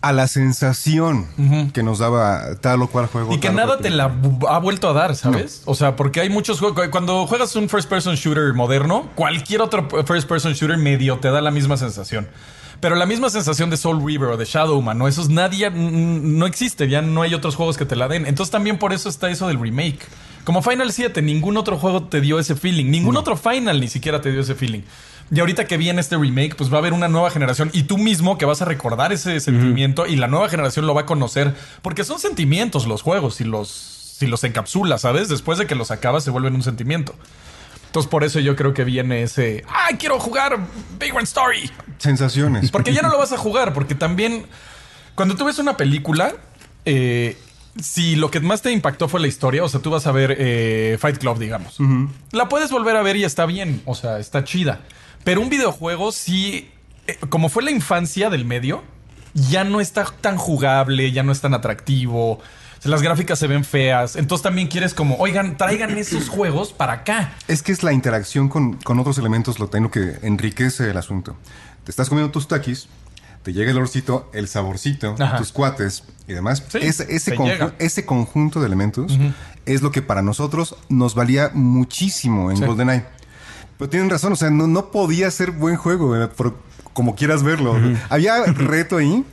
[0.00, 1.28] a la sensación
[1.72, 3.32] que nos daba tal o cual juego.
[3.32, 4.12] Y que nada te la
[4.48, 5.62] ha vuelto a dar, ¿sabes?
[5.64, 6.88] O sea, porque hay muchos juegos.
[6.88, 11.40] Cuando juegas un first person shooter moderno, cualquier otro first person shooter medio te da
[11.40, 12.26] la misma sensación.
[12.80, 15.06] Pero la misma sensación de Soul River o de Shadowman, ¿no?
[15.06, 18.26] Esos nadie, no existe, ya no hay otros juegos que te la den.
[18.26, 20.00] Entonces también por eso está eso del remake.
[20.42, 22.90] Como Final 7, ningún otro juego te dio ese feeling.
[22.90, 24.82] Ningún otro Final ni siquiera te dio ese feeling.
[25.30, 27.98] Y ahorita que viene este remake, pues va a haber una nueva generación y tú
[27.98, 31.54] mismo que vas a recordar ese sentimiento y la nueva generación lo va a conocer
[31.82, 35.28] porque son sentimientos los juegos si los, si los encapsulas, ¿sabes?
[35.28, 37.14] Después de que los acabas se vuelven un sentimiento.
[37.86, 40.58] Entonces por eso yo creo que viene ese, ¡ay, quiero jugar
[41.00, 41.70] Big One Story!
[41.98, 42.70] Sensaciones.
[42.70, 44.46] Porque ya no lo vas a jugar, porque también
[45.16, 46.34] cuando tú ves una película,
[46.84, 47.36] eh,
[47.80, 50.36] si lo que más te impactó fue la historia, o sea, tú vas a ver
[50.38, 51.78] eh, Fight Club, digamos,
[52.32, 54.80] la puedes volver a ver y está bien, o sea, está chida.
[55.26, 56.70] Pero un videojuego sí,
[57.08, 58.84] eh, como fue la infancia del medio,
[59.34, 62.38] ya no está tan jugable, ya no es tan atractivo.
[62.84, 64.14] Las gráficas se ven feas.
[64.14, 67.32] Entonces también quieres como, oigan, traigan esos juegos para acá.
[67.48, 71.34] Es que es la interacción con, con otros elementos lo, lo que enriquece el asunto.
[71.82, 72.86] Te estás comiendo tus taquis,
[73.42, 75.38] te llega el olorcito, el saborcito, Ajá.
[75.38, 76.62] tus cuates y demás.
[76.68, 79.18] Sí, ese, ese, conju- ese conjunto de elementos
[79.64, 82.64] es lo que para nosotros nos valía muchísimo en Sí.
[82.64, 83.04] GoldenEye.
[83.78, 86.56] Pero tienen razón, o sea, no, no podía ser buen juego, por-
[86.92, 87.76] como quieras verlo.
[88.08, 89.24] Había reto ahí.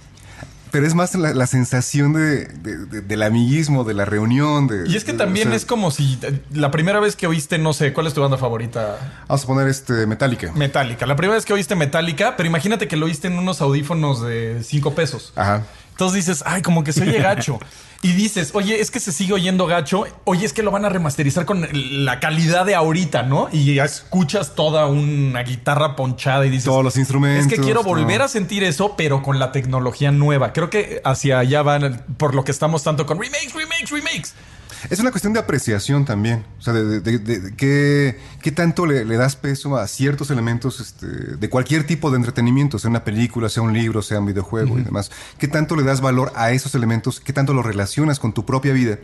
[0.71, 4.65] Pero es más la, la sensación de, de- de- del amiguismo, de la reunión.
[4.65, 7.27] De, Y es que también o sea, es como si eh, la primera vez que
[7.27, 8.97] oíste, no sé, ¿cuál es tu banda favorita?
[9.27, 10.51] Vamos a poner este Metallica.
[10.53, 11.05] Metallica.
[11.05, 14.63] La primera vez que oíste Metallica, pero imagínate que lo oíste en unos audífonos de
[14.63, 15.31] 5 pesos.
[15.35, 15.61] Ajá.
[15.93, 17.59] Entonces dices, ay, como que se oye gacho.
[18.01, 20.05] Y dices, oye, es que se sigue oyendo gacho.
[20.25, 23.47] Oye, es que lo van a remasterizar con la calidad de ahorita, ¿no?
[23.53, 27.45] Y ya escuchas toda una guitarra ponchada y dices, Todos los instrumentos.
[27.45, 30.51] es que quiero volver a sentir eso, pero con la tecnología nueva.
[30.51, 34.33] Creo que hacia allá van, por lo que estamos tanto con remakes, remakes, remakes.
[34.89, 36.43] Es una cuestión de apreciación también.
[36.59, 40.29] O sea, de, de- de- de qué, qué tanto le, le das peso a ciertos
[40.31, 44.25] elementos este, de cualquier tipo de entretenimiento, sea una película, sea un libro, sea un
[44.25, 45.11] videojuego y demás.
[45.37, 47.19] ¿Qué tanto le das valor a esos elementos?
[47.19, 48.97] ¿Qué tanto los relacionas con tu propia vida,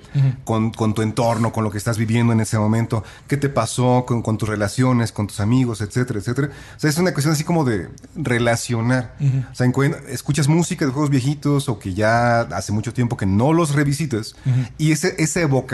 [0.43, 3.03] con, con tu entorno, con lo que estás viviendo en ese momento?
[3.27, 6.49] ¿Qué te pasó con, con tus relaciones, con tus amigos, etcétera, etcétera?
[6.75, 9.15] O sea, es una cuestión así como de relacionar.
[9.51, 9.67] O sea,
[10.09, 14.35] escuchas música de juegos viejitos o que ya hace mucho tiempo que no los revisitas
[14.77, 15.68] y ese, esa evocación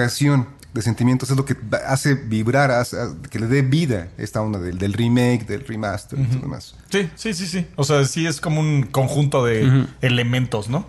[0.73, 1.55] de sentimientos es lo que
[1.87, 2.97] hace vibrar, hace-
[3.29, 6.75] que le dé vida esta onda del, del remake, del remaster y todo demás.
[6.91, 7.65] Sí, sí, sí, sí.
[7.77, 10.85] O sea, sí es como un conjunto de elementos, ¿no?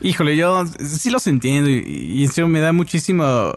[0.00, 3.52] Híjole, yo sí los entiendo y, y en serio me da muchísimo...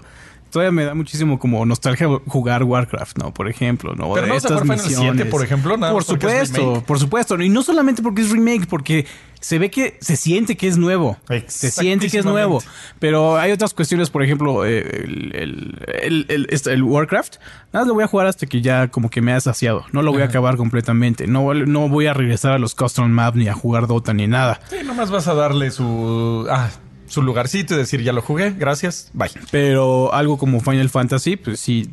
[0.58, 3.32] Todavía me da muchísimo como nostalgia jugar Warcraft, ¿no?
[3.34, 4.12] Por ejemplo, ¿no?
[4.16, 4.80] Pero no jugar Final
[5.14, 7.40] 7, por ejemplo, nada por supuesto, por supuesto.
[7.42, 9.06] Y no solamente porque es remake, porque
[9.40, 11.18] se ve que se siente que es nuevo.
[11.48, 12.64] Se siente que es nuevo.
[12.98, 17.36] Pero hay otras cuestiones, por ejemplo, eh, el, el, el, el- este, el Warcraft.
[17.72, 19.86] Nada más lo voy a jugar hasta que ya como que me ha saciado.
[19.92, 21.28] No lo voy a acabar completamente.
[21.28, 24.60] No, no voy a regresar a los custom map ni a jugar Dota ni nada.
[24.72, 26.70] Sí, nomás vas a darle su, ah,
[27.08, 29.30] su lugarcito y decir, ya lo jugué, gracias, bye.
[29.52, 31.90] Pero algo como Final Fantasy, pues sí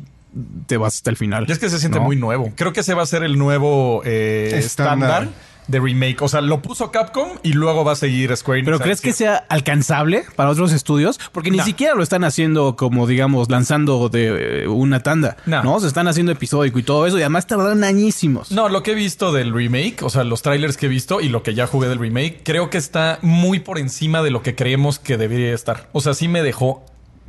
[0.67, 1.45] te vas hasta el final.
[1.47, 2.05] Y es que se siente ¿no?
[2.05, 2.51] muy nuevo.
[2.55, 5.23] Creo que ese va a ser el nuevo eh, Estándar.
[5.23, 6.21] estándar de remake.
[6.21, 8.67] O sea, lo puso Capcom y luego va a seguir Square Enix.
[8.71, 11.19] ¿Pero crees que sea alcanzable para otros estudios?
[11.31, 11.65] Porque ni No.
[11.65, 15.37] siquiera lo están haciendo como, digamos, lanzando de eh, una tanda.
[15.45, 15.63] No.
[15.63, 15.79] No.
[15.79, 17.17] Se están haciendo episódico y todo eso.
[17.17, 18.51] Y además tardan añísimos.
[18.51, 21.29] No, lo que he visto del remake, o sea, los trailers que he visto y
[21.29, 24.55] lo que ya jugué del remake, creo que está muy por encima de lo que
[24.55, 25.89] creemos que debería estar.
[25.93, 26.83] O sea, sí me dejó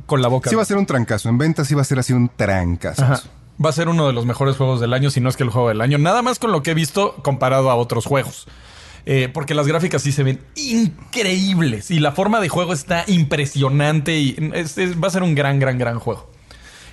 [0.05, 0.49] con la boca.
[0.49, 1.27] Sí va a ser un trancazo.
[1.29, 3.03] En ventas sí va a ser así un trancazo.
[3.03, 3.21] Ajá.
[3.63, 5.49] Va a ser uno de los mejores juegos del año, si no es que el
[5.49, 5.97] juego del año.
[5.97, 8.47] Nada más con lo que he visto comparado a otros juegos.
[9.09, 14.17] Eh, porque las gráficas sí se ven increíbles y la forma de juego está impresionante
[14.17, 14.35] y
[15.01, 16.29] va a ser un gran, gran, gran juego.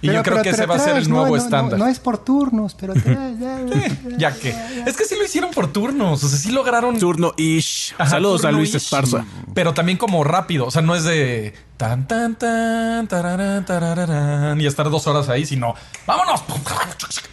[0.05, 1.81] Y yo creo que ese va a ser el nuevo estándar.
[1.89, 2.95] es por turnos, pero...
[4.19, 4.55] Ya que
[4.87, 7.95] es que sí lo hicieron por turnos, o sea, sí lograron Turno ish.
[7.99, 8.77] Ajá, Saludos a turno Luis ish.
[8.77, 9.25] Esparza.
[9.55, 10.67] Pero también como rápido.
[10.67, 15.45] O sea, no es de tan, tan, tan, tararán, tarararán, y estar dos horas ahí,
[15.47, 15.75] sino
[16.07, 16.45] vámonos.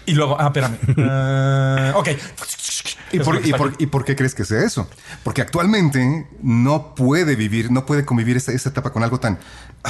[0.06, 0.78] Y luego, ah, espérame.
[0.98, 2.10] Ah, ok.
[3.12, 4.88] ¿Y por, y por- y por qué crees que sea eso?
[5.24, 9.38] Porque actualmente no puede vivir, no puede convivir esa, esa etapa con algo tan,
[9.84, 9.90] ah,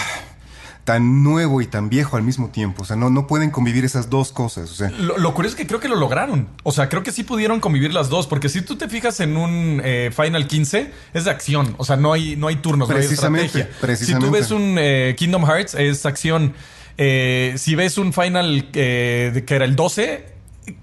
[0.84, 2.82] tan nuevo y tan viejo al mismo tiempo.
[2.82, 4.71] O sea, no, no pueden convivir esas dos cosas.
[4.71, 6.47] O sea, Lo, lo curioso es que creo que lo lograron.
[6.63, 8.25] O sea, creo que sí pudieron convivir las dos.
[8.27, 11.75] Porque si tú te fijas en un eh, Final 15, es de acción.
[11.77, 13.77] O sea, no hay, no hay turnos, no hay Precisamente, estrategia.
[13.79, 14.25] precisamente.
[14.25, 16.53] Si tú ves un eh, Kingdom Hearts, es acción.
[16.97, 20.25] Eh, si ves un Final eh, que era el 12,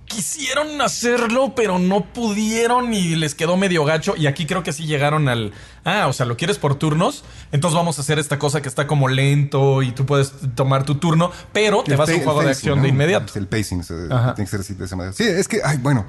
[0.06, 4.14] quisieron hacerlo, pero no pudieron y les quedó medio gacho.
[4.16, 5.52] Y aquí creo que sí llegaron al.
[5.84, 7.24] Ah, o sea, lo quieres por turnos.
[7.50, 10.96] Entonces vamos a hacer esta cosa que está como lento y tú puedes tomar tu
[10.96, 12.82] turno, pero te el vas a un juego de acción ¿no?
[12.82, 13.32] de inmediato.
[13.38, 15.12] El pacing se- tiene que ser así de esa manera.
[15.14, 16.04] Sí, es que, ay, bueno,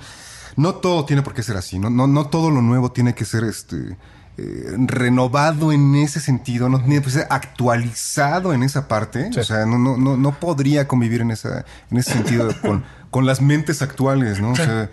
[0.56, 1.80] no todo tiene por qué ser así.
[1.80, 3.98] No, no, no todo lo nuevo tiene que ser este
[4.38, 9.32] eh, renovado en ese sentido, no tiene que ser actualizado en esa parte.
[9.34, 9.40] Sí.
[9.40, 13.26] O sea, no, no, no, no podría convivir en, esa, en ese sentido con, con
[13.26, 14.52] las mentes actuales, ¿no?
[14.52, 14.90] O sea,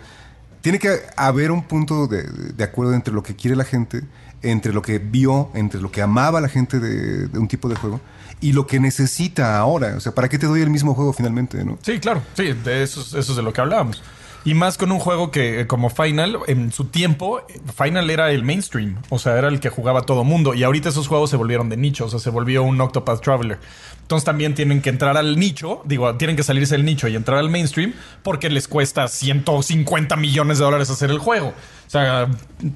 [0.61, 4.03] tiene que haber un punto de, de acuerdo entre lo que quiere la gente,
[4.43, 7.99] entre lo que vio, entre lo que amaba la gente de, un tipo de juego
[8.39, 9.95] y lo que necesita ahora.
[9.97, 11.77] O sea, ¿para qué te doy el mismo juego finalmente, no?
[11.81, 12.21] Sí, claro.
[12.35, 14.01] Sí, de eso, es- eso es de lo que hablábamos.
[14.47, 17.41] Y más con un juego que, eh, como Final, en su tiempo,
[17.75, 18.95] Final era el mainstream.
[19.09, 20.53] O sea, era el que jugaba todo mundo.
[20.53, 22.05] Y ahorita esos juegos se volvieron de nicho.
[22.05, 23.59] O sea, se volvió un Octopath Traveler.
[24.03, 25.81] Entonces también tienen que entrar al nicho.
[25.83, 27.93] Digo, tienen que salirse del nicho y entrar al mainstream
[28.23, 31.49] porque les cuesta 150 millones de dólares hacer el juego.
[31.49, 32.29] O sea,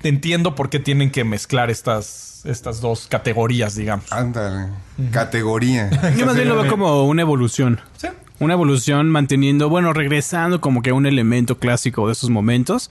[0.03, 4.11] entiendo por qué tienen que mezclar estas, estas dos categorías, digamos.
[4.11, 4.73] Ándale.
[5.11, 5.89] Categoría.
[6.17, 7.79] Yo más bien lo veo como una evolución.
[7.95, 8.09] Sí.
[8.41, 12.89] Una evolución manteniendo, bueno, regresando como que a un elemento clásico de esos momentos.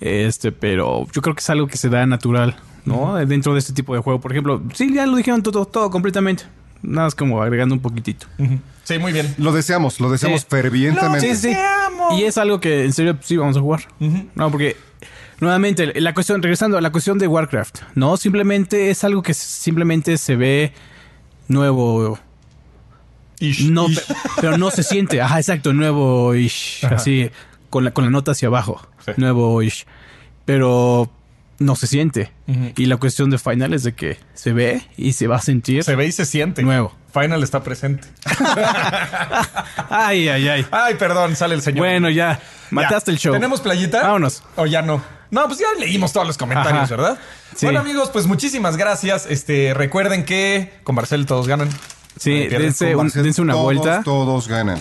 [0.00, 3.16] Este, pero yo creo que es algo que se da natural, ¿no?
[3.26, 4.20] Dentro de este tipo de juego.
[4.20, 6.44] Por ejemplo, sí, ya lo dijeron todo, todo completamente.
[6.82, 8.26] Nada más como agregando un poquitito.
[8.84, 9.34] Sí, muy bien.
[9.38, 10.46] Lo deseamos, lo deseamos Sí.
[10.48, 11.34] fervientemente.
[11.34, 11.56] Sí, sí.
[12.16, 13.80] Y es algo que en serio sí vamos a jugar.
[14.36, 14.76] No, porque
[15.40, 20.18] nuevamente la cuestión, regresando a la cuestión de Warcraft, no simplemente es algo que simplemente
[20.18, 20.72] se ve
[21.48, 22.18] nuevo.
[23.40, 24.00] Ish, No, ish.
[24.40, 25.20] pero no se siente.
[25.20, 26.84] Ajá, exacto, nuevo ish.
[26.86, 27.30] Así,
[27.70, 28.86] con la, con la nota hacia abajo.
[29.04, 29.12] Sí.
[29.16, 29.86] Nuevo ish.
[30.44, 31.10] Pero
[31.58, 32.32] no se siente.
[32.76, 35.82] Y la cuestión de Final es de que se ve y se va a sentir
[35.84, 36.62] Se ve y se siente.
[36.62, 36.94] nuevo.
[37.12, 38.08] Final está presente.
[39.90, 40.66] Ay, ay, ay.
[40.70, 41.78] Ay, perdón, sale el señor.
[41.86, 42.40] Bueno, ya.
[42.70, 43.14] Mataste Ya.
[43.14, 43.32] el show.
[43.34, 44.02] ¿Tenemos playita?
[44.02, 44.42] Vámonos.
[44.56, 45.02] ¿O ya no?
[45.30, 46.96] No, pues ya leímos todos los comentarios, Ajá.
[46.96, 47.18] ¿verdad?
[47.54, 47.66] Sí.
[47.66, 49.26] Bueno, amigos, pues muchísimas gracias.
[49.28, 51.68] Este, recuerden que con Marcel todos ganan.
[52.18, 54.78] Sí, dense, un- Marcel, dense una todos, vuelta Todos ganan.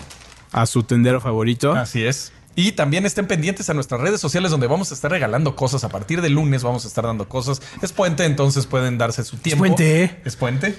[0.51, 1.73] a su tendero favorito.
[1.73, 2.31] Así es.
[2.55, 5.83] Y también estén pendientes a nuestras redes sociales donde vamos a estar regalando cosas.
[5.83, 7.61] A partir de lunes vamos a estar dando cosas.
[7.81, 9.63] Es puente, entonces pueden darse su tiempo.
[9.65, 10.21] puente.
[10.23, 10.75] Es puente.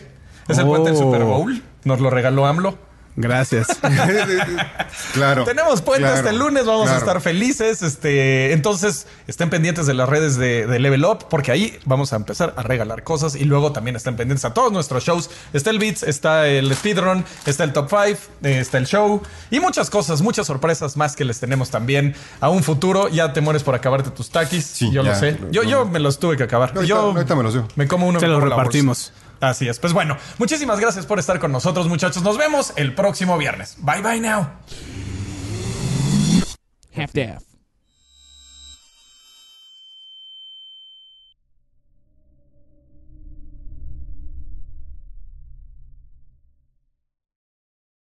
[0.47, 0.69] Es el Oh.
[0.69, 1.63] puente del Super Bowl.
[1.85, 2.79] Nos lo regaló AMLO.
[3.17, 3.69] Gracias.
[5.13, 5.45] claro.
[5.45, 7.83] Tenemos puente claro, hasta el lunes, vamos a estar felices.
[7.83, 12.17] Este, entonces, estén pendientes de las redes de, de Level Up, porque ahí vamos a
[12.17, 13.35] empezar a regalar cosas.
[13.37, 15.31] Y luego también estén pendientes a todos nuestros shows.
[15.53, 19.91] Está el Beats, está el Speedrun, está el Top 5, está el show y muchas
[19.91, 23.09] cosas, muchas sorpresas más que les tenemos también a un futuro.
[23.09, 24.65] Ya te mueres por acabarte tus taquis.
[24.65, 25.39] Sí, yo lo sé.
[25.41, 26.71] lo- Yo, yo me los tuve que acabar.
[26.71, 27.69] Ahorita- yo ahorita me los dio.
[27.77, 28.19] Me como uno.
[28.21, 29.13] Se me los repartimos.
[29.51, 29.79] Así es.
[29.79, 32.23] Pues bueno, muchísimas gracias por estar con nosotros, muchachos.
[32.23, 33.77] Nos vemos el próximo viernes.
[33.79, 34.49] Bye bye now.